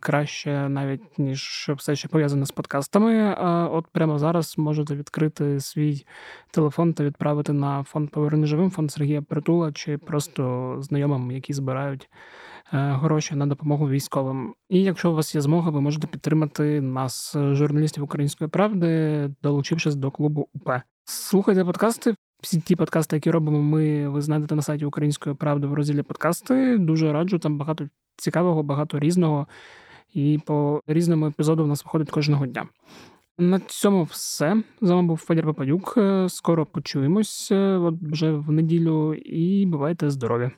краще, 0.00 0.68
навіть 0.68 1.18
ніж 1.18 1.70
все, 1.76 1.96
що 1.96 2.08
пов'язане 2.08 2.46
з 2.46 2.50
подкастами. 2.50 3.34
От 3.72 3.86
прямо 3.86 4.18
зараз 4.18 4.58
можете 4.58 4.96
відкрити 4.96 5.60
свій 5.60 6.06
телефон 6.50 6.92
та 6.92 7.04
відправити 7.04 7.52
на 7.52 7.82
фонд 7.82 8.10
«Поверни 8.10 8.46
живим, 8.46 8.70
фонд 8.70 8.92
Сергія 8.92 9.22
Притула 9.22 9.72
чи 9.72 9.98
просто 9.98 10.76
знайомим, 10.80 11.30
які 11.30 11.52
збирають 11.52 12.08
е, 12.72 12.78
гроші 12.78 13.34
на 13.34 13.46
допомогу 13.46 13.88
військовим. 13.88 14.54
І 14.68 14.82
якщо 14.82 15.10
у 15.10 15.14
вас 15.14 15.34
є 15.34 15.40
змога, 15.40 15.70
ви 15.70 15.80
можете 15.80 16.06
підтримати 16.06 16.80
нас, 16.80 17.36
журналістів 17.52 18.04
Української 18.04 18.50
правди, 18.50 19.30
долучившись 19.42 19.94
до 19.94 20.10
клубу 20.10 20.48
УП. 20.54 20.70
Слухайте 21.04 21.64
подкасти. 21.64 22.14
Всі 22.46 22.60
ті 22.60 22.76
подкасти, 22.76 23.16
які 23.16 23.30
робимо, 23.30 23.62
ми 23.62 24.08
ви 24.08 24.22
знайдете 24.22 24.54
на 24.54 24.62
сайті 24.62 24.84
Української 24.84 25.34
правди 25.34 25.66
в 25.66 25.74
розділі 25.74 26.02
подкасти. 26.02 26.78
Дуже 26.78 27.12
раджу, 27.12 27.38
там 27.38 27.58
багато 27.58 27.88
цікавого, 28.16 28.62
багато 28.62 28.98
різного. 28.98 29.46
І 30.14 30.40
по 30.46 30.82
різному 30.86 31.26
епізоду 31.26 31.64
в 31.64 31.66
нас 31.66 31.84
виходить 31.84 32.10
кожного 32.10 32.46
дня. 32.46 32.66
На 33.38 33.58
цьому 33.58 34.02
все. 34.02 34.62
З 34.80 34.90
вами 34.90 35.08
був 35.08 35.16
Федір 35.16 35.44
Пападюк. 35.44 35.98
Скоро 36.28 36.66
почуємось 36.66 37.52
от 37.52 37.94
вже 38.02 38.32
в 38.32 38.50
неділю 38.50 39.14
і 39.14 39.66
бувайте 39.66 40.10
здорові! 40.10 40.50